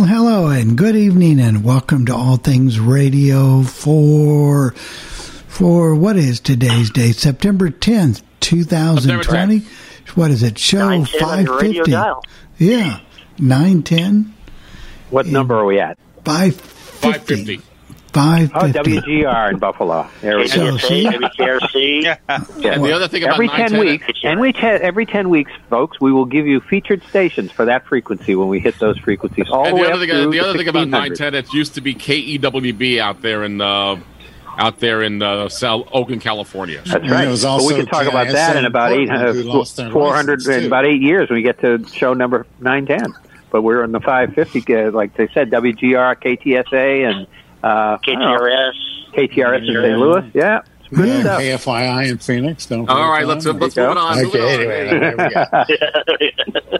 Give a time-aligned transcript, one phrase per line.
[0.00, 6.40] Well, hello and good evening, and welcome to All Things Radio for for what is
[6.40, 7.16] today's date?
[7.16, 9.58] September tenth, two thousand twenty.
[10.14, 10.56] What is it?
[10.58, 11.90] Show 910 on five your radio fifty.
[11.92, 12.24] dial.
[12.56, 13.00] Yeah,
[13.38, 14.32] nine ten
[15.10, 15.98] What number are we at?
[16.24, 17.34] five 550.
[17.36, 17.69] fifty.
[18.12, 19.00] Five Oh, fifty.
[19.00, 20.06] WGR in Buffalo.
[20.20, 20.76] There we So, go.
[20.78, 21.04] see?
[21.06, 22.16] WKRC.
[22.28, 26.00] And the other thing about Every ten weeks, and we te- every ten weeks, folks,
[26.00, 29.46] we will give you featured stations for that frequency when we hit those frequencies.
[29.50, 31.80] All And the the way other thing, the other thing about 910, it used to
[31.80, 33.96] be KEWB out there in uh,
[34.58, 36.78] out there in uh, South Oakland, California.
[36.84, 37.24] That's right.
[37.26, 39.90] there But we can talk about that in about eight Portland, who hundred, lost their
[39.90, 43.14] four hundred, in about eight years when we get to show number nine ten.
[43.50, 47.26] But we're in the five fifty, uh, like they said, WGR, KTSA, and
[47.62, 48.72] uh, I don't know, KTRS.
[49.14, 49.98] KTRS in St.
[49.98, 50.30] Louis.
[50.34, 51.40] Yeah, it's good Yeah, stuff.
[51.66, 52.66] KFII in Phoenix.
[52.66, 53.54] Don't All right, let's that.
[53.54, 54.22] let's There move on.
[54.22, 54.28] go.
[54.28, 54.60] Okay, on.
[54.60, 55.16] anyway, there
[56.18, 56.78] we go.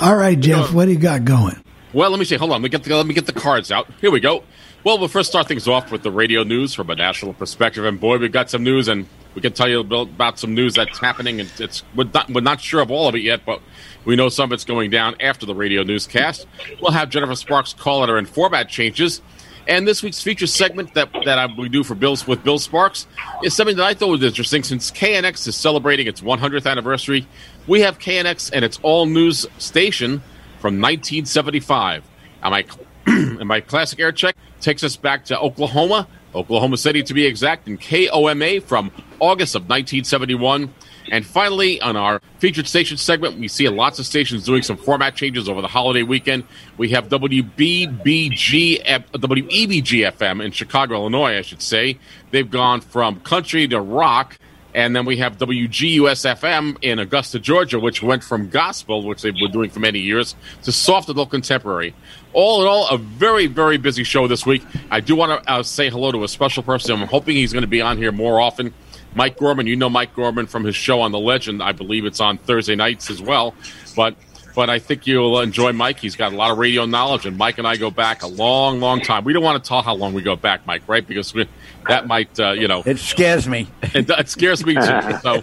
[0.02, 1.56] All right, Jeff, what do you got going?
[1.92, 2.36] Well, let me see.
[2.36, 2.56] Hold on.
[2.60, 3.86] Let me get the, let me get the cards out.
[4.00, 4.42] Here we go.
[4.82, 7.84] Well, we'll first start things off with the radio news from a national perspective.
[7.84, 10.98] And boy, we've got some news, and we can tell you about some news that's
[10.98, 11.40] happening.
[11.40, 13.60] And it's we're not, we're not sure of all of it yet, but
[14.04, 16.46] we know some of it's going down after the radio newscast.
[16.82, 19.22] We'll have Jennifer Sparks call it and format changes.
[19.66, 23.06] And this week's feature segment that that I, we do for Bill's with Bill Sparks
[23.42, 24.62] is something that I thought was interesting.
[24.62, 27.26] Since KNX is celebrating its 100th anniversary,
[27.66, 30.22] we have KNX and its all news station
[30.60, 32.04] from 1975.
[32.42, 32.64] And my,
[33.06, 37.66] and my classic air check takes us back to Oklahoma, Oklahoma City to be exact,
[37.66, 40.72] and KOMA from August of 1971.
[41.10, 45.14] And finally, on our featured station segment, we see lots of stations doing some format
[45.14, 46.44] changes over the holiday weekend.
[46.76, 51.98] We have WBBG, WEBG FM in Chicago, Illinois, I should say.
[52.30, 54.38] They've gone from country to rock.
[54.74, 59.32] And then we have WGUS FM in Augusta, Georgia, which went from gospel, which they've
[59.32, 60.34] been doing for many years,
[60.64, 61.94] to soft adult contemporary.
[62.32, 64.64] All in all, a very, very busy show this week.
[64.90, 67.00] I do want to uh, say hello to a special person.
[67.00, 68.74] I'm hoping he's going to be on here more often.
[69.14, 71.62] Mike Gorman, you know Mike Gorman from his show on The Legend.
[71.62, 73.54] I believe it's on Thursday nights as well.
[73.96, 74.16] But
[74.54, 75.98] but I think you'll enjoy Mike.
[75.98, 78.78] He's got a lot of radio knowledge, and Mike and I go back a long,
[78.80, 79.24] long time.
[79.24, 81.06] We don't want to tell how long we go back, Mike, right?
[81.06, 81.48] Because we,
[81.88, 83.66] that might, uh, you know, It scares me.
[83.82, 85.18] it, it scares me too.
[85.22, 85.42] So,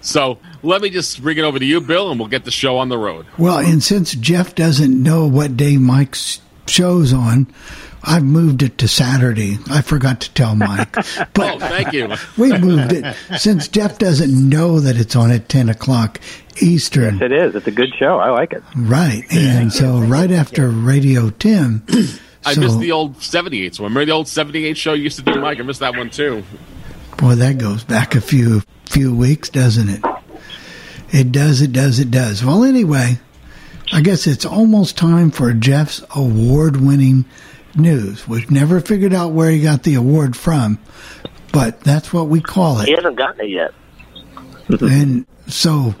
[0.00, 2.78] so let me just bring it over to you, Bill, and we'll get the show
[2.78, 3.26] on the road.
[3.38, 7.48] Well, and since Jeff doesn't know what day Mike's show's on,
[8.06, 9.58] I've moved it to Saturday.
[9.70, 10.94] I forgot to tell Mike.
[11.36, 12.12] Oh, thank you.
[12.38, 16.20] we moved it since Jeff doesn't know that it's on at 10 o'clock
[16.60, 17.14] Eastern.
[17.14, 17.54] Yes, It is.
[17.54, 18.18] It's a good show.
[18.18, 18.62] I like it.
[18.76, 19.24] Right.
[19.30, 21.82] And so right after Radio 10.
[22.46, 23.74] I so, missed the old '78.
[23.74, 25.58] So remember the old '78 show you used to do, Mike?
[25.58, 26.44] I missed that one too.
[27.16, 30.02] Boy, that goes back a few few weeks, doesn't it?
[31.10, 32.44] It does, it does, it does.
[32.44, 33.18] Well, anyway,
[33.92, 37.24] I guess it's almost time for Jeff's award winning
[37.76, 38.26] news.
[38.26, 40.78] We've never figured out where he got the award from,
[41.52, 42.86] but that's what we call it.
[42.86, 43.74] He hasn't gotten it yet.
[44.80, 45.94] And so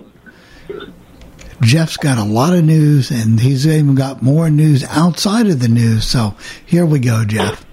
[1.60, 5.68] Jeff's got a lot of news, and he's even got more news outside of the
[5.68, 6.06] news.
[6.06, 7.64] So here we go, Jeff.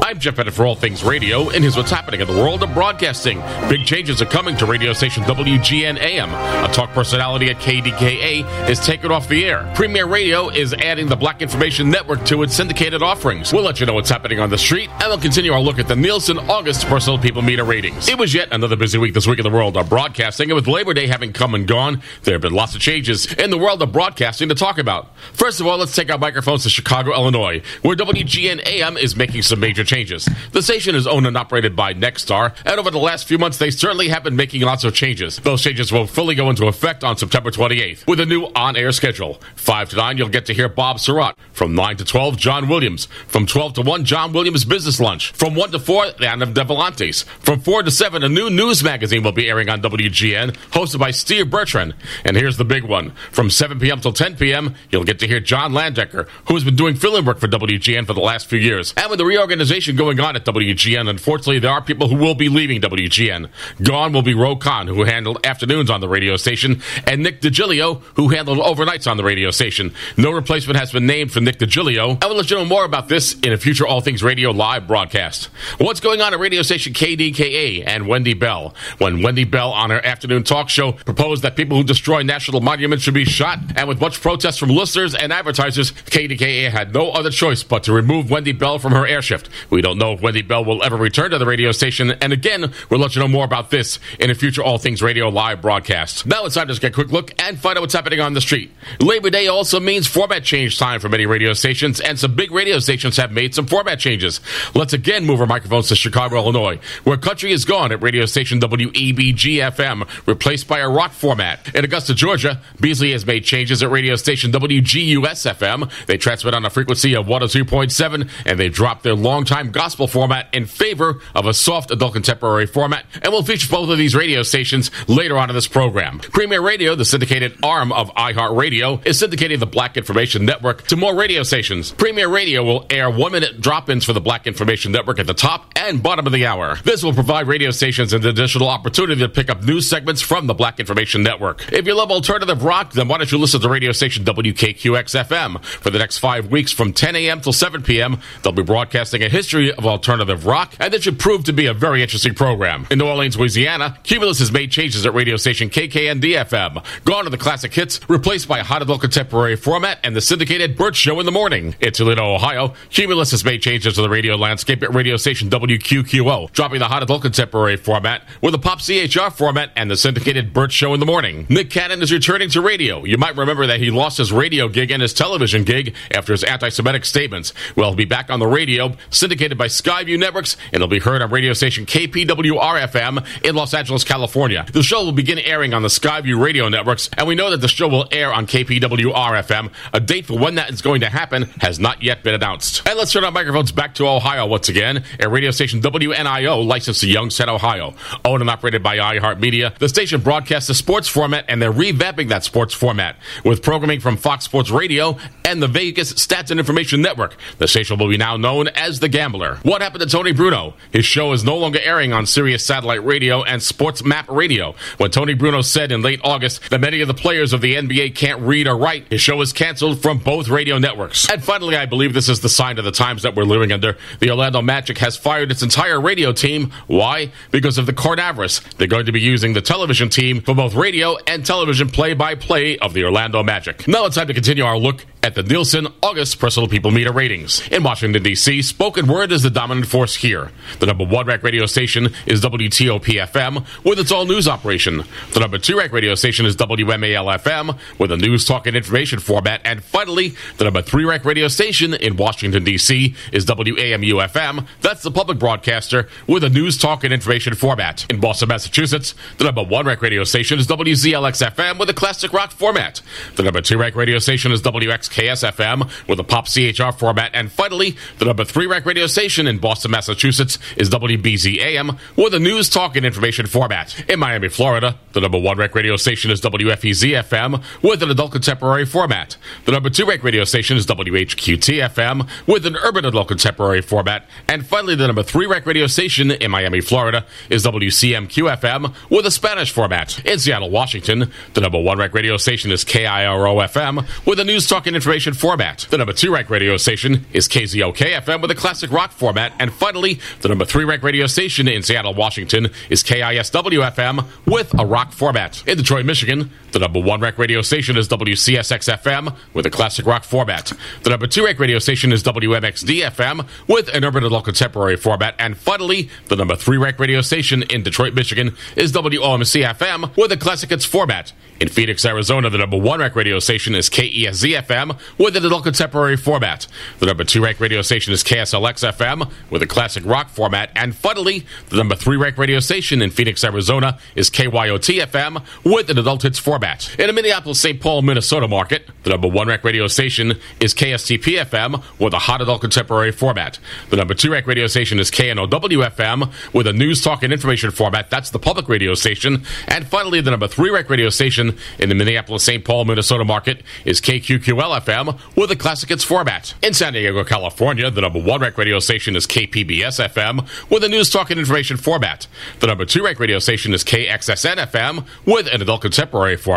[0.00, 2.72] I'm Jeff Bennett for All Things Radio, and here's what's happening in the world of
[2.72, 3.40] broadcasting.
[3.68, 6.30] Big changes are coming to radio station WGN AM.
[6.64, 9.70] A talk personality at KDKA is taken off the air.
[9.74, 13.52] Premier Radio is adding the Black Information Network to its syndicated offerings.
[13.52, 15.88] We'll let you know what's happening on the street, and we'll continue our look at
[15.88, 18.08] the Nielsen August Personal People Meter ratings.
[18.08, 20.68] It was yet another busy week this week in the world of broadcasting, and with
[20.68, 23.82] Labor Day having come and gone, there have been lots of changes in the world
[23.82, 25.14] of broadcasting to talk about.
[25.34, 29.42] First of all, let's take our microphones to Chicago, Illinois, where WGN AM is making
[29.42, 30.28] some major changes.
[30.52, 33.70] The station is owned and operated by Nexstar, and over the last few months, they
[33.70, 35.38] certainly have been making lots of changes.
[35.38, 39.40] Those changes will fully go into effect on September 28th with a new on-air schedule.
[39.56, 41.34] 5 to 9, you'll get to hear Bob Sirott.
[41.52, 43.06] From 9 to 12, John Williams.
[43.26, 45.32] From 12 to 1, John Williams Business Lunch.
[45.32, 47.24] From 1 to 4, Anna Davlantes.
[47.24, 51.10] From 4 to 7, a new news magazine will be airing on WGN, hosted by
[51.10, 51.94] Steve Bertrand.
[52.24, 53.12] And here's the big one.
[53.32, 54.00] From 7 p.m.
[54.00, 57.38] till 10 p.m., you'll get to hear John Landecker, who has been doing fill-in work
[57.38, 58.92] for WGN for the last few years.
[58.96, 62.48] And with the reorganization going on at WGN, unfortunately, there are people who will be
[62.48, 63.48] leaving WGN.
[63.82, 68.02] Gone will be Roe Conn, who handled afternoons on the radio station, and Nick DiGilio,
[68.16, 69.94] who handled overnights on the radio station.
[70.16, 72.22] No replacement has been named for Nick DiGilio.
[72.22, 74.86] I will let you know more about this in a future All Things Radio live
[74.86, 75.46] broadcast.
[75.78, 78.74] What's going on at radio station KDKA and Wendy Bell?
[78.98, 83.04] When Wendy Bell on her afternoon talk show proposed that people who destroy national monuments
[83.04, 87.30] should be shot, and with much protest from listeners and advertisers, KDKA had no other
[87.30, 89.48] choice but to remove Wendy Bell from her air shift.
[89.70, 92.72] We don't know if Wendy Bell will ever return to the radio station, and again,
[92.90, 96.26] we'll let you know more about this in a future All Things Radio live broadcast.
[96.26, 98.40] Now it's time to get a quick look and find out what's happening on the
[98.40, 98.70] street.
[99.00, 102.78] Labor Day also means format change time for many radio stations, and some big radio
[102.78, 104.40] stations have made some format changes.
[104.74, 108.60] Let's again move our microphones to Chicago, Illinois, where country is gone at radio station
[108.60, 111.74] WEBG FM, replaced by a rock format.
[111.74, 116.06] In Augusta, Georgia, Beasley has made changes at radio station WGUS FM.
[116.06, 120.66] They transmit on a frequency of 102.7, and they dropped their longtime gospel format in
[120.66, 124.90] favor of a soft adult contemporary format, and we'll feature both of these radio stations
[125.08, 126.18] later on in this program.
[126.18, 131.14] Premier Radio, the syndicated arm of iHeartRadio, is syndicating the Black Information Network to more
[131.14, 131.92] radio stations.
[131.92, 135.34] Premier Radio will air one minute drop ins for the Black Information Network at the
[135.34, 136.76] top and bottom of the hour.
[136.84, 140.54] This will provide radio stations an additional opportunity to pick up news segments from the
[140.54, 141.72] Black Information Network.
[141.72, 145.64] If you love alternative rock, then why don't you listen to radio station WKQX FM?
[145.64, 147.40] For the next five weeks from 10 a.m.
[147.40, 151.44] till 7 p.m., they'll be broadcasting a history of alternative rock, and this should prove
[151.44, 152.84] to be a very interesting program.
[152.90, 156.84] In New Orleans, Louisiana, Cumulus has made changes at radio station KKND FM.
[157.04, 160.76] Gone are the classic hits, replaced by a hot adult contemporary format and the syndicated
[160.76, 161.76] Bert Show in the morning.
[161.78, 166.50] In Toledo, Ohio, Cumulus has made changes to the radio landscape at radio station WQQO,
[166.50, 170.72] dropping the hot adult contemporary format with a pop CHR format and the syndicated Bert
[170.72, 171.46] Show in the morning.
[171.48, 173.04] Nick Cannon is returning to radio.
[173.04, 176.42] You might remember that he lost his radio gig and his television gig after his
[176.42, 177.54] anti-Semitic statements.
[177.76, 178.96] Well, he'll be back on the radio,
[179.28, 183.74] syndicated by Skyview Networks, and it'll be heard on radio station KPWR FM in Los
[183.74, 184.64] Angeles, California.
[184.72, 187.68] The show will begin airing on the Skyview radio networks, and we know that the
[187.68, 189.70] show will air on KPWR FM.
[189.92, 192.88] A date for when that is going to happen has not yet been announced.
[192.88, 195.04] And let's turn our microphones back to Ohio once again.
[195.20, 197.92] At radio station WNIO, licensed to Youngstown, Ohio.
[198.24, 202.44] Owned and operated by iHeartMedia, the station broadcasts a sports format, and they're revamping that
[202.44, 207.36] sports format with programming from Fox Sports Radio and the Vegas Stats and Information Network.
[207.58, 209.58] The station will be now known as The Gambler.
[209.64, 210.74] What happened to Tony Bruno?
[210.92, 214.76] His show is no longer airing on Sirius Satellite Radio and Sports Map Radio.
[214.98, 218.14] When Tony Bruno said in late August that many of the players of the NBA
[218.14, 221.28] can't read or write, his show is canceled from both radio networks.
[221.28, 223.96] And finally, I believe this is the sign of the times that we're living under.
[224.20, 226.70] The Orlando Magic has fired its entire radio team.
[226.86, 227.32] Why?
[227.50, 228.76] Because of the coronavirus.
[228.76, 232.36] They're going to be using the television team for both radio and television play by
[232.36, 233.88] play of the Orlando Magic.
[233.88, 237.60] Now it's time to continue our look at the Nielsen August Personal People Meter ratings.
[237.68, 240.50] In Washington, D.C., spoken word is the dominant force here.
[240.80, 245.04] The number one rack radio station is WTOP FM with its all news operation.
[245.34, 249.18] The number two rack radio station is WMAL FM with a news, talk, and information
[249.18, 249.60] format.
[249.66, 253.14] And finally, the number three rack radio station in Washington, D.C.
[253.30, 254.66] is WAMU FM.
[254.80, 258.06] That's the public broadcaster with a news, talk, and information format.
[258.08, 262.32] In Boston, Massachusetts, the number one rack radio station is WZLX FM with a classic
[262.32, 263.02] rock format.
[263.36, 267.32] The number two rack radio station is WX KSFM with a pop CHR format.
[267.34, 272.34] And finally, the number three rack radio station in Boston, Massachusetts is WBZ AM with
[272.34, 274.04] a news, talk, and information format.
[274.08, 278.32] In Miami, Florida, the number one rack radio station is WFEZ FM with an adult
[278.32, 279.36] contemporary format.
[279.64, 284.24] The number two rack radio station is WHQT FM with an urban adult contemporary format.
[284.48, 289.26] And finally, the number three rack radio station in Miami, Florida is WCMQ FM with
[289.26, 290.24] a Spanish format.
[290.24, 294.68] In Seattle, Washington, the number one rack radio station is KIRO FM with a news,
[294.68, 295.86] talk, and information format.
[295.90, 299.52] The number two rack radio station is KZOK FM with a classic rock format.
[299.60, 304.76] And finally, the number three rack radio station in Seattle, Washington is KISW FM with
[304.76, 305.62] a rock format.
[305.68, 310.04] In Detroit, Michigan, The number one rec radio station is WCSX FM with a classic
[310.04, 310.72] rock format.
[311.02, 315.34] The number two rec radio station is WMXD FM with an urban adult contemporary format.
[315.38, 320.30] And finally, the number three rec radio station in Detroit, Michigan is WOMC FM with
[320.30, 321.32] a classic hits format.
[321.58, 325.64] In Phoenix, Arizona, the number one rec radio station is KESZ FM with an adult
[325.64, 326.66] contemporary format.
[326.98, 330.70] The number two rec radio station is KSLX FM with a classic rock format.
[330.76, 335.88] And finally, the number three rec radio station in Phoenix, Arizona is KYOT FM with
[335.88, 336.57] an adult hits format.
[336.98, 337.80] In the Minneapolis, St.
[337.80, 342.42] Paul, Minnesota market, the number one rec radio station is KSTP FM with a hot
[342.42, 343.58] adult contemporary format.
[343.90, 347.70] The number two rec radio station is KNOW FM with a news, talk, and information
[347.70, 348.10] format.
[348.10, 349.44] That's the public radio station.
[349.68, 352.64] And finally, the number three rec radio station in the Minneapolis, St.
[352.64, 356.54] Paul, Minnesota market is KQQL FM with a classic hits format.
[356.62, 360.88] In San Diego, California, the number one rec radio station is KPBS FM with a
[360.88, 362.26] news, talk, and information format.
[362.60, 366.47] The number two rec radio station is KXSN FM with an adult contemporary format.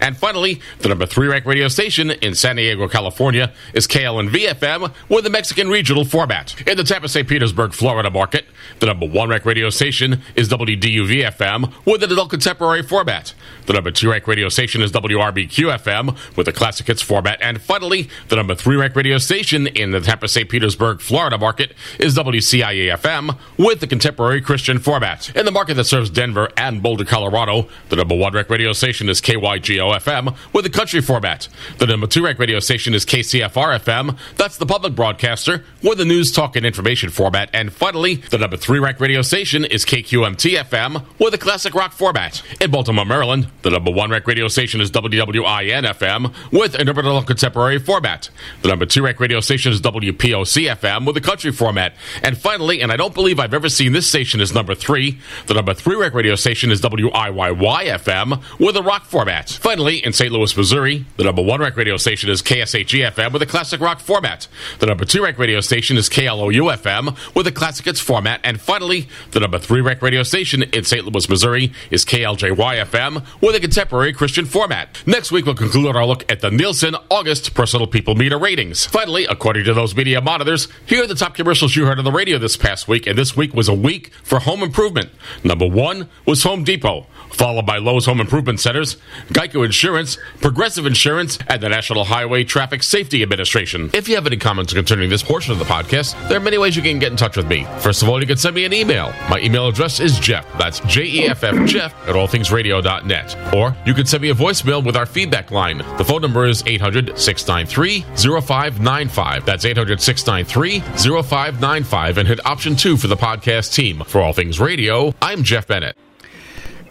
[0.00, 4.92] And finally, the number three rec radio station in San Diego, California is KLNV FM
[5.08, 6.58] with a Mexican regional format.
[6.66, 7.28] In the Tampa, St.
[7.28, 8.46] Petersburg, Florida market,
[8.80, 13.34] the number one rec radio station is WDUV FM with an adult contemporary format.
[13.66, 17.38] The number two rec radio station is WRBQ FM with a classic hits format.
[17.42, 20.48] And finally, the number three rec radio station in the Tampa, St.
[20.48, 25.34] Petersburg, Florida market is WCIA FM with the contemporary Christian format.
[25.36, 29.08] In the market that serves Denver and Boulder, Colorado, the number one rec radio station
[29.08, 31.48] is KYGO FM with a country format.
[31.78, 34.16] The number two rec radio station is KCFR FM.
[34.36, 37.50] That's the public broadcaster with a news, talk, and information format.
[37.52, 41.90] And finally, the number three rec radio station is KQMT FM with a classic rock
[41.90, 42.40] format.
[42.60, 47.24] In Baltimore, Maryland, the number one rec radio station is WWIN FM with an urban
[47.24, 48.30] contemporary format.
[48.62, 51.94] The number two rec radio station is WPOC FM with a country format.
[52.22, 55.18] And finally, and I don't believe I've ever seen this station as number three,
[55.48, 59.15] the number three rec radio station is WIYY FM with a rock format.
[59.48, 60.30] Finally, in St.
[60.30, 64.00] Louis, Missouri, the number one rec radio station is KSHE FM with a classic rock
[64.00, 64.46] format.
[64.78, 68.40] The number two rec radio station is KLOU FM with a classic hits format.
[68.44, 71.04] And finally, the number three rec radio station in St.
[71.06, 75.02] Louis, Missouri is KLJY FM with a contemporary Christian format.
[75.06, 78.84] Next week, we'll conclude our look at the Nielsen August Personal People Meter ratings.
[78.84, 82.12] Finally, according to those media monitors, here are the top commercials you heard on the
[82.12, 85.10] radio this past week, and this week was a week for home improvement.
[85.42, 87.06] Number one was Home Depot,
[87.36, 88.96] followed by Lowe's Home Improvement Centers,
[89.28, 93.90] Geico Insurance, Progressive Insurance, and the National Highway Traffic Safety Administration.
[93.92, 96.76] If you have any comments concerning this portion of the podcast, there are many ways
[96.76, 97.64] you can get in touch with me.
[97.80, 99.12] First of all, you can send me an email.
[99.28, 100.46] My email address is Jeff.
[100.58, 103.54] That's J E F F Jeff at allthingsradio.net.
[103.54, 105.78] Or you can send me a voicemail with our feedback line.
[105.98, 108.00] The phone number is 800 693
[108.40, 109.44] 0595.
[109.44, 114.02] That's 800 693 0595 and hit option two for the podcast team.
[114.06, 115.96] For All Things Radio, I'm Jeff Bennett.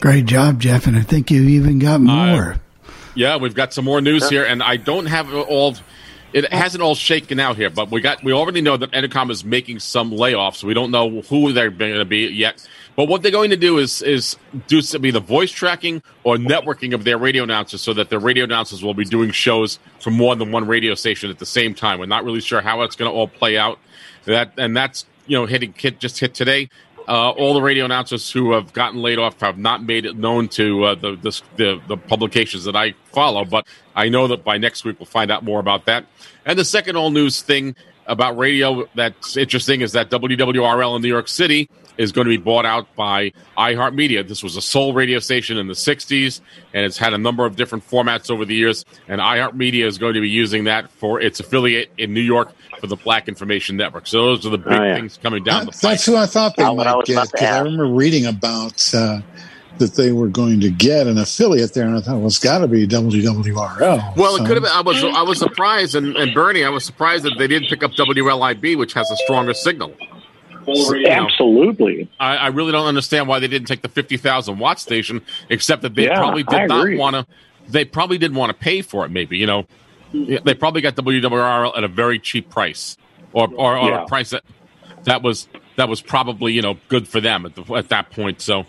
[0.06, 0.86] Great job, Jeff.
[0.86, 2.58] And I think you even got more.
[3.16, 5.76] Yeah, we've got some more news here, and I don't have it all.
[6.32, 9.44] It hasn't all shaken out here, but we got we already know that Entercom is
[9.44, 10.64] making some layoffs.
[10.64, 13.80] We don't know who they're going to be yet, but what they're going to do
[13.80, 18.12] is is do some the voice tracking or networking of their radio announcers, so that
[18.12, 21.48] their radio announcers will be doing shows from more than one radio station at the
[21.48, 21.98] same time.
[21.98, 23.80] We're not really sure how it's going to all play out.
[24.26, 26.70] That and that's you know hitting hit just hit today.
[27.08, 30.48] Uh, all the radio announcers who have gotten laid off have not made it known
[30.48, 34.58] to uh, the, the, the the publications that I follow, but I know that by
[34.58, 36.06] next week we'll find out more about that.
[36.46, 37.76] And the second all news thing
[38.08, 42.38] about radio that's interesting is that WWRL in New York City is going to be
[42.38, 44.28] bought out by iHeartMedia.
[44.28, 46.42] This was a sole radio station in the 60s,
[46.74, 48.86] and it's had a number of different formats over the years.
[49.08, 52.88] And iHeartMedia is going to be using that for its affiliate in New York for
[52.88, 54.08] the Black Information Network.
[54.08, 54.96] So those are the big Oh, yeah.
[54.96, 55.82] things coming down That- the pipe.
[55.92, 57.64] that's who I thought they Oh, might get because I ask.
[57.64, 59.22] remember reading about uh,
[59.78, 62.60] that they were going to get an affiliate there, and I thought, well, it's got
[62.60, 64.16] to be WWRL.
[64.16, 64.72] Well, it could have been.
[64.72, 67.84] I was I was surprised, and, and Bernie, I was surprised that they didn't pick
[67.84, 69.94] up WLIB, which has a stronger signal.
[70.74, 72.10] So, Absolutely.
[72.20, 75.84] I, I really don't understand why they didn't take the fifty thousand watt station, except
[75.84, 77.26] that they Yeah, probably I did not want to.
[77.68, 79.10] They probably didn't want to pay for it.
[79.10, 79.66] Maybe you know,
[80.14, 82.98] they probably got WWRL at a very cheap price,
[83.34, 84.04] or or, or Yeah.
[84.04, 84.44] a price that
[85.06, 88.42] that was that was probably you know good for them at the, at that point.
[88.42, 88.66] So,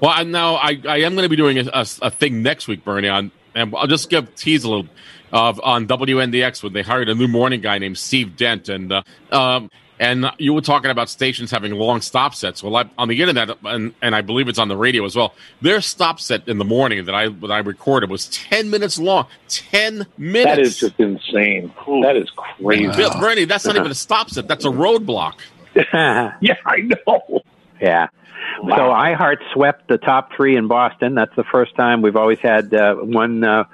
[0.00, 2.68] well, I now I, I am going to be doing a, a, a thing next
[2.68, 4.88] week, Bernie, on and I'll just give tease a little
[5.32, 9.02] of on WNDX when they hired a new morning guy named Steve Dent, and uh,
[9.30, 9.70] um,
[10.02, 12.60] and you were talking about stations having long stop sets.
[12.60, 15.32] Well, I, on the internet, and, and I believe it's on the radio as well.
[15.60, 19.28] Their stop set in the morning that I that I recorded was ten minutes long.
[19.46, 20.44] Ten minutes.
[20.44, 21.72] That is just insane.
[22.02, 22.88] That is crazy.
[22.88, 24.48] Bill, Bernie, that's not even a stop set.
[24.48, 25.34] That's a roadblock.
[25.94, 27.40] Yeah, I know.
[27.80, 28.08] Yeah.
[28.60, 31.14] So iHeart swept the top three in Boston.
[31.14, 33.42] That's the first time we've always had uh, one.
[33.42, 33.64] Uh,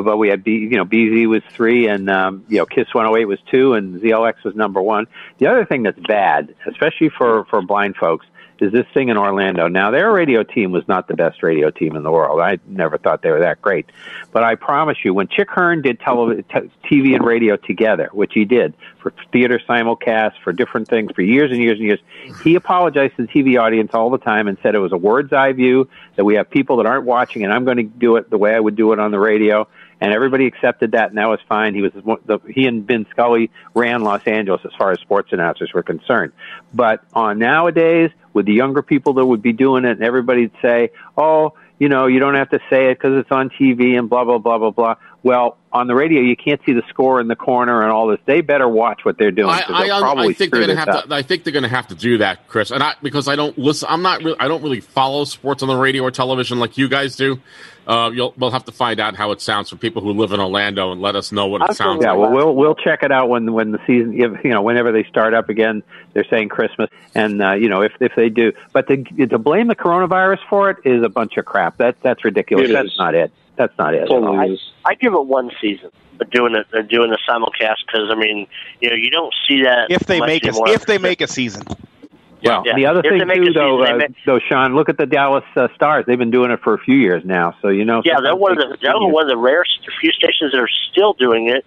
[0.00, 3.26] but we had B, you know, BZ was three, and um, you know, Kiss 108
[3.26, 5.06] was two, and ZLX was number one.
[5.38, 8.26] The other thing that's bad, especially for for blind folks,
[8.62, 9.66] is this thing in Orlando.
[9.66, 12.40] Now, their radio team was not the best radio team in the world.
[12.40, 13.90] I never thought they were that great.
[14.30, 18.32] But I promise you, when Chick Hearn did tele- t- TV and radio together, which
[18.32, 22.00] he did for theater simulcasts, for different things, for years and years and years,
[22.44, 25.32] he apologized to the TV audience all the time and said it was a word's
[25.32, 28.30] eye view, that we have people that aren't watching, and I'm going to do it
[28.30, 29.66] the way I would do it on the radio
[30.02, 31.76] and everybody accepted that, and that was fine.
[31.76, 35.70] He was the, he and Vin Scully ran Los Angeles as far as sports announcers
[35.72, 36.32] were concerned.
[36.74, 40.90] But on nowadays, with the younger people that would be doing it, and everybody'd say,
[41.16, 44.24] "Oh, you know, you don't have to say it because it's on TV and blah
[44.24, 47.36] blah blah blah blah." Well, on the radio, you can't see the score in the
[47.36, 48.18] corner and all this.
[48.26, 49.50] They better watch what they're doing.
[49.50, 51.14] I, I, they'll um, I, think they're gonna have to.
[51.14, 52.72] I think they're gonna have to do that, Chris.
[52.72, 53.86] And I because I don't listen.
[53.88, 54.24] I'm not.
[54.24, 57.40] Really, I don't really follow sports on the radio or television like you guys do.
[57.86, 60.38] Uh, you'll we'll have to find out how it sounds for people who live in
[60.38, 62.20] Orlando and let us know what it sounds Yeah, like.
[62.20, 65.04] well, we'll we'll check it out when when the season, if, you know, whenever they
[65.04, 65.82] start up again.
[66.12, 69.68] They're saying Christmas, and uh, you know, if if they do, but to to blame
[69.68, 71.78] the coronavirus for it is a bunch of crap.
[71.78, 72.68] That that's ridiculous.
[72.68, 72.98] It that's is.
[72.98, 73.32] not it.
[73.56, 74.06] That's not it.
[74.08, 74.90] Totally I.
[74.90, 75.90] I give it one season.
[76.18, 78.46] But doing it, uh, doing the simulcast because I mean,
[78.80, 81.26] you know, you don't see that If they much make a, if they make a
[81.26, 81.62] season,
[82.42, 82.62] Yeah.
[82.64, 82.74] Yeah.
[82.74, 86.04] The other thing too, though, uh, though, Sean, look at the Dallas uh, Stars.
[86.06, 87.54] They've been doing it for a few years now.
[87.62, 89.64] So you know, Yeah, they're one of the they're one of the rare
[90.00, 91.64] few stations that are still doing it.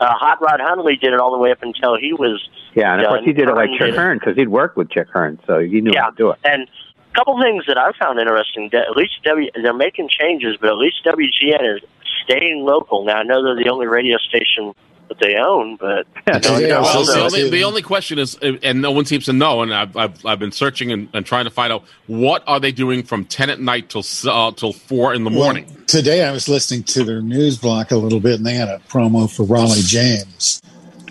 [0.00, 3.02] Uh, Hot Rod Hundley did it all the way up until he was Yeah, and
[3.02, 3.94] of course he did it like Chick.
[3.94, 6.38] Hearn because he'd worked with Chick Hearn, so he knew how to do it.
[6.44, 8.70] And a couple things that I found interesting.
[8.72, 11.82] That at least W they're making changes, but at least WGN is
[12.24, 13.04] staying local.
[13.04, 14.74] Now I know they're the only radio station
[15.08, 18.36] that they own, but Yeah, you know, Yeah, Well, the, only, the only question is,
[18.42, 21.24] uh, and no one seems to know, and I've, I've, I've been searching and, and
[21.26, 24.72] trying to find out what are they doing from ten at night till uh, till
[24.72, 25.66] four in the morning.
[25.68, 28.68] Well, today I was listening to their news block a little bit, and they had
[28.68, 30.62] a promo for Raleigh James.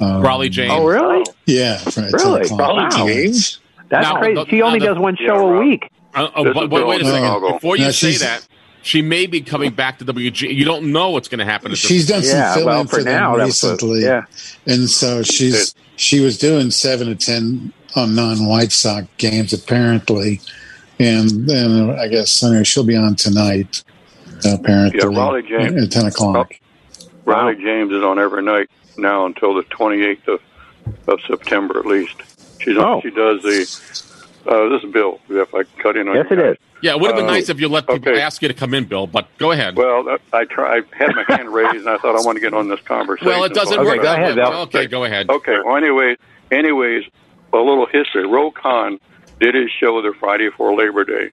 [0.02, 0.72] Um, Raleigh James.
[0.74, 1.24] Oh, really?
[1.46, 2.46] Yeah, from Really?
[2.48, 2.92] 10 o'clock.
[2.92, 3.06] Wow.
[3.06, 3.60] James?
[3.90, 4.34] That's Now, crazy.
[4.36, 5.90] the- she only the- does one Yeah, show a week.
[6.16, 7.42] Uh, oh, but, is but wait a second.
[7.54, 8.48] Before you No, say that,
[8.84, 10.54] she may be coming back to WG.
[10.54, 11.68] You don't know what's going to happen.
[11.68, 13.72] At this She's done some Yeah, fill well, for for them now, that was a-
[13.72, 14.26] recently, yeah.
[14.68, 20.42] and so she's she was doing seven to ten on non-White Sox games apparently,
[21.00, 23.84] and then I guess I know she'll be on tonight.
[24.46, 25.84] Apparently, Yeah, Raleigh James.
[25.84, 26.54] at ten o'clock.
[27.26, 30.42] Riley James is on every night now until the 28th of,
[31.08, 32.16] of September at least.
[32.60, 33.02] She's on, Oh.
[33.02, 34.13] She does the.
[34.46, 35.20] Uh, this is Bill.
[35.30, 36.52] If I cut in on Yes, you it guys.
[36.54, 36.58] is.
[36.82, 38.22] Yeah, it would have been Uh, nice if you let people okay.
[38.22, 39.08] ask you to come in, Bill.
[39.08, 39.78] But go ahead.
[39.78, 40.78] Well, I try.
[40.78, 43.28] I had my hand raised, and I thought I want to get on this conversation.
[43.30, 44.44] Well, it doesn't so I- work go that ahead, way.
[44.44, 44.54] Bill.
[44.64, 45.30] Okay, go ahead.
[45.30, 45.58] Okay.
[45.64, 46.18] Well, anyway,
[46.52, 47.06] anyways,
[47.54, 48.26] a little history.
[48.28, 49.00] Roe Conn
[49.40, 51.32] did his show the Friday before Labor Day.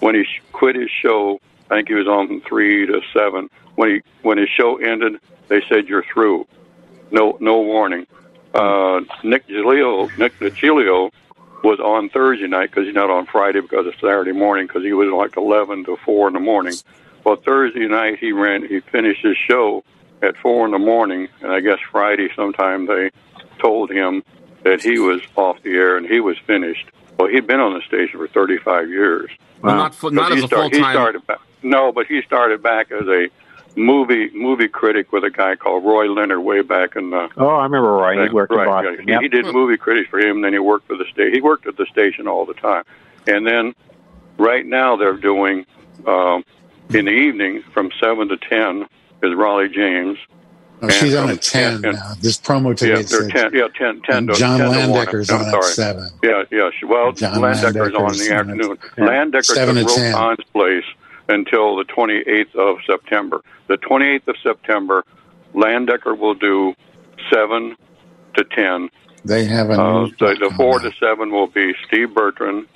[0.00, 3.48] When he quit his show, I think he was on from three to seven.
[3.76, 6.46] When he when his show ended, they said you're through.
[7.10, 8.06] No no warning.
[8.52, 11.10] Uh, Nick Gilio, Nick DiGilio
[11.62, 14.92] was on Thursday night because he's not on Friday because it's Saturday morning because he
[14.92, 16.74] was like 11 to 4 in the morning.
[17.24, 19.84] Well, Thursday night he ran, he finished his show
[20.22, 23.10] at 4 in the morning, and I guess Friday sometime they
[23.58, 24.22] told him
[24.64, 26.86] that he was off the air and he was finished.
[27.18, 29.30] Well, he'd been on the station for 35 years.
[29.62, 31.16] Well, not not as a full time.
[31.62, 33.28] No, but he started back as a
[33.80, 37.64] movie movie critic with a guy called Roy Leonard way back in the Oh, I
[37.64, 38.26] remember Roy.
[38.26, 38.94] He worked right, in Boston.
[38.94, 39.02] yeah.
[39.04, 39.20] He, Yep.
[39.22, 40.36] he did movie critics for him.
[40.36, 41.32] And then he worked for the station.
[41.34, 42.84] He worked at the station all the time.
[43.26, 43.74] And then
[44.38, 45.66] right now they're doing
[46.06, 46.44] um,
[46.90, 48.86] in the evening from seven to ten
[49.22, 50.18] is Raleigh James.
[50.82, 52.12] Oh, she's on from- at ten and- and- now.
[52.22, 53.54] This promo today Yeah, they're ten.
[53.54, 54.00] Yeah, ten.
[54.00, 55.06] ten and to, John 10 to one.
[55.06, 55.62] Landecker's I'm on at sorry.
[55.64, 56.08] seven.
[56.22, 56.70] Yeah, yeah.
[56.88, 58.78] Well, John Landecker's on in the afternoon.
[58.96, 59.04] Yeah.
[59.04, 60.12] Landecker Seven took to Ro 10.
[60.14, 60.84] Khan's place
[61.30, 63.42] until the 28th of September.
[63.68, 65.04] The 28th of September,
[65.54, 66.74] Landecker will do
[67.32, 67.76] seven
[68.34, 68.90] to ten.
[69.24, 72.66] They have a Uh, the, the four to seven will be Steve Bertrand,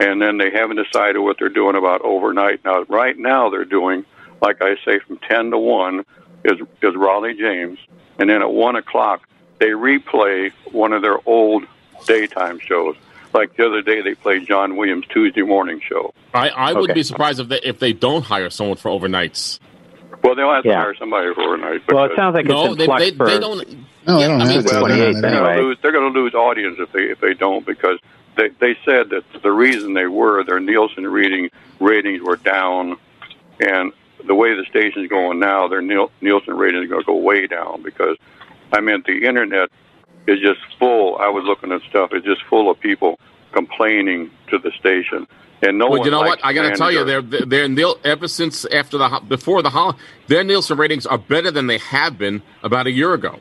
[0.00, 2.64] and then they haven't decided what they're doing about overnight.
[2.64, 4.04] Now, right now, they're doing,
[4.40, 6.04] like I say, from ten to one
[6.44, 7.78] is is Raleigh James,
[8.18, 11.64] and then at one o'clock they replay one of their old
[12.06, 12.96] daytime shows.
[13.34, 16.12] Like the other day, they played John Williams' Tuesday morning show.
[16.34, 16.94] I, I would Okay.
[16.94, 19.58] be surprised if they if they don't hire someone for overnights.
[20.22, 20.82] Well, they'll have to Yeah.
[20.82, 21.82] hire somebody for overnight.
[21.88, 23.26] Well, it sounds like No, it's they, in flux they, for.
[23.26, 23.68] they don't.
[24.06, 25.36] No, they don't I mean, have well, They don't 28th have they're to.
[25.36, 25.42] anyway.
[25.46, 25.78] going to lose.
[25.82, 27.98] They're going to lose audience if they if they don't because
[28.36, 32.96] they they said that the reason they were their Nielsen reading ratings were down,
[33.60, 33.92] and
[34.26, 37.82] the way the station's going now, their Nielsen ratings are going to go way down
[37.82, 38.16] because
[38.72, 39.70] I mean the internet
[40.26, 41.16] is just full.
[41.18, 43.18] I was looking at stuff; it's just full of people
[43.52, 45.26] complaining to the station.
[45.64, 46.40] And no well, one you know what?
[46.42, 49.96] I got to tell you, they're they're Neil ever since after the before the hol-
[50.26, 53.38] their Nielsen ratings are better than they have been about a year ago.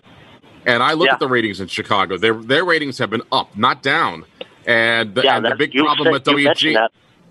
[0.65, 1.13] And I look Yeah.
[1.13, 4.25] at the ratings in Chicago; their their ratings have been up, not down.
[4.67, 6.77] And the, Yeah, and the big problem said- with WG.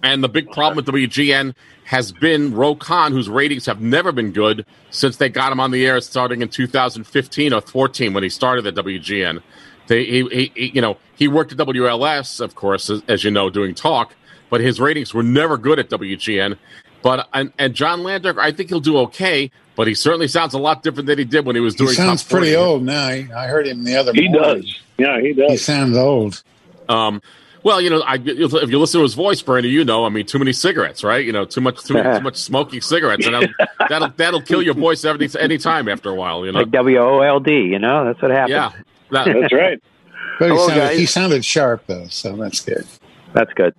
[0.03, 4.33] And the big problem with WGN has been Roe Conn, whose ratings have never been
[4.33, 8.29] good since they got him on the air starting in 2015 or 14 when he
[8.29, 9.43] started at WGN.
[9.89, 13.31] They, he, he, he- you know, he worked at WLS, of course, as, as you
[13.31, 14.15] know, doing talk,
[14.49, 16.57] but his ratings were never good at WGN.
[17.03, 20.59] But and, and John Lander, I think he'll do okay, but he certainly sounds a
[20.59, 21.95] lot different than he did when he was He doing.
[21.95, 23.07] sounds pretty old now.
[23.07, 24.63] I heard him the other He morning.
[24.63, 24.79] does.
[24.99, 25.51] Yeah, he does.
[25.51, 26.43] He sounds old.
[26.91, 27.23] Um,
[27.63, 30.27] well, you know, I, if you listen to his voice, Brandon, you know, I mean,
[30.27, 31.25] too many cigarettes, right?
[31.25, 33.49] You know, too much, too, too much smoking cigarettes, and that'll,
[33.89, 36.47] that'll that'll kill your voice every any time after a while.
[36.47, 38.51] You know, Like W O L D, you know, that's what happens.
[38.51, 38.73] yeah,
[39.11, 39.83] that, That's right.
[40.39, 42.87] But he Hello, sounded, he sounded sharp though, so that's good.
[43.35, 43.75] That's good.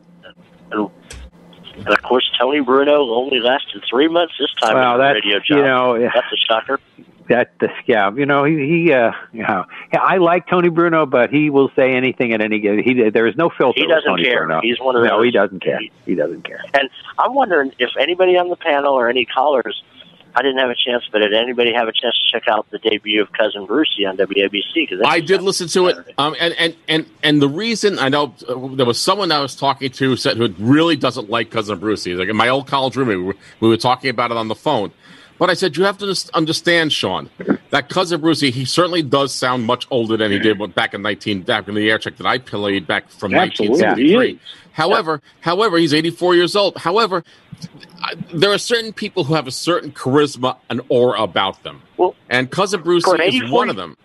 [1.86, 5.58] And of course, Tony Bruno only lasted three months this time the that's radio job.
[5.58, 6.80] you know That's a shocker.
[7.30, 11.06] that the yeah you know he he uh you know yeah, I like Tony Bruno,
[11.06, 12.84] but he will say anything at any given.
[12.84, 13.80] He there is no filter.
[13.80, 14.46] He doesn't Tony care.
[14.46, 14.62] Bruno.
[14.62, 15.80] He's one of no, those- he doesn't care.
[16.06, 16.62] He doesn't care.
[16.74, 19.82] And I'm wondering if anybody on the panel or any callers,
[20.36, 22.80] I didn't have a chance, but did anybody have a chance to check out the
[22.80, 24.90] debut of Cousin Brucey on WABC?
[24.90, 28.34] Cause I did listen to it, um, and, and and and the reason I know
[28.48, 32.16] uh, there was someone I was talking to said who really doesn't like cousin Brucey.
[32.16, 34.56] Like in my old college roommate, we were, we were talking about it on the
[34.56, 34.92] phone.
[35.38, 37.28] But I said you have to understand, Sean,
[37.72, 41.42] that cousin Brucey he certainly does sound much older than he did back in nineteen
[41.42, 44.40] back in the air check that I played back from nineteen seventy three.
[44.74, 46.78] However, however, he's eighty four years old.
[46.78, 47.24] However,
[48.34, 52.50] there are certain people who have a certain charisma and aura about them, Well, and
[52.50, 53.98] cousin Brucey for an is 84 one of them.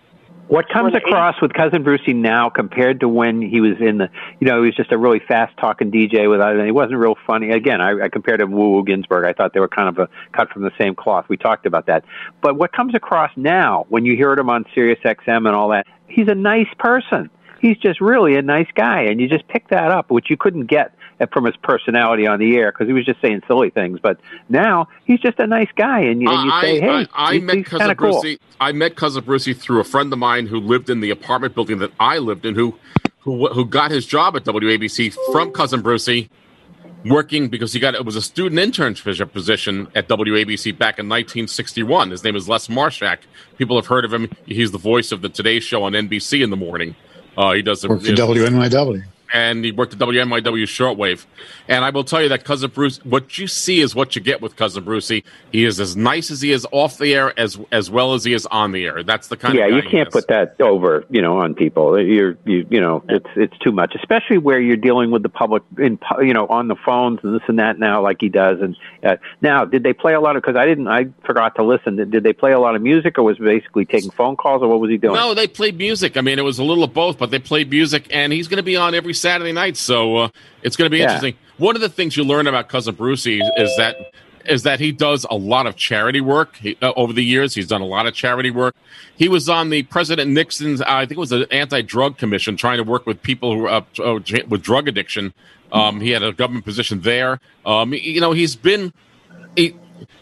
[0.48, 4.08] What comes Well, across with Cousin Brucey now compared to when he was in the,
[4.38, 7.16] you know, he was just a really fast talking DJ with, and he wasn't real
[7.26, 7.50] funny.
[7.50, 9.24] Again, I, I compared him to Woo Woo Ginsburg.
[9.24, 11.26] I thought they were kind of a cut from the same cloth.
[11.28, 12.04] We talked about that.
[12.42, 15.84] But what comes across now when you heard him on Sirius XM and all that,
[16.06, 17.28] he's a nice person.
[17.60, 20.66] He's just really a nice guy, and you just pick that up, which you couldn't
[20.66, 20.94] get
[21.32, 23.98] from his personality on the air because he was just saying silly things.
[24.00, 27.06] But now he's just a nice guy, and you, and you I, say, "Hey, I,
[27.14, 28.38] I he's, met he's cousin kind of cool." Brucey.
[28.60, 31.78] I met cousin Brucey through a friend of mine who lived in the apartment building
[31.78, 32.78] that I lived in, who
[33.20, 36.30] who who got his job at WABC from cousin Brucey,
[37.04, 42.10] working because he got it was a student internship position at WABC back in 1961.
[42.10, 43.18] His name is Les Marshak.
[43.58, 44.30] People have heard of him.
[44.44, 46.94] He's the voice of the Today Show on NBC in the morning.
[47.36, 49.04] Uh, he does the for WNYW.
[49.32, 51.26] And he worked at WNYW shortwave.
[51.68, 54.40] And I will tell you that cousin Bruce, what you see is what you get
[54.40, 55.24] with cousin Brucey.
[55.52, 58.32] He is as nice as he is off the air as as well as he
[58.32, 59.02] is on the air.
[59.02, 62.00] That's the kind yeah, of guy you can't put that over, you know, on people.
[62.00, 65.62] You're, you, you know, it's it's too much, especially where you're dealing with the public
[65.78, 68.60] in, you know, on the phones and this and that now, like he does.
[68.60, 70.42] And uh, now, did they play a lot of?
[70.42, 71.96] Because I didn't, I forgot to listen.
[72.10, 74.80] Did, they play a lot of music, or was basically taking phone calls, or what
[74.80, 75.14] was he doing?
[75.14, 76.16] No, they played music.
[76.16, 78.58] I mean, it was a little of both, but they played music, and he's going
[78.58, 80.28] to be on every Saturday night, so uh,
[80.62, 81.04] it's going to be Yeah.
[81.04, 81.34] interesting.
[81.58, 83.96] One of the things you learn about cousin Brucey is that
[84.44, 87.56] is that he does a lot of charity work he, uh, over the years.
[87.56, 88.76] He's done a lot of charity work.
[89.16, 92.76] He was on the President Nixon's, uh, I think it was the anti-drug commission, trying
[92.76, 93.82] to work with people who uh,
[94.46, 95.34] with drug addiction.
[95.72, 97.40] Um, he had a government position there.
[97.64, 98.92] Um, you know, he's been
[99.56, 99.74] he,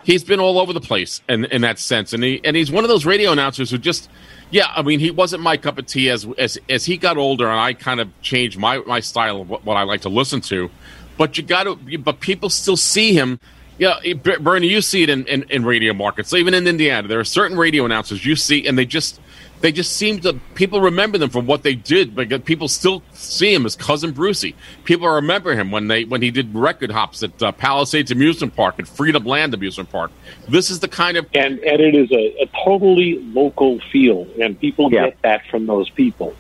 [0.05, 2.85] he's been all over the place in, in that sense, and he and he's one
[2.85, 4.09] of those radio announcers who just,
[4.51, 7.49] yeah, I mean, he wasn't my cup of tea as as as he got older,
[7.49, 10.41] and I kind of changed my my style of what, what I like to listen
[10.43, 10.71] to.
[11.17, 13.39] But you got to, but people still see him.
[13.79, 17.09] Yeah, eh, Bernie, you see it in, in, in radio markets, so even in Indiana.
[17.09, 19.21] There are certain radio announcers you see, and they just
[19.61, 23.53] they just seem to people remember them from what they did, but people still see
[23.55, 24.55] him as cousin Brucey.
[24.85, 28.75] People remember him when they when he did record hops at uh, Palisades Amusement Park
[28.79, 30.11] and Freedom Land Amusement Park.
[30.49, 34.59] This is the kind of and and it is a, a totally local feel, and
[34.61, 35.07] people Yeah.
[35.07, 36.35] get that from those people.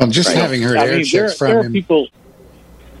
[0.00, 0.38] i'm just Right.
[0.38, 1.72] having heard I air mean, there, from there are him.
[1.72, 2.08] people.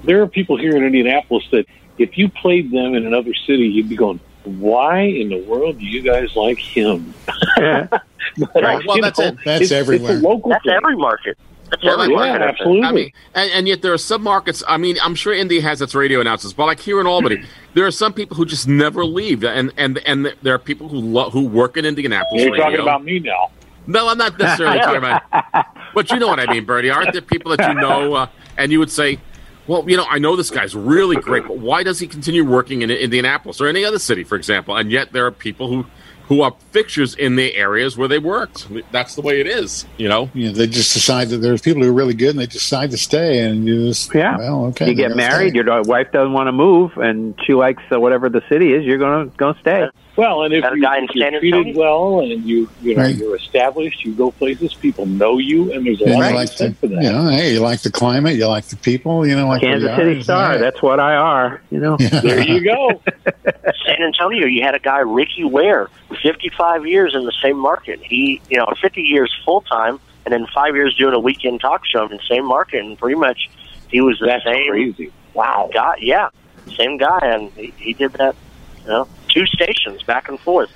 [0.04, 1.66] There are people here in Indianapolis that
[1.98, 5.84] if you played them in another city, you'd be going, "Why in the world do
[5.84, 7.12] you guys like him?"
[8.54, 8.86] But, Right.
[8.86, 9.38] Well, that's know, it.
[9.44, 10.12] That's it's, everywhere.
[10.14, 10.72] It's a local That's thing.
[10.74, 11.36] every market.
[11.70, 12.44] That's Well, every yeah, market.
[12.44, 12.82] Absolutely.
[12.82, 14.62] I mean, and, and yet there are some markets.
[14.68, 17.86] I mean, I'm sure Indy has its radio announcers, but like here in Albany, there
[17.86, 21.30] are some people who just never leave, and and and there are people who lo-
[21.30, 22.64] who work in Indianapolis You're radio.
[22.64, 23.50] talking about me now.
[23.86, 25.22] No, I'm not necessarily talking about.
[25.94, 26.88] But you know what I mean, Bertie.
[26.88, 29.18] Aren't there people that you know, uh, and you would say,
[29.66, 32.80] "Well, you know, I know this guy's really great, but why does he continue working
[32.80, 35.84] in Indianapolis or any other city, for example?" And yet there are people who
[36.28, 38.68] who are fixtures in the areas where they worked.
[38.90, 40.30] That's the way it is, you know.
[40.34, 42.90] You know, they just decide that there's people who are really good, and they decide
[42.92, 44.36] to stay, and you just Yeah.
[44.38, 44.88] well, okay.
[44.88, 45.62] you get married, stay.
[45.64, 48.84] your wife doesn't want to move, and she likes uh, whatever the city is.
[48.84, 49.88] You're gonna gonna stay.
[50.16, 51.78] Well, and if, you, guy in you're San treated Antonio?
[51.80, 53.14] well and you you know Right.
[53.16, 56.34] you're established, you go places, people know you, and there's a And lot of to
[56.36, 57.02] like be the, for that.
[57.02, 59.88] you know, hey, you like the climate, you like the people, you know, like Kansas
[59.88, 60.52] the City yards, Star.
[60.54, 60.58] yeah.
[60.58, 61.62] That's what I are.
[61.70, 61.96] You know.
[61.96, 63.00] There you go.
[63.86, 65.88] San Antonio, you had a guy, Ricky Ware,
[66.22, 68.00] 55 years in the same market.
[68.02, 71.82] He, you know, 50 years full time, and then five years doing a weekend talk
[71.86, 73.48] show in the same market, and pretty much
[73.88, 75.12] he was the That's same crazy.
[75.34, 75.70] Wow.
[75.72, 75.94] guy.
[76.00, 76.28] Yeah,
[76.76, 78.36] same guy, and he, he did that,
[78.82, 80.70] you know, two stations back and forth,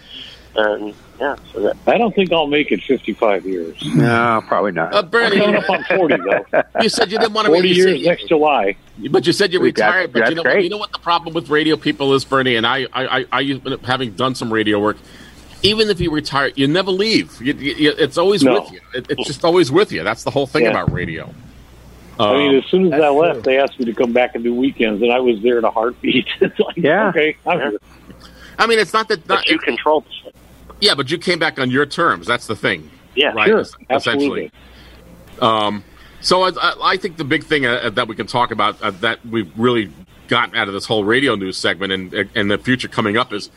[0.57, 3.77] and yeah, so that I don't think I'll make it 55 years.
[3.95, 4.95] No, probably not.
[4.95, 6.63] Uh, I'm Bernie, coming up on 40 though.
[6.83, 8.77] you said you didn't want to 40 you years said- next July.
[9.11, 10.13] But you said you We retired.
[10.13, 10.65] But that's you know, what, great.
[10.65, 13.61] you know what the problem with radio people is, Bernie, and I, I, I, I
[13.85, 14.97] having done some radio work.
[15.63, 17.41] Even if you retire, you never leave.
[17.41, 18.61] You, you, it's always No.
[18.61, 18.81] with you.
[18.95, 20.03] It, it's just always with you.
[20.05, 20.71] That's the whole thing Yeah.
[20.71, 21.33] about radio.
[22.21, 24.45] I mean, Um, as soon as I left, they asked me to come back and
[24.45, 26.27] do weekends, and I was there in a heartbeat.
[26.41, 27.09] it's like, Yeah.
[27.09, 27.79] okay, I'm here.
[28.59, 29.29] I mean, it's not that.
[29.29, 30.33] Not, but you control this thing.
[30.81, 32.27] yeah, but you came back on your terms.
[32.27, 33.49] That's the thing, Yeah, right?
[33.49, 33.87] Sure, Essentially.
[33.91, 34.53] absolutely.
[35.41, 35.85] Um,
[36.21, 38.91] so I, I, I think the big thing uh, that we can talk about uh,
[38.93, 39.91] that we've really
[40.29, 43.49] gotten out of this whole radio news segment and and the future coming up is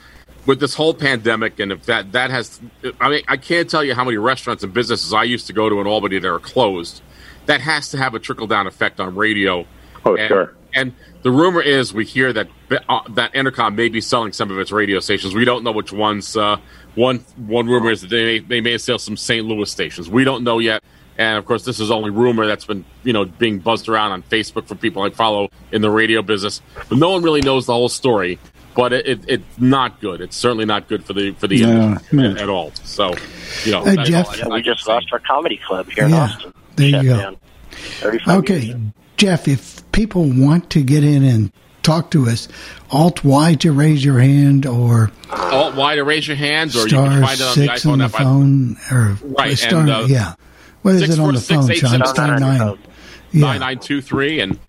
[0.46, 2.60] with this whole pandemic and if that that has
[3.02, 5.68] I mean I can't tell you how many restaurants and businesses I used to go
[5.70, 7.02] to in Albany that are closed.
[7.48, 9.66] That has to have a trickle down effect on radio.
[10.06, 10.54] Oh, and, sure.
[10.76, 12.48] And the rumor is we hear that
[12.88, 15.34] uh, that Entercom may be selling some of its radio stations.
[15.36, 16.36] We don't know which ones.
[16.38, 16.58] Uh,
[16.96, 19.46] one one rumor is that they may, they may sell some St.
[19.46, 20.10] Louis stations.
[20.10, 20.84] We don't know yet.
[21.18, 24.24] And of course, this is only rumor that's been you know being buzzed around on
[24.24, 26.62] Facebook from people I follow in the radio business.
[26.88, 28.40] But no one really knows the whole story.
[28.76, 30.22] But it, it, it's not good.
[30.22, 32.32] It's certainly not good for the for the No, industry no.
[32.32, 32.72] at, at all.
[32.86, 33.14] So
[33.66, 34.28] you know, Hey, that's Jeff.
[34.46, 36.54] all I- I we just lost our comedy club here in Austin.
[36.78, 37.18] there you Shut go.
[37.18, 37.38] down.
[37.72, 38.78] 35 Okay, years.
[39.18, 41.52] Jeff, if people want to get in and
[41.84, 42.48] talk to us,
[42.92, 46.90] Alt Y to raise your hand or Alt Y to raise your hands, or you
[46.90, 49.90] star can find it on the six iPhone on the phone or Right, star, and,
[49.90, 50.34] uh, yeah.
[50.82, 52.02] What is it on the phone, 646 Sean?
[52.02, 52.60] eight Star seven nine.
[52.60, 52.78] nine.
[53.32, 53.42] Yeah.
[53.42, 54.60] 9923 and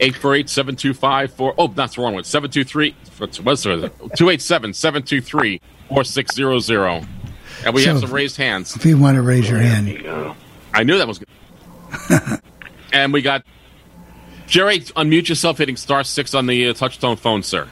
[0.00, 2.24] 848 725 Oh, that's the wrong one.
[2.24, 3.80] 723 what's what's it?
[4.16, 7.06] 287 723 4600.
[7.64, 8.74] And we have some raised hands.
[8.74, 10.34] If you want to raise your hand,
[10.72, 12.40] I knew that was good.
[12.92, 13.44] and we got
[14.52, 17.70] Jerry, unmute yourself hitting star six on the uh, touchtone phone, sir.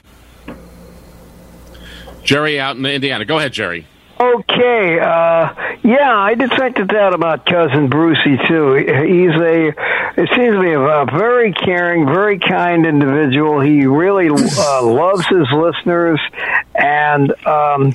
[2.25, 3.27] Jerry out in Indiana.
[3.27, 3.87] Go ahead, Jerry.
[4.19, 8.77] Okay, uh, yeah, I detected that about cousin Brucey too.
[8.77, 9.69] He's a,
[10.23, 13.61] it seems to be a, a very caring, very kind individual.
[13.61, 16.19] He really uh, loves his listeners,
[16.75, 17.95] and um,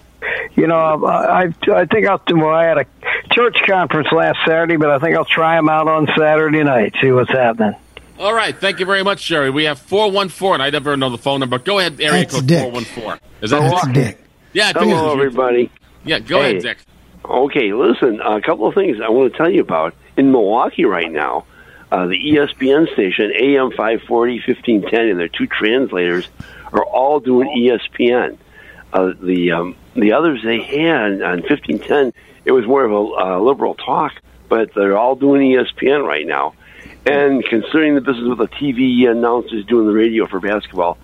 [0.55, 2.21] you know, I I think I'll.
[2.29, 2.85] Well, I had a
[3.31, 6.93] church conference last Saturday, but I think I'll try him out on Saturday night.
[7.01, 7.73] See what's happening.
[8.17, 9.49] All right, thank you very much, Jerry.
[9.49, 11.60] We have 414, and I never know the phone number.
[11.60, 12.62] Go ahead, area That's code Dick.
[12.62, 13.19] 414.
[13.41, 13.93] Is that that's Dick?
[13.93, 14.19] Dick.
[14.54, 14.84] Yeah, Dick.
[14.84, 15.69] Hello, everybody.
[16.06, 16.51] Yeah, go Hey.
[16.51, 16.78] ahead, Dick.
[17.25, 19.95] Okay, listen, a couple of things I want to tell you about.
[20.15, 21.45] In Milwaukee right now,
[21.91, 26.30] uh, the ESPN station, AM 540, 1510, and their two translators
[26.71, 28.38] are all doing ESPN.
[28.93, 32.13] Uh, the um, the others they had on 1510,
[32.45, 34.13] it was more of a uh, liberal talk,
[34.47, 36.54] but they're all doing ESPN right now.
[37.05, 40.97] And considering the business with the TV announcers doing the radio for basketball,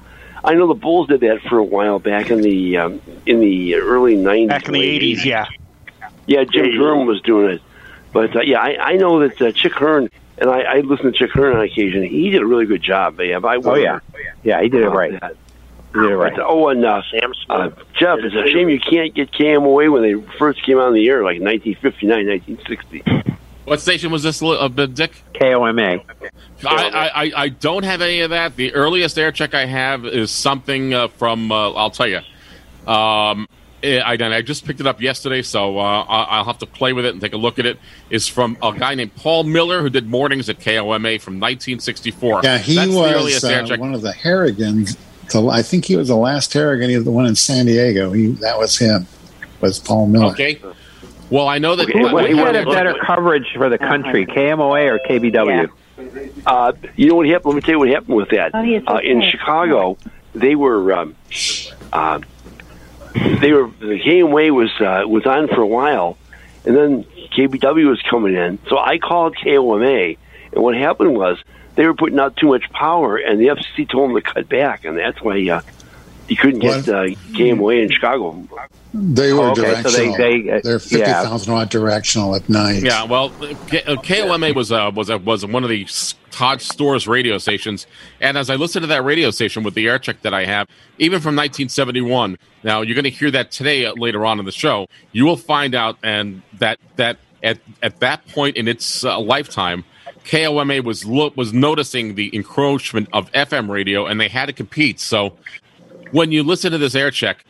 [0.44, 3.76] I know the Bulls did that for a while back in the um, in the
[3.76, 4.48] early 90s.
[4.48, 5.46] Back in the late 80s, yeah.
[6.26, 7.62] yeah, Jim Durham was doing it.
[8.12, 10.10] But uh, yeah, I, I know that uh, Chick Hearn,
[10.40, 12.04] and I, I listen to Chick Hearn on occasion.
[12.04, 13.20] He did a really good job.
[13.20, 14.00] Yeah, I Oh yeah,
[14.44, 15.20] yeah, he did it right.
[15.22, 15.36] that.
[15.94, 16.36] He did it right.
[16.36, 17.88] But, oh, and uh, Sam uh, Smith.
[17.94, 21.08] Jeff, it's a shame you can't get KMOA when they first came out on the
[21.08, 23.38] air, like 1959, 1960.
[23.72, 25.24] What station was this, uh, Dick?
[25.40, 26.04] KOMA.
[26.66, 28.58] I, I, I- I don't have any of that.
[28.58, 32.18] The earliest air check I have is something uh, from, uh, I'll tell you.
[32.86, 33.48] Um,
[33.82, 37.06] I, I just picked it up yesterday, so uh, I- I'll have to play with
[37.06, 37.80] it and take a look at it.
[38.10, 42.42] Is from a guy named Paul Miller who did mornings at KOMA from 1964.
[42.44, 44.98] Yeah, he That's was earliest uh, one of the Harrigans.
[45.32, 48.12] The, I think he was the last Harrigan, he was the one in San Diego.
[48.12, 49.08] He that was him.
[49.62, 50.34] Was Paul Miller?
[50.34, 50.60] Okay.
[51.32, 51.90] Well, I know that.
[51.90, 55.70] Okay, what- what- Who what- had better coverage for the country, KMOA or KBW?
[56.46, 57.46] Uh, you know what happened?
[57.46, 58.52] Let me tell you what happened with that.
[58.54, 59.30] Oh, yes, Uh, in okay.
[59.32, 59.98] Chicago,
[60.36, 61.16] they were um,
[61.94, 62.20] uh,
[63.40, 66.18] they were the KMA was uh, was on for a while,
[66.66, 67.06] and then
[67.38, 68.58] KBW was coming in.
[68.68, 70.16] So I called KOMA,
[70.54, 71.38] and what happened was
[71.76, 74.84] they were putting out too much power, and the FCC told them to cut back,
[74.86, 75.62] and that's why uh,
[76.32, 78.48] You couldn't get uh, KMOA in Chicago.
[78.94, 80.18] They were Oh, okay, so directional.
[80.18, 81.60] they- they, uh, They're fifty thousand yeah.
[81.60, 82.84] watt directional at night.
[82.84, 83.32] Yeah, well,
[83.68, 87.38] K- uh, KOMA was uh, was uh, was one of the s- Todd Storz radio
[87.38, 87.86] stations,
[88.22, 90.70] and as I listen to that radio station with the air check that I have,
[91.00, 92.38] even from 1971.
[92.64, 94.88] Now you're going to hear that today uh, later on in the show.
[95.12, 99.84] You will find out, and that that at at that point in its uh, lifetime,
[100.30, 105.00] KOMA was lo- was noticing the encroachment of FM radio, and they had to compete.
[105.02, 105.34] So
[106.12, 107.44] when you listen to this air check.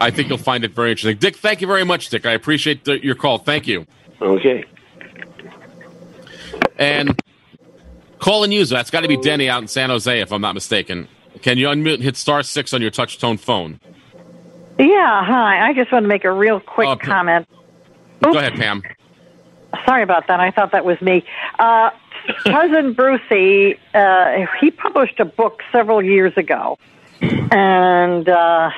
[0.00, 1.18] I think you'll find it very interesting.
[1.18, 2.24] Dick, thank you very much, Dick.
[2.24, 3.38] I appreciate the, your call.
[3.38, 3.84] Thank you.
[4.22, 4.64] Okay.
[6.78, 7.20] And
[8.20, 8.76] call and user.
[8.76, 11.08] That's got to be Denny out in San Jose, if I'm not mistaken.
[11.42, 13.80] Can you unmute and hit star six on your touch tone phone?
[14.78, 15.68] Yeah, hi.
[15.68, 17.48] I just want to make a real quick p- comment.
[18.22, 18.82] Go ahead, Pam.
[19.84, 20.40] Sorry about that.
[20.40, 21.24] I thought that was me.
[21.58, 21.90] Uh,
[22.44, 26.78] cousin Brucey, uh, he published a book several years ago,
[27.20, 28.70] and uh,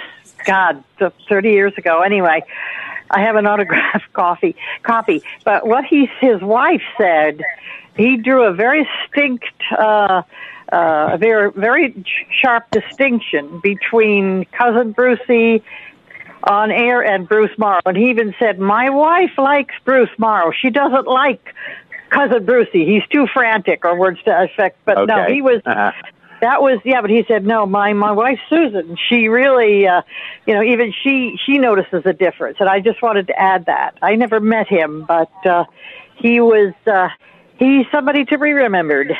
[0.45, 0.85] God,
[1.29, 2.03] thirty years ago.
[2.03, 2.43] Anyway,
[3.11, 5.23] I have an autographed coffee copy.
[5.45, 7.43] But what he his wife said,
[7.97, 9.55] he drew a very distinct.
[9.77, 10.23] Uh,
[10.73, 12.05] uh, a very very
[12.41, 15.65] sharp distinction between cousin Brucey
[16.45, 17.81] on air and Bruce Morrow.
[17.85, 20.53] And he even said, My wife likes Bruce Morrow.
[20.53, 21.55] She doesn't like
[22.09, 22.85] cousin Brucey.
[22.85, 24.79] He's too frantic, or words to that effect.
[24.85, 25.61] But no, he was.
[25.65, 25.93] Uh-huh.
[26.41, 27.67] That was yeah, but he said no.
[27.67, 30.03] My my wife Susan, she really, uh,
[30.47, 33.97] you know, even she she notices a difference, and I just wanted to add that.
[34.01, 35.65] I never met him, but uh,
[36.17, 37.09] he was uh,
[37.59, 39.13] he's somebody to be remembered.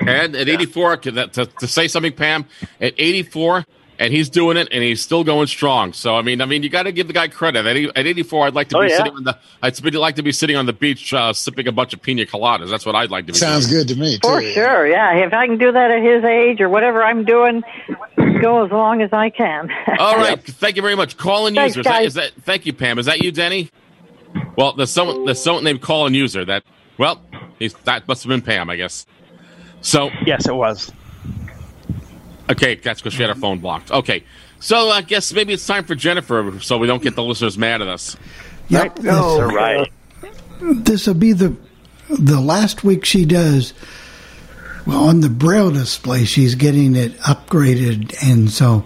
[0.00, 2.46] And at 84, to, to, to say something, Pam,
[2.80, 3.66] at 84,
[4.00, 5.92] and he's doing it, and he's still going strong.
[5.92, 7.66] So I mean, I mean, you got to give the guy credit.
[7.66, 8.96] At, at 84, I'd like to Oh, be yeah.
[8.96, 9.38] sitting on the.
[9.62, 12.24] I'd be- like to be sitting on the beach, uh, sipping a bunch of pina
[12.24, 12.70] coladas.
[12.70, 13.38] That's what I'd like to be.
[13.38, 13.82] Sounds doing.
[13.86, 14.18] good to me.
[14.20, 15.14] For sure, yeah.
[15.24, 17.62] If I can do that at his age or whatever I'm doing,
[18.40, 19.70] go as long as I can.
[19.98, 21.16] All right, thank you very much.
[21.16, 21.90] Call and Thanks, user.
[22.00, 22.98] Is that, that, thank you, Pam.
[22.98, 23.70] Is that you, Denny?
[24.56, 26.44] Well, there's someone there's someone named Call and User.
[26.44, 26.62] That
[26.98, 27.20] well,
[27.58, 29.06] he's, that must have been Pam, I guess.
[29.82, 30.92] So Yes, it was.
[32.50, 33.90] Okay, that's because she had her phone blocked.
[33.90, 34.24] Okay,
[34.58, 37.82] so I guess maybe it's time for Jennifer, so we don't get the listeners mad
[37.82, 38.16] at us.
[38.68, 39.04] Yep.
[39.06, 39.90] All right.
[40.60, 41.56] This will be the
[42.08, 43.72] the last week she does.
[44.86, 48.84] Well, on the braille display, she's getting it upgraded, and so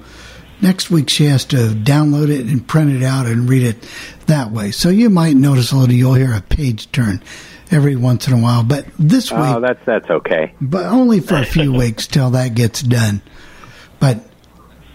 [0.61, 3.89] next week she has to download it and print it out and read it
[4.27, 4.71] that way.
[4.71, 5.95] So you might notice a little.
[5.95, 7.23] You'll hear a page turn
[7.71, 10.53] every once in a while, but this oh, week, Oh, that's that's okay.
[10.61, 13.21] but only for a few weeks till that gets done.
[14.05, 14.23] But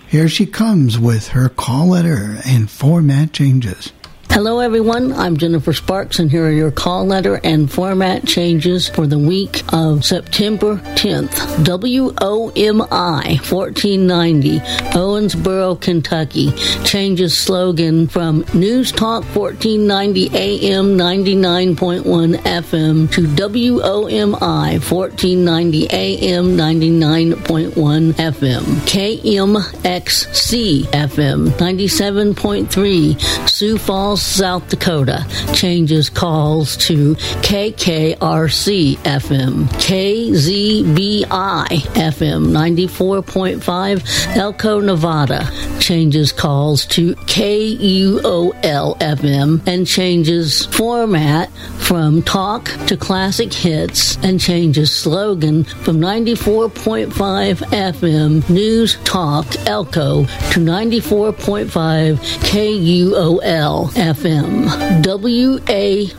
[0.08, 3.92] here she comes with her call letter and format changes.
[4.32, 5.12] Hello, everyone.
[5.14, 9.64] I'm Jennifer Sparks, and here are your call letter and format changes for the week
[9.74, 11.28] of September 10th.
[11.66, 14.60] WOMI 1490,
[14.96, 16.52] Owensboro, Kentucky,
[16.86, 28.64] changes slogan from News Talk 1490 AM 99.1 FM to WOMI 1490 AM 99.1 FM.
[28.86, 41.26] KMXC FM 97.3, Sioux Falls, South Dakota, changes calls to KKRC FM, KZBI
[41.68, 48.54] FM 94.5, Elko, Nevada, changes calls to KUOL
[49.00, 54.18] FM and changes format from talk to classic hits.
[54.24, 62.18] And changes slogan from 94.5 FM News Talk Elko to 94.5
[62.50, 64.09] KUOL FM.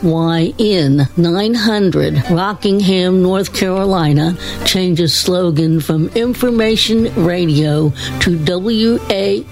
[0.03, 9.43] WAYN 900 Rockingham, North Carolina changes slogan from information radio to WAYN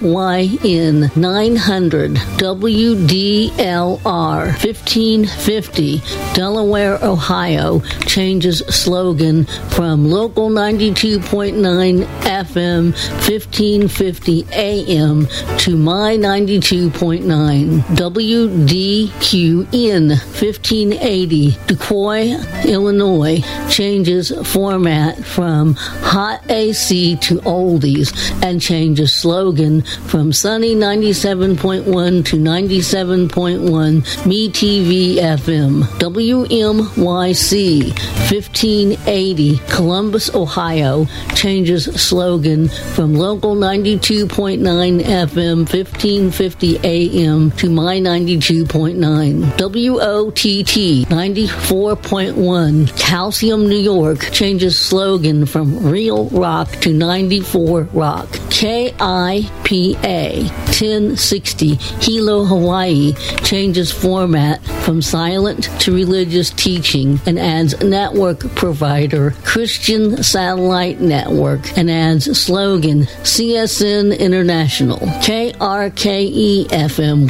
[1.15, 3.99] 900 WDLR
[4.45, 6.01] 1550
[6.33, 17.95] Delaware, Ohio changes slogan from local 92.9 FM 1550 AM to my 92.9
[18.29, 28.13] WDQN 1580 Du Quoin, Illinois changes format from hot AC to oldies
[28.43, 37.89] and changes slogan from sunny 97.1 to 97.1 Me TV FM WMYC
[38.29, 44.59] 1580 Columbus, Ohio changes slogan from local 92.9
[45.01, 56.25] FM 1550 AM to my 92.9 WOTT 94.1 Calcium, New York changes slogan from real
[56.25, 58.27] rock to 94 rock.
[58.49, 69.31] KIPA 1060 Hilo, Hawaii changes format from silent to religious teaching and adds network provider
[69.45, 74.97] Christian Satellite Network and adds slogan CSN International.
[74.97, 77.29] KRKE FM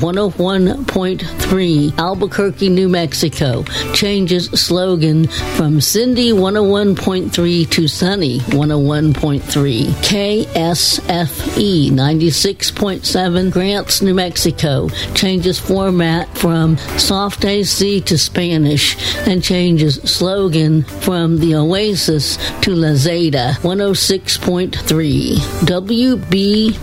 [0.85, 3.63] 101.3 Albuquerque, New Mexico
[3.93, 9.85] changes slogan from Cindy 101.3 to Sunny 101.3.
[9.85, 20.83] KSFE 96.7 Grants, New Mexico changes format from soft AC to Spanish and changes slogan
[20.83, 25.35] from the Oasis to La Zeta 106.3.
[25.65, 26.79] WBCF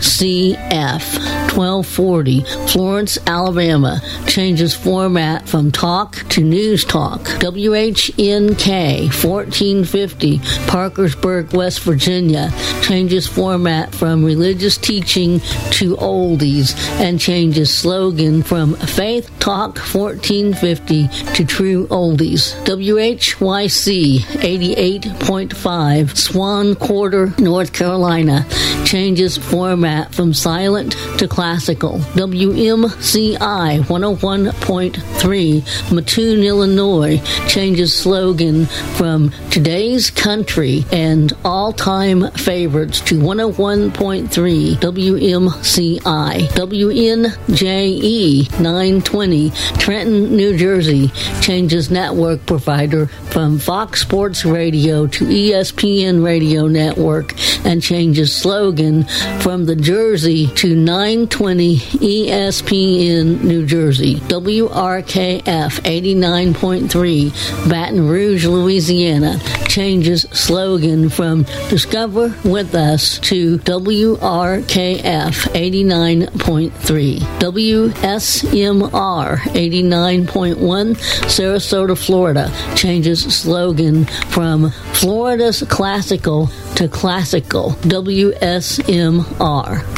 [1.56, 3.85] 1240 Florence, Alabama
[4.26, 7.20] changes format from talk to news talk.
[7.40, 12.50] WHNK 1450 Parkersburg, West Virginia
[12.82, 21.44] changes format from religious teaching to oldies and changes slogan from Faith Talk 1450 to
[21.44, 22.54] True Oldies.
[22.64, 28.46] WHYC 88.5 Swan Quarter, North Carolina
[28.84, 31.98] changes format from silent to classical.
[32.14, 37.18] WMCI 101.3 Mattoon, Illinois
[37.48, 46.48] changes slogan from today's country and all time favorites to 101.3 WMCI.
[46.48, 51.08] WNJE 920 Trenton, New Jersey
[51.40, 57.34] changes network provider from Fox Sports Radio to ESPN Radio Network
[57.66, 59.04] and changes slogan
[59.40, 64.16] from the Jersey to 920 ESPN New Jersey.
[64.16, 69.38] WRKF 89.3 Baton Rouge, Louisiana
[69.68, 77.18] changes slogan from Discover with Us to WRKF 89.3.
[77.38, 80.96] WSMR 89.1
[81.26, 87.70] Sarasota, Florida changes slogan from Florida's classical to classical.
[87.82, 89.26] WSMR.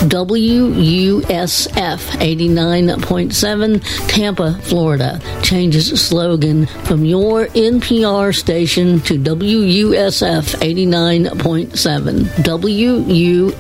[0.08, 3.47] WUSF 89.7
[4.09, 12.24] Tampa, Florida changes slogan from your NPR station to WUSF 89.7.
[12.44, 13.55] WUSW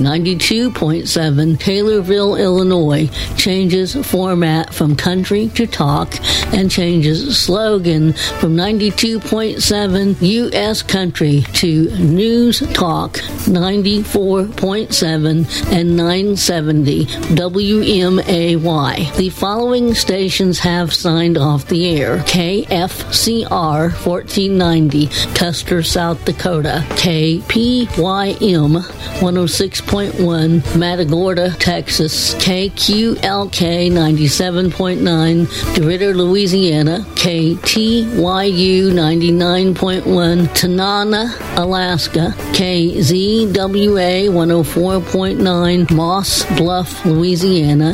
[0.00, 6.16] 92.7 Taylorville, Illinois changes format from country to talk
[6.52, 18.79] and changes slogan from 92.7 US country to news talk 94.7 and 970 WMAY.
[18.80, 22.20] The following stations have signed off the air.
[22.20, 26.82] KFCR 1490 Custer, South Dakota.
[26.92, 32.34] KPYM 106.1 Matagorda, Texas.
[32.36, 37.04] KQLK 97.9 DeRidder, Louisiana.
[37.16, 42.32] KTYU 99.1 Tanana, Alaska.
[42.52, 47.92] KZWA 104.9 Moss Bluff, Louisiana.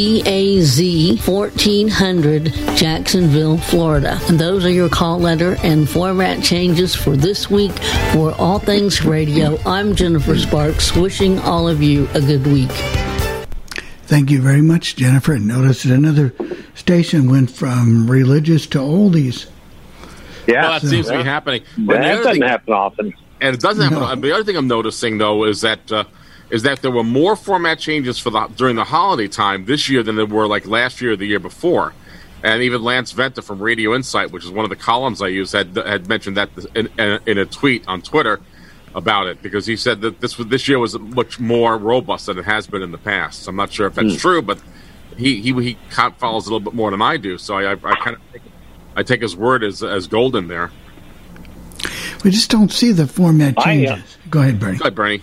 [0.00, 2.44] WZAZ 1400
[2.74, 4.18] Jacksonville, Florida.
[4.28, 7.72] And those are your call letter and format changes for this week
[8.12, 9.58] for All Things Radio.
[9.66, 12.70] I'm Jennifer Sparks, wishing all of you a good week.
[14.06, 15.38] Thank you very much, Jennifer.
[15.38, 16.32] Notice that another
[16.74, 19.50] station went from religious to oldies.
[20.46, 21.62] Yeah, well, that seems to be happening.
[21.76, 23.12] But That doesn't thing- happen often.
[23.42, 24.00] and it doesn't happen.
[24.00, 24.14] No.
[24.28, 26.04] The other thing I'm noticing though is that uh,
[26.50, 30.02] is that there were more format changes for the during the holiday time this year
[30.02, 31.94] than there were like last year or the year before.
[32.42, 35.52] And even Lance Venta from Radio Insight, which is one of the columns I use,
[35.52, 38.40] had had mentioned that in, in, in a tweet on Twitter
[38.94, 42.38] about it because he said that this was this year was much more robust than
[42.38, 43.42] it has been in the past.
[43.42, 44.60] So I'm not sure if that's true, but
[45.16, 45.78] he he he
[46.18, 47.38] follows a little bit more than I do.
[47.38, 48.42] So I I, I kind of take,
[48.96, 50.70] I take his word as as golden there.
[52.24, 54.18] We just don't see the format I, uh, changes.
[54.28, 54.78] Go ahead, Bernie.
[54.78, 55.22] Go ahead, Bernie.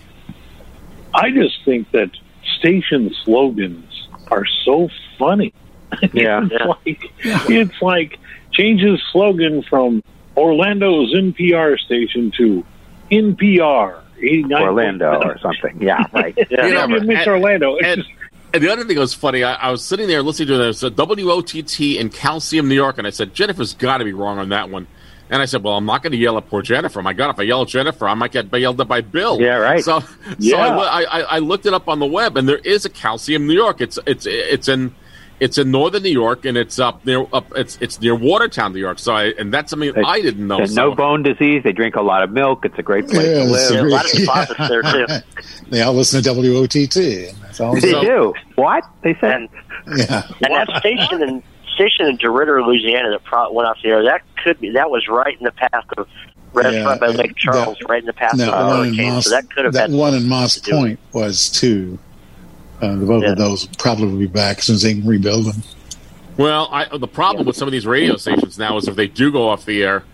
[1.18, 2.10] I just think that
[2.58, 4.88] station slogans are so
[5.18, 5.52] funny.
[6.12, 6.46] Yeah.
[6.50, 7.12] it's like
[7.48, 8.18] it's like
[8.52, 10.02] changes slogan from
[10.36, 12.64] Orlando's NPR station to
[13.10, 14.62] NPR 89.
[14.62, 15.80] Orlando or something.
[15.82, 16.36] Yeah, right.
[16.50, 17.76] Yeah, You know, miss and- Orlando.
[17.76, 18.10] It's and- just,
[18.54, 20.82] And the other thing that was funny, I, I was sitting there listening to this
[20.82, 24.70] WOTT in Calcium, New York, and I said, Jennifer's got to be wrong on that
[24.70, 24.86] one.
[25.30, 27.02] And I said, well, I'm not going to yell at poor Jennifer.
[27.02, 29.40] My God, if I yell at Jennifer, I might get yelled at by Bill.
[29.40, 29.84] Yeah, right.
[29.84, 30.02] So,
[30.38, 30.56] Yeah.
[30.56, 33.46] so I, I, I looked it up on the web, and there is a Calcium,
[33.46, 33.80] New York.
[33.80, 34.94] It's it's it's in
[35.40, 37.52] It's in northern New York, and it's up near up.
[37.54, 38.98] It's it's near Watertown, New York.
[38.98, 40.56] So, I, and that's something They- I didn't know.
[40.56, 41.62] There's so- no bone disease.
[41.62, 42.64] They drink a lot of milk.
[42.64, 43.70] It's a great place Yeah, to live.
[43.70, 45.06] a a lot of great- deposits there too.
[45.70, 46.96] They all listen to WOTT.
[47.28, 47.74] and That's all.
[47.74, 48.34] They So- do.
[48.56, 49.42] What they said?
[49.86, 50.22] And Yeah.
[50.42, 51.42] and that station in
[51.78, 54.02] station in DeRidder, Louisiana, that pro- went off the air.
[54.04, 56.08] That could be that was right in the path of
[56.52, 59.12] right Yeah, by Lake that- Charles, right in the path That of the hurricane.
[59.14, 60.80] Moss, so that could have that had one in Moss to do with it.
[60.80, 61.98] Point was too.
[62.82, 63.30] Uh, both Yeah.
[63.32, 65.62] of those probably will be back as soon as they can rebuild them.
[66.36, 69.32] Well, I, the problem with some of these radio stations now is if they do
[69.32, 70.04] go off the air,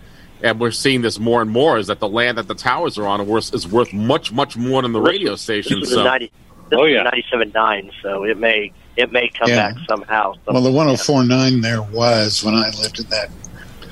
[0.41, 3.05] and we're seeing this more and more, is that the land that the towers are
[3.05, 5.79] on are worth, is worth much, much more than the radio This station.
[5.79, 6.31] was So, ninety.
[6.69, 7.03] This Oh, yeah.
[7.03, 7.91] ninety seven nine.
[8.01, 9.71] So it may it may come Yeah.
[9.71, 10.33] back somehow.
[10.47, 13.29] Well, the 1049 there was when I lived in that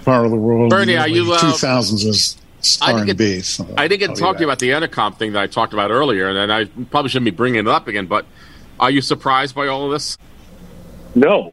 [0.06, 0.70] part of the world.
[0.70, 2.38] Bernie, the are you, early uh, 2000s was
[2.82, 3.41] I R didn't and get- B.
[3.41, 5.74] So I didn't get to talk to you about the Entercom thing that I talked
[5.74, 8.06] about earlier, and I probably shouldn't be bringing it up again.
[8.06, 8.26] But
[8.80, 10.18] are you surprised by all of this?
[11.16, 11.51] No,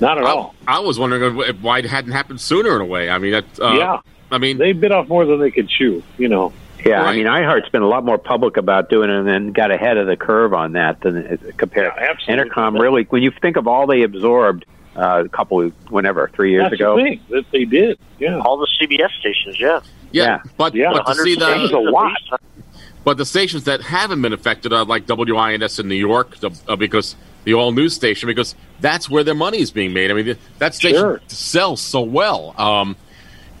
[0.00, 0.54] not at I, all.
[0.66, 2.76] I was wondering if- why it hadn't happened sooner.
[2.76, 3.98] In a way, I mean, it, uh, yeah,
[4.30, 6.02] I mean, they bit off more than they could chew.
[6.18, 6.52] You know.
[6.86, 7.16] Yeah, I Right.
[7.16, 10.06] mean, iHeart's been a lot more public about doing it and then got ahead of
[10.06, 11.92] the curve on that than compared.
[11.96, 12.50] Yeah, absolutely.
[12.50, 14.64] Entercom really, when you think of all they absorbed
[14.96, 16.96] uh, a couple, whenever three years That's ago.
[16.96, 17.98] the thing that they did.
[18.18, 18.38] Yeah.
[18.40, 19.80] All the CBS stations, yeah.
[20.10, 20.38] yeah, yeah.
[20.56, 20.92] but Yeah.
[20.92, 22.40] but to see Hundreds of the a stations lot.
[23.04, 26.76] But the stations that haven't been affected are like WINS in New York, the, uh,
[26.76, 27.14] because
[27.44, 30.10] the all news station, because that's where their money is being made.
[30.10, 31.20] I mean, that station Sure.
[31.28, 32.54] sells so well.
[32.58, 32.96] Um,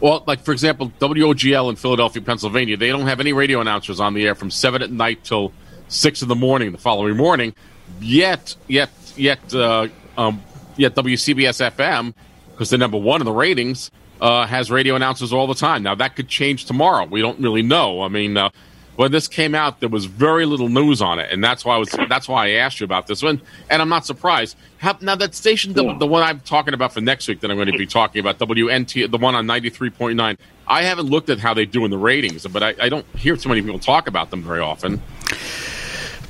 [0.00, 4.14] well, like for example, WOGL in Philadelphia, Pennsylvania, they don't have any radio announcers on
[4.14, 5.52] the air from seven at night till
[5.88, 7.54] six in the morning the following morning.
[8.00, 9.88] Yet, yet, yet, uh,
[10.18, 10.42] um,
[10.76, 12.14] yet WCBS FM,
[12.52, 13.90] because they're number one in the ratings,
[14.20, 15.82] uh, has radio announcers all the time.
[15.82, 17.06] Now that could change tomorrow.
[17.06, 18.02] We don't really know.
[18.02, 18.50] I mean, uh,
[18.96, 21.78] when this came out, there was very little news on it, and that's why I
[21.78, 21.90] was.
[22.08, 23.40] That's why I asked you about this one,
[23.70, 24.56] and I'm not surprised.
[24.78, 27.56] How, now that station, the, the one I'm talking about for next week, that I'm
[27.56, 30.36] going to be talking about, WNT, the one on 93.9.
[30.68, 33.36] I haven't looked at how they do in the ratings, but I, I don't hear
[33.36, 35.00] too many people talk about them very often.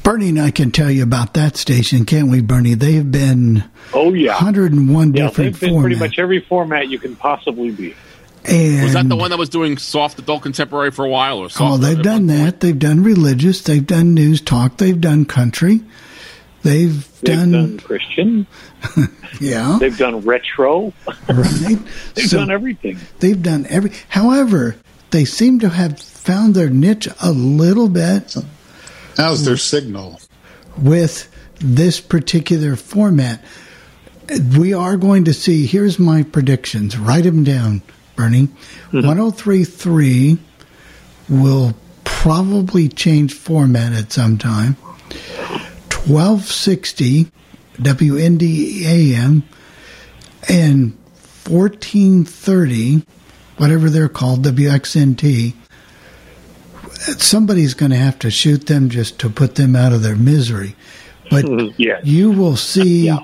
[0.03, 2.75] Bernie and I can tell you about that station, can't we, Bernie?
[2.75, 4.35] They've been Oh yeah.
[4.35, 7.95] 101 Yeah, different they've been pretty much every format you can possibly be.
[8.49, 11.49] And Was that the one that was doing soft adult contemporary for a while, or
[11.51, 11.63] soft?
[11.75, 12.61] Oh, they've done that.
[12.61, 13.63] They've done religious.
[13.63, 14.77] They've done news talk.
[14.79, 15.81] They've done country.
[16.63, 18.47] They've, They've done, done, Christian.
[19.41, 20.93] yeah, They've done retro.
[21.29, 21.79] right.
[22.15, 22.99] They've So done everything.
[23.21, 23.93] they've done every.
[24.09, 24.75] However,
[25.13, 28.35] they seem to have found their niche a little bit
[29.17, 30.19] How's their signal?
[30.77, 31.29] with
[31.61, 33.45] this particular format.
[34.59, 35.67] We are going to see.
[35.67, 36.99] Here's my predictions.
[36.99, 37.81] Write them down,
[38.17, 38.49] Bernie.
[38.93, 39.07] Mm-hmm.
[39.07, 40.39] 1033
[41.29, 44.75] will probably change format at some time.
[46.07, 47.31] 1260
[47.79, 49.43] WNDAM
[50.49, 50.93] and
[51.49, 53.03] 1430,
[53.57, 55.55] whatever they're called, WXNT.
[57.19, 60.75] Somebody's going to have to shoot them just to put them out of their misery.
[61.31, 61.75] But mm-hmm.
[61.77, 62.03] Yes.
[62.05, 63.19] you will see Yeah.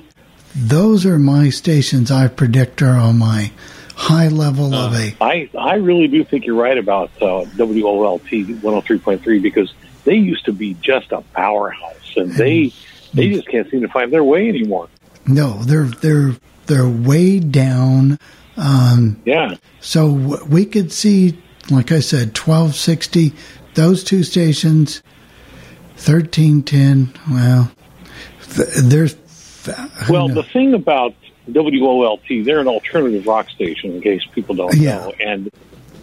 [0.55, 3.53] those are my stations I predict are on my
[4.03, 9.43] high level of a I, I really do think you're right about uh, WOLT 103.3
[9.43, 9.73] because
[10.05, 12.73] they used to be just a powerhouse and they
[13.15, 14.89] they just can't seem to find their way anymore.
[15.27, 16.35] no they're they're
[16.67, 18.19] they're way down
[18.57, 19.57] um, Yeah.
[19.81, 21.41] so w- we could see
[21.71, 23.33] like I said 1260
[23.75, 25.03] those two stations
[26.05, 27.71] 1310 well
[28.55, 29.17] th- there's
[30.11, 30.35] Well, knows?
[30.37, 31.15] the thing about
[31.49, 34.97] WOLT, they're an alternative rock station, in case people don't Yeah.
[34.99, 35.13] know.
[35.21, 35.51] And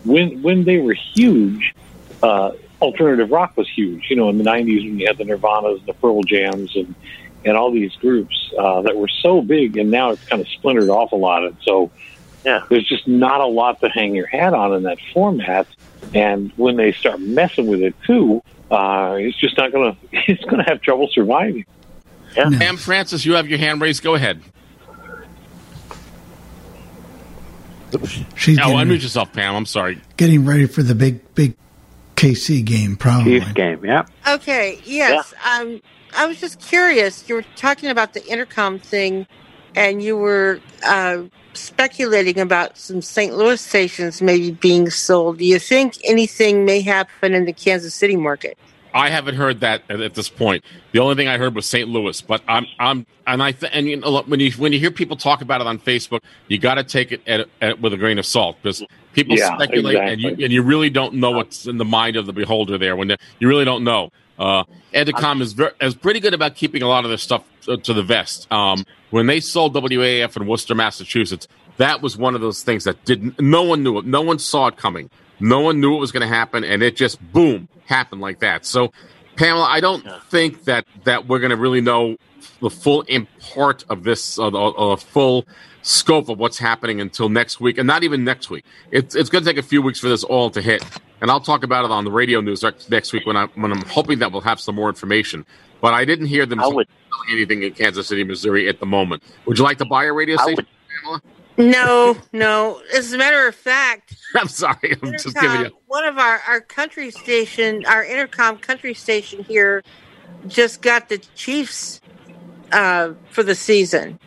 [0.05, 1.73] when when they were huge,
[2.23, 4.07] uh, alternative rock was huge.
[4.09, 6.93] You know, in the '90s when you had the Nirvanas, and the Pearl Jams, and
[7.45, 10.89] and all these groups uh, that were so big, and now it's kind of splintered
[10.89, 11.45] off a lot.
[11.45, 11.89] And so,
[12.45, 12.63] Yeah.
[12.69, 15.65] there's just not a lot to hang your hat on in that format.
[16.13, 20.63] And when they start messing with it too, uh, it's just not gonna it's gonna
[20.67, 21.65] have trouble surviving.
[22.35, 22.49] Yeah.
[22.59, 24.03] Pam Francis, you have your hand raised.
[24.03, 24.41] Go ahead.
[28.35, 29.55] She's Oh, getting, unmute yourself, Pam.
[29.55, 29.99] I'm sorry.
[30.17, 31.55] getting ready for the big big
[32.15, 34.05] KC game probably Chiefs game, yeah.
[34.27, 35.33] Okay, yes.
[35.49, 35.81] Um,
[36.15, 37.27] I was just curious.
[37.29, 39.25] You were talking about the Entercom thing,
[39.75, 41.23] and you were uh,
[41.53, 43.35] speculating about some St.
[43.35, 45.37] Louis stations maybe being sold.
[45.37, 48.57] Do you think anything may happen in the Kansas City market?
[48.93, 50.63] I haven't heard that at, this point.
[50.91, 51.87] The only thing I heard was St.
[51.87, 54.91] Louis, but I'm I'm and I th- and you know, when you when you hear
[54.91, 57.97] people talk about it on Facebook, you got to take it at, at, with a
[57.97, 58.83] grain of salt because
[59.13, 62.25] people Yeah, speculate and you and you really don't know what's in the mind of
[62.25, 63.09] the beholder there when
[63.39, 64.11] you really don't know.
[64.37, 64.63] Uh,
[64.93, 68.03] Entercom is is pretty good about keeping a lot of their stuff to, to the
[68.03, 68.51] vest.
[68.51, 73.03] Um, when they sold WAAF in Worcester, Massachusetts, that was one of those things that
[73.05, 73.39] didn't.
[73.39, 74.05] No one knew it.
[74.05, 75.09] No one saw it coming.
[75.39, 78.65] No one knew it was going to happen, and it just boom happened like that.
[78.65, 78.93] So,
[79.35, 82.15] Pamela, I don't think that that we're going to really know
[82.61, 85.45] the full import of this, uh, the, uh, full
[85.81, 88.63] scope of what's happening until next week, and not even next week.
[88.91, 90.83] It's it's going to take a few weeks for this all to hit,
[91.19, 93.83] and I'll talk about it on the radio news next week when I when I'm
[93.83, 95.45] hoping that we'll have some more information.
[95.81, 96.87] But I didn't hear them selling
[97.31, 99.23] anything in Kansas City, Missouri at the moment.
[99.45, 100.67] Would you like to buy a radio station,
[101.01, 101.21] Pamela?
[101.60, 102.82] No, no.
[102.95, 104.97] As a matter of fact, I'm sorry.
[105.03, 105.72] I'm just giving you.
[105.88, 109.84] one of our, our country station, our Entercom country station here,
[110.47, 111.99] just got the Chiefs
[112.72, 114.18] uh, for the season.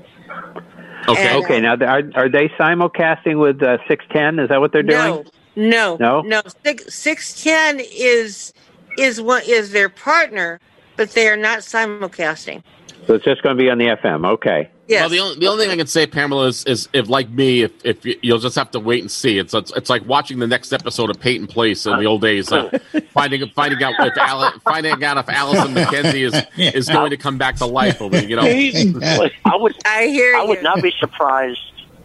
[1.08, 1.26] Okay.
[1.34, 1.60] And, okay.
[1.60, 4.38] Now, are are they simulcasting with uh, six ten?
[4.38, 5.24] Is that what they're doing?
[5.56, 6.20] No, no, No?
[6.20, 6.42] no.
[6.64, 8.52] Six six ten is
[8.98, 10.60] is what is their partner,
[10.96, 12.62] but they are not simulcasting.
[13.06, 14.26] So it's just going to be on the FM.
[14.34, 14.70] Okay.
[14.92, 15.00] Yes.
[15.00, 17.62] Well, the only, the only thing I can say, Pamela, is, is if like me,
[17.62, 19.38] if, if you, you'll just have to wait and see.
[19.38, 22.52] It's, it's it's like watching the next episode of Peyton Place in the old days,
[22.52, 22.78] uh,
[23.12, 27.38] finding finding out if Al, finding out if Allison MacKenzie is is going to come
[27.38, 28.00] back to life.
[28.00, 29.74] Or, you know, I would.
[29.84, 30.36] I hear.
[30.36, 31.60] I would not be surprised.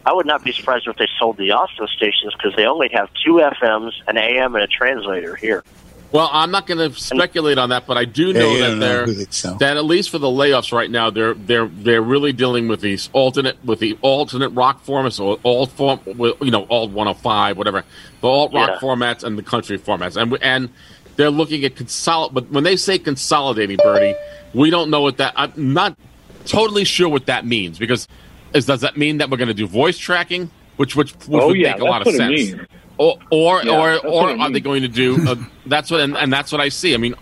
[0.05, 3.09] I would not be surprised if they sold the Austin stations because they only have
[3.25, 5.65] two FMs, an AM, and a translator here.
[6.11, 8.69] Well, I'm not going to speculate on that, but I do know Yeah, you that
[8.71, 12.01] know they're who they'd that at least for the layoffs right now, they're they're they're
[12.01, 16.51] really dealing with these alternate with the alternate rock formats or alt form, with, you
[16.51, 17.83] know, alt 105, whatever,
[18.21, 18.79] the alt rock Yeah.
[18.79, 20.69] formats and the country formats, and and
[21.17, 22.33] they're looking at consolidate.
[22.33, 24.15] But when they say consolidating, Bernie,
[24.53, 25.33] we don't know what that.
[25.35, 25.97] I'm not
[26.45, 28.07] totally sure what that means because
[28.53, 31.47] is does that mean that we're going to do voice tracking, which which, which Oh,
[31.49, 32.53] would yeah, make a lot of that's what it sense.
[32.53, 32.67] means.
[32.97, 35.27] Or or Yeah, or, or what it are they going to do?
[35.27, 35.35] Uh,
[35.65, 36.93] that's what and, and that's what I see.
[36.93, 37.15] I mean,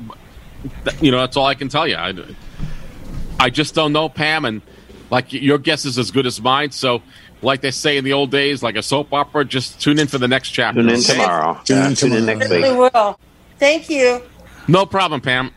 [0.85, 1.95] th- you know, that's all I can tell you.
[1.95, 2.13] I,
[3.39, 4.61] I just don't know, Pam, and
[5.11, 6.71] like your guess is as good as mine.
[6.71, 7.01] So,
[7.41, 10.17] like they say in the old days, like a soap opera, just tune in for
[10.17, 10.81] the next chapter.
[10.81, 11.13] Tune in okay?
[11.13, 11.59] tomorrow.
[11.65, 12.37] Tune in Yeah, tune in tomorrow.
[12.37, 12.93] next Certainly week.
[12.93, 13.19] will.
[13.59, 14.21] Thank you.
[14.67, 15.51] No problem, Pam.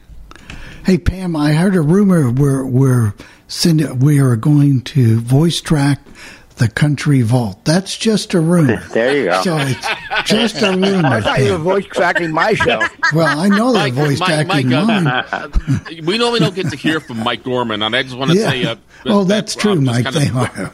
[0.85, 3.15] Hey Pam, I heard a rumor we're we're
[3.47, 6.01] send, we are going to voice track
[6.59, 7.65] the country vault.
[7.65, 8.83] That's just a rumor.
[8.93, 9.43] There you go.
[9.43, 11.09] So it's just a rumor.
[11.09, 11.63] I thought you were Pam.
[11.65, 12.81] voice tracking my show.
[13.15, 15.49] Well, I know they're voice Mike, tracking Mike, uh.
[16.05, 18.51] We normally don't get to hear from Mike Gorman, and I just want to Yeah.
[18.51, 20.05] say, uh, oh, that- that's true, Mike.
[20.05, 20.73] kinda- They are.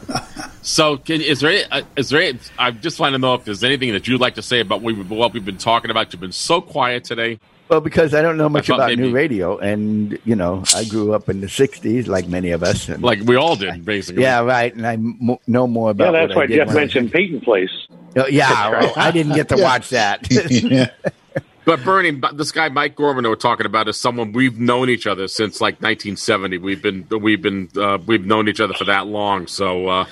[0.62, 2.22] So, can, is there any, uh, is there?
[2.22, 4.80] Any, I just want to know if there's anything that you'd like to say about
[4.80, 6.12] what we've, what we've been talking about.
[6.12, 7.38] You've been so quiet today.
[7.74, 11.12] Well, because I don't know much about maybe- new radio, and you know, I grew
[11.12, 12.88] up in the '60s, like many of us.
[12.88, 14.22] And, Like we all did, basically.
[14.22, 14.72] yeah, right.
[14.72, 16.12] And I m- know more about.
[16.14, 17.70] Yeah, that's what why I did Jeff mentioned Peyton Place.
[18.14, 20.28] Oh, yeah, well, I didn't get to watch that.
[20.30, 20.90] yeah.
[21.66, 25.06] But Bernie, this guy Mike Gorman that we're talking about is someone we've known each
[25.08, 26.58] other since like 1970.
[26.58, 29.46] We've been we've been uh, we've known each other for that long.
[29.48, 30.04] So, uh,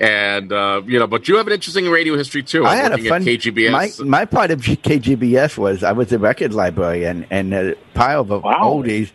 [0.00, 2.64] and uh, you know, but you have an interesting radio history too.
[2.64, 3.24] I I'm had a looking fun.
[3.24, 3.70] KGBS.
[4.00, 8.42] My, my part of KGBS was I was a record librarian, and a pile of
[8.42, 9.10] oldies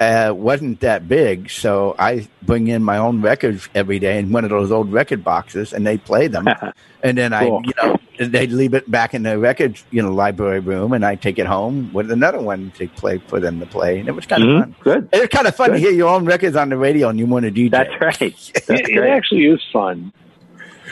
[0.00, 4.42] uh, wasn't that big, so I bring in my own records every day in one
[4.44, 6.48] of those old record boxes, and they play them,
[7.02, 7.62] and then I, Cool.
[7.64, 11.14] you know, they leave it back in the record, you know, library room, and I
[11.14, 14.26] take it home with another one to play for them to play, and it was
[14.26, 14.60] kind of Mhm.
[14.60, 14.74] fun.
[14.80, 15.08] Good.
[15.12, 17.26] It was kind of fun to hear your own records on the radio, and you
[17.26, 17.70] want to DJ.
[17.70, 18.20] That's right.
[18.66, 20.12] That's It, it actually is fun.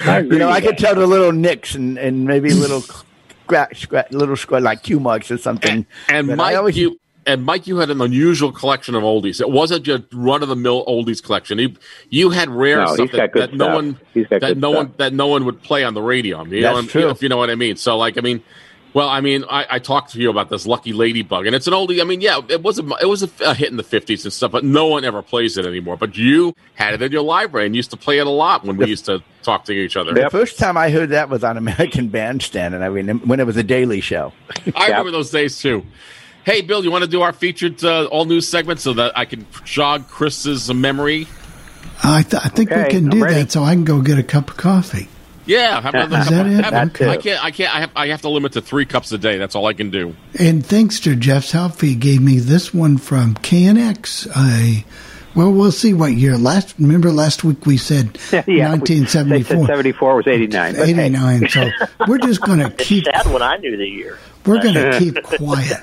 [0.07, 2.83] I agree You know, I could tell the little nicks and, and maybe little
[3.45, 5.87] scratch, scratch, little scratch like Q marks or something.
[6.09, 9.41] and But I Mike, always- you and Mike, you had an unusual collection of oldies.
[9.41, 11.57] It wasn't just run of the mill oldies collection.
[11.61, 11.75] You,
[12.11, 14.75] you had rare No, stuff he's that, got good that no one that no stuff.
[14.75, 16.41] one that no one would play on the radio.
[16.41, 17.09] I mean, you know, That's if- true.
[17.11, 17.77] if you know what I mean.
[17.77, 18.43] So, like, I mean,
[18.95, 21.73] well, I mean, I, I talked to you about this Lucky Ladybug, and it's an
[21.73, 22.01] oldie.
[22.01, 24.33] I mean, yeah, it was a it was a, a hit in the fifties and
[24.33, 25.97] stuff, but no one ever plays it anymore.
[25.97, 28.77] But you had it in your library and used to play it a lot when
[28.77, 30.13] we used to talk to each other.
[30.13, 33.47] The first time I heard that was on American Bandstand, and I mean when it
[33.47, 34.33] was a daily show.
[34.77, 35.87] I remember those days too.
[36.45, 39.27] Hey, Bill, you want to do our featured uh, all news segment so that I
[39.27, 41.29] can jog Chris's memory?
[42.03, 44.51] I, th- I think we can do that, so I can go get a cup
[44.51, 45.09] of coffee.
[45.47, 46.65] Yeah, have another uh, Is cup that of- it?
[46.65, 47.09] have- Okay.
[47.09, 47.45] I can't.
[47.45, 47.75] I can't.
[47.75, 47.91] I have.
[47.97, 49.39] I have to limit to three cups a day.
[49.39, 50.15] That's all I can do.
[50.39, 54.29] And thanks to Jeff's help, he gave me this one from KNX.
[54.35, 54.85] I,
[55.35, 56.37] well, we'll see what year.
[56.37, 59.39] Last remember last week we said yeah, 1974.
[59.39, 60.75] They said 74 was 89.
[60.77, 60.93] but hey.
[60.93, 61.49] 89.
[61.49, 61.71] So
[62.07, 64.19] we're just going to It's keep sad when I knew the year.
[64.47, 65.81] we're going to keep quiet.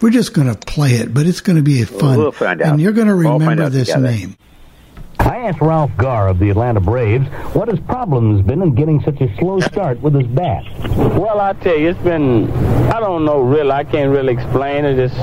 [0.00, 2.18] We're just going to play it, but it's going to be a fun.
[2.18, 2.72] We'll find out.
[2.72, 4.08] And you're going to We'll remember this together.
[4.10, 4.36] name.
[5.24, 9.00] I asked Ralph Garr of the Atlanta Braves what his problem has been in getting
[9.02, 10.64] such a slow start with his bat.
[10.96, 12.50] Well, I tell you, it's been,
[12.90, 14.98] I don't know really, I can't really explain it.
[14.98, 15.14] It's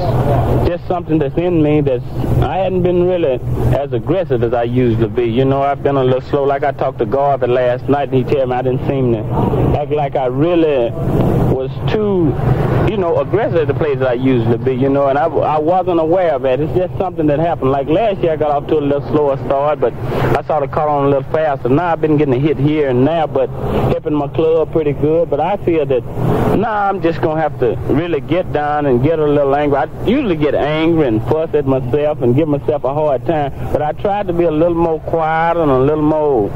[0.68, 2.04] just something that's in me that's,
[2.42, 3.40] I hadn't been really
[3.76, 5.26] as aggressive as I used to be.
[5.26, 6.44] You know, I've been a little slow.
[6.44, 9.20] Like I talked to Garver last night, and he told me I didn't seem to
[9.80, 10.92] act like I really
[11.50, 12.34] was too,
[12.90, 15.60] you know, aggressive at the places I used to be, you know, and I, I
[15.60, 16.60] wasn't aware of it.
[16.62, 17.72] It's just something that happened.
[17.72, 20.72] Like last year, I got off to a little slower start, but I sort of
[20.72, 21.70] caught on a little faster.
[21.70, 23.50] Now I've been getting a hit here and there, but
[23.92, 25.30] helping my club pretty good.
[25.30, 26.04] But I feel that
[26.58, 29.78] now I'm just to have to really get down and get a little angry.
[29.78, 33.82] I usually get angry and fuss at myself and give myself a hard time, but
[33.82, 36.50] I tried to be a little more quiet and a little more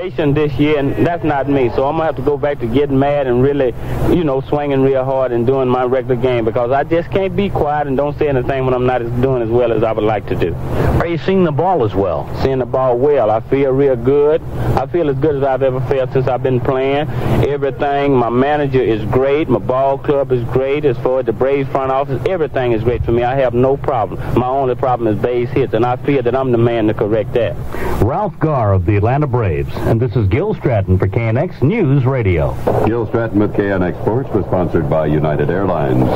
[0.00, 1.68] patient this year, and that's not me.
[1.74, 3.74] So I'm gonna have to go back to getting mad and really,
[4.08, 7.50] you know, swinging real hard and doing my regular game because I just can't be
[7.50, 10.26] quiet and don't say anything when I'm not doing as well as I would like
[10.28, 10.54] to do.
[11.00, 12.28] Are you seeing the ball as well?
[12.42, 13.30] Seeing the ball well.
[13.30, 14.42] I feel real good.
[14.80, 17.08] I feel as good as I've ever felt since I've been playing.
[17.46, 18.14] Everything.
[18.14, 19.48] My manager is great.
[19.48, 20.84] My ball club is great.
[20.84, 23.22] As far as the Braves front office, everything is great for me.
[23.22, 24.18] I have no problem.
[24.38, 27.34] My only problem is base hits, and I feel that I'm the man to correct
[27.34, 27.56] that.
[28.02, 29.74] Ralph Garr of the Atlanta Braves.
[29.90, 32.54] And this is Gil Stratton for KNX News Radio.
[32.86, 36.08] Gil Stratton with KNX Sports was sponsored by United Airlines.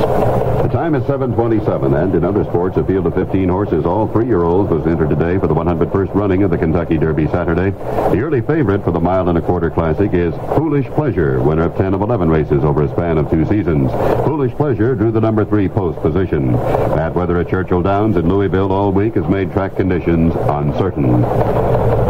[0.63, 4.71] The time is 727, and in other sports, a field of 15 horses, all three-year-olds,
[4.71, 7.71] was entered today for the 101st running of the Kentucky Derby Saturday.
[8.15, 11.77] The early favorite for the mile and a quarter classic is Foolish Pleasure, winner of
[11.77, 13.91] 10 of 11 races over a span of two seasons.
[14.25, 16.53] Foolish Pleasure drew the number three post position.
[16.53, 21.25] Bad weather at Churchill Downs in Louisville all week has made track conditions uncertain.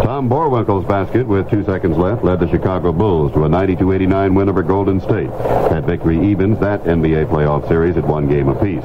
[0.04, 4.50] Tom Boerwinkle's basket with two seconds left led the Chicago Bulls to a 92-89 win
[4.50, 5.30] over Golden State.
[5.30, 8.84] That victory evens that NBA playoff series at one game apiece.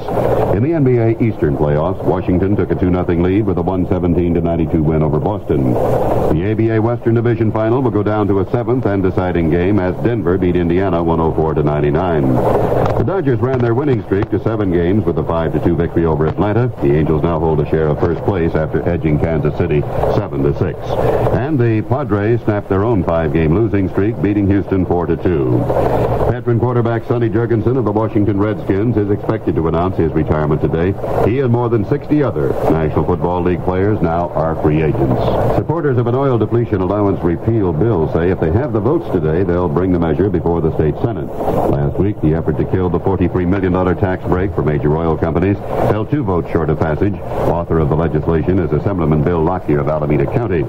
[0.56, 5.20] In the NBA Eastern playoffs, Washington took a 2-0 lead with a 117-92 win over
[5.20, 5.74] Boston.
[5.74, 10.02] The ABA Western Division final will go down to a seventh and deciding game as
[10.02, 12.89] Denver beat Indiana 104-99.
[13.00, 16.68] The Dodgers ran their winning streak to seven games with a 5-2 victory over Atlanta.
[16.82, 21.34] The Angels now hold a share of first place after edging Kansas City 7-6.
[21.34, 26.30] And the Padres snapped their own five-game losing streak, beating Houston 4-2.
[26.30, 30.94] Veteran quarterback Sonny Jurgensen of the Washington Redskins is expected to announce his retirement today.
[31.26, 35.22] He and more than 60 other National Football League players now are free agents.
[35.56, 39.44] Supporters of an oil depletion allowance repeal bill say if they have the votes today,
[39.44, 41.28] they'll bring the measure before the state Senate.
[41.28, 45.58] Last week, the effort to kill the $43 million tax break for major oil companies
[45.90, 47.14] fell two votes short of passage.
[47.14, 50.64] Author of the legislation is Assemblyman Bill Lockyer of Alameda County.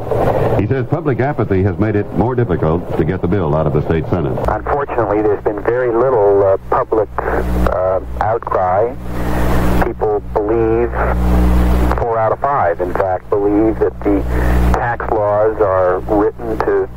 [0.60, 3.72] He says public apathy has made it more difficult to get the bill out of
[3.72, 4.38] the state Senate.
[4.48, 8.94] Unfortunately, there's been very little uh, public uh, outcry.
[9.84, 10.90] People believe,
[12.00, 14.20] four out of five, in fact, believe that the
[14.72, 16.88] tax laws are written to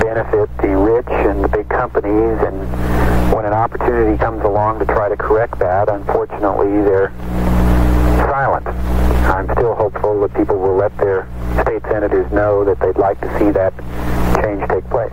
[0.00, 2.56] benefit the rich and the big companies, and
[3.34, 7.12] when an opportunity comes along to try to correct that, unfortunately, they're
[8.28, 8.66] silent.
[8.66, 11.28] I'm still hopeful that people will let their
[11.62, 13.72] state senators know that they'd like to see that
[14.42, 15.12] change take place.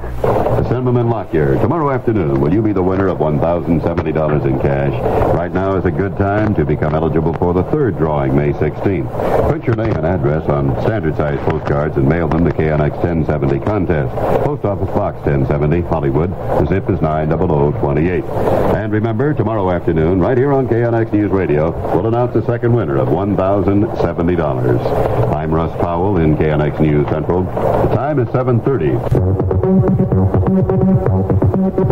[0.66, 4.94] Assemblyman Lockyer, tomorrow afternoon, will you be the winner of $1,070 in cash?
[5.36, 9.50] Right now is a good time to become eligible for the third drawing, May 16th.
[9.50, 14.14] Print your name and address on standard-sized postcards and mail them to KNX 1070 Contest.
[14.46, 16.32] Post Office Box 1070, Hollywood.
[16.32, 18.24] The zip is 90028.
[18.76, 22.98] And remember, tomorrow afternoon, right here on KNX News Radio, we'll announce the second winner
[23.04, 25.36] of $1,070.
[25.36, 27.44] I'm Russ Powell in KNX News Central.
[27.44, 28.94] The time is 7.30.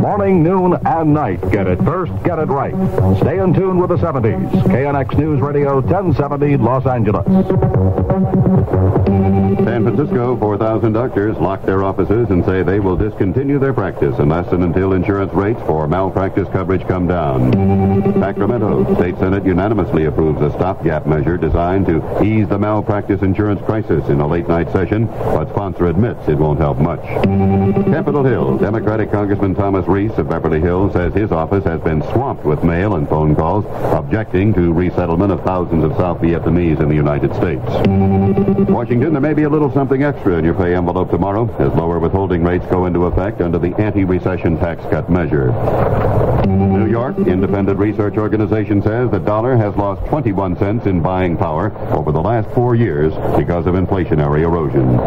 [0.02, 1.42] Morning, noon, and night.
[1.52, 2.74] Get it first, get it right.
[3.18, 4.50] Stay in tune with the 70s.
[4.64, 7.26] KNX News Radio 1070 Los Angeles.
[9.66, 14.48] San Francisco, 4,000 doctors lock their offices and say they will discontinue their practice unless
[14.52, 17.52] and until insurance rates for malpractice coverage come down.
[18.20, 24.08] Sacramento, State Senate unanimously approves a stopgap measure designed to ease the malpractice insurance crisis
[24.10, 27.02] in a late-night session, but sponsor admits it won't help much.
[27.02, 32.46] Capitol Hill, Democratic Congressman Thomas Rees of Beverly Hills says his office has been swamped
[32.46, 36.96] with mail and phone calls objecting to resettlement of thousands of South Vietnamese in the
[36.96, 37.64] United States.
[38.70, 42.00] Washington, there may be a little something extra in your pay envelope tomorrow as lower
[42.00, 45.52] withholding rates go into effect under the anti-recession tax cut measure.
[46.48, 51.72] New York, independent research organization says the dollar has lost 21 cents in buying power
[51.96, 54.98] over the last four years because of inflationary erosion.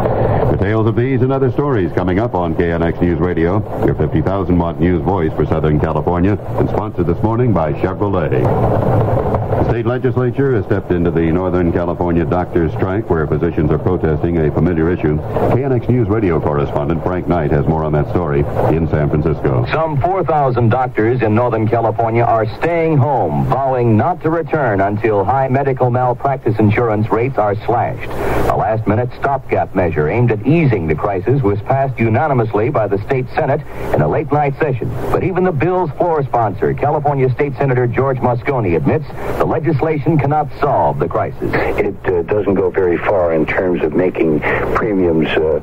[0.51, 4.81] Details of these and other stories coming up on KNX News Radio, your 50,000 watt
[4.81, 9.44] news voice for Southern California, and sponsored this morning by Chevrolet.
[9.69, 14.53] State legislature has stepped into the Northern California doctors' strike where physicians are protesting a
[14.53, 15.17] familiar issue.
[15.17, 18.41] KNX News radio correspondent Frank Knight has more on that story
[18.75, 19.67] in San Francisco.
[19.73, 25.49] Some 4,000 doctors in Northern California are staying home, vowing not to return until high
[25.49, 28.11] medical malpractice insurance rates are slashed.
[28.51, 32.99] A last minute stopgap measure aimed at easing the crisis was passed unanimously by the
[33.05, 33.61] state Senate
[33.93, 34.89] in a late night session.
[35.11, 39.07] But even the bill's floor sponsor, California State Senator George Moscone, admits
[39.45, 41.53] the legislation cannot solve the crisis.
[41.53, 44.41] It uh, doesn't go very far in terms of making
[44.75, 45.61] premiums uh,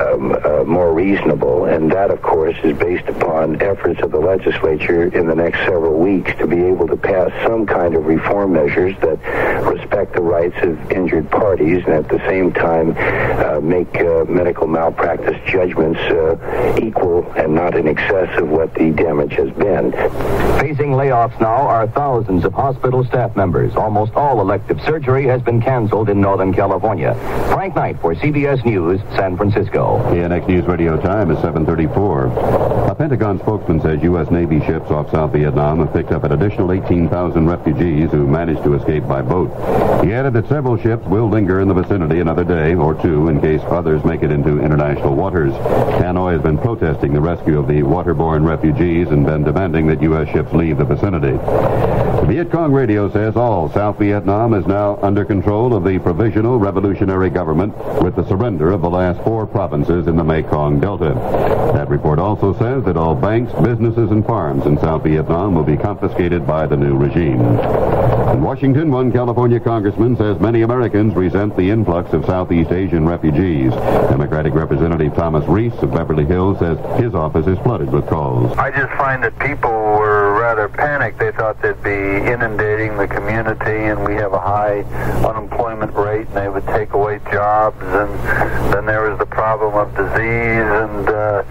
[0.00, 5.14] um, uh, more reasonable, and that, of course, is based upon efforts of the legislature
[5.14, 8.96] in the next several weeks to be able to pass some kind of reform measures
[9.02, 9.18] that
[9.66, 14.66] respect the rights of injured parties and at the same time uh, make uh, medical
[14.66, 19.92] malpractice judgments uh, equal and not in excess of what the damage has been.
[20.58, 23.76] Facing layoffs now are thousands of hospital staff members.
[23.76, 27.14] Almost all elective surgery has been canceled in Northern California.
[27.52, 29.98] Frank Knight for CBS News, San Francisco.
[30.10, 32.26] KNX News Radio time is 734.
[32.90, 34.30] A Pentagon spokesman says U.S.
[34.30, 38.74] Navy ships off South Vietnam have picked up an additional 18,000 refugees who managed to
[38.74, 39.50] escape by boat.
[40.04, 43.40] He added that several ships will linger in the vicinity another day or two in
[43.40, 45.52] case others make it into international waters.
[46.00, 50.28] Hanoi has been protesting the rescue of the waterborne refugees and been demanding that U.S.
[50.28, 51.36] ships leave the vicinity.
[52.26, 57.30] Viet Cong Radio says all South Vietnam is now under control of the Provisional Revolutionary
[57.30, 61.14] Government with the surrender of the last four provinces in the Mekong Delta.
[61.74, 65.76] That report also says that all banks, businesses, and farms in South Vietnam will be
[65.76, 67.40] confiscated by the new regime.
[68.30, 73.72] In Washington, one California congressman says many Americans resent the influx of Southeast Asian refugees.
[74.10, 78.56] Democratic Representative Thomas Rees of Beverly Hills says his office is flooded with calls.
[78.58, 81.18] I just find that people were rather panicked.
[81.18, 84.82] They thought they'd be inundating the community, and we have a high
[85.24, 88.10] unemployment rate, and they would take away jobs, and
[88.72, 91.42] then there was the problem of disease, and uh,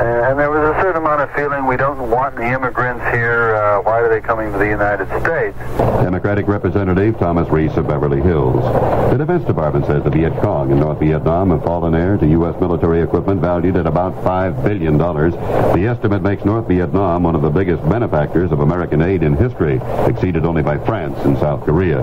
[0.00, 3.54] and there was a certain amount of feeling we don't want the immigrants here.
[3.54, 5.56] Uh, why are they coming to the United States?
[6.02, 8.62] Democratic Representative Thomas Rees of Beverly Hills.
[9.10, 12.60] The Defense Department says the Viet Cong in North Vietnam have fallen heir to U.S.
[12.60, 14.96] military equipment valued at about $5 billion.
[14.96, 19.80] The estimate makes North Vietnam one of the biggest benefactors of American aid in history,
[20.06, 22.02] exceeded only by France and South Korea.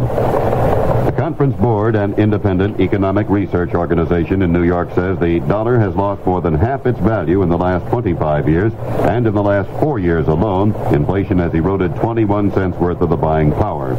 [1.07, 5.95] The Conference Board, an independent economic research organization in New York, says the dollar has
[5.95, 8.73] lost more than half its value in the last 25 years,
[9.07, 13.15] and in the last four years alone, inflation has eroded 21 cents worth of the
[13.15, 13.95] buying power.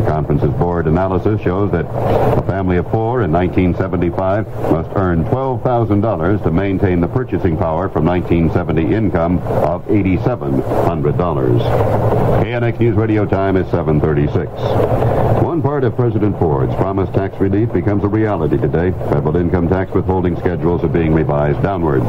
[0.00, 6.42] The conference's board analysis shows that a family of four in 1975 must earn $12,000
[6.42, 12.42] to maintain the purchasing power from 1970 income of $8,700.
[12.42, 13.70] KNX News Radio time is
[14.00, 15.42] 736.
[15.42, 18.92] One part of President Ford's promised tax relief becomes a reality today.
[19.10, 22.02] Federal income tax withholding schedules are being revised downward.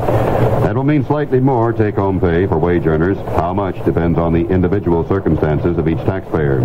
[0.64, 3.18] That will mean slightly more take-home pay for wage earners.
[3.40, 6.62] How much depends on the individual circumstances of each taxpayer.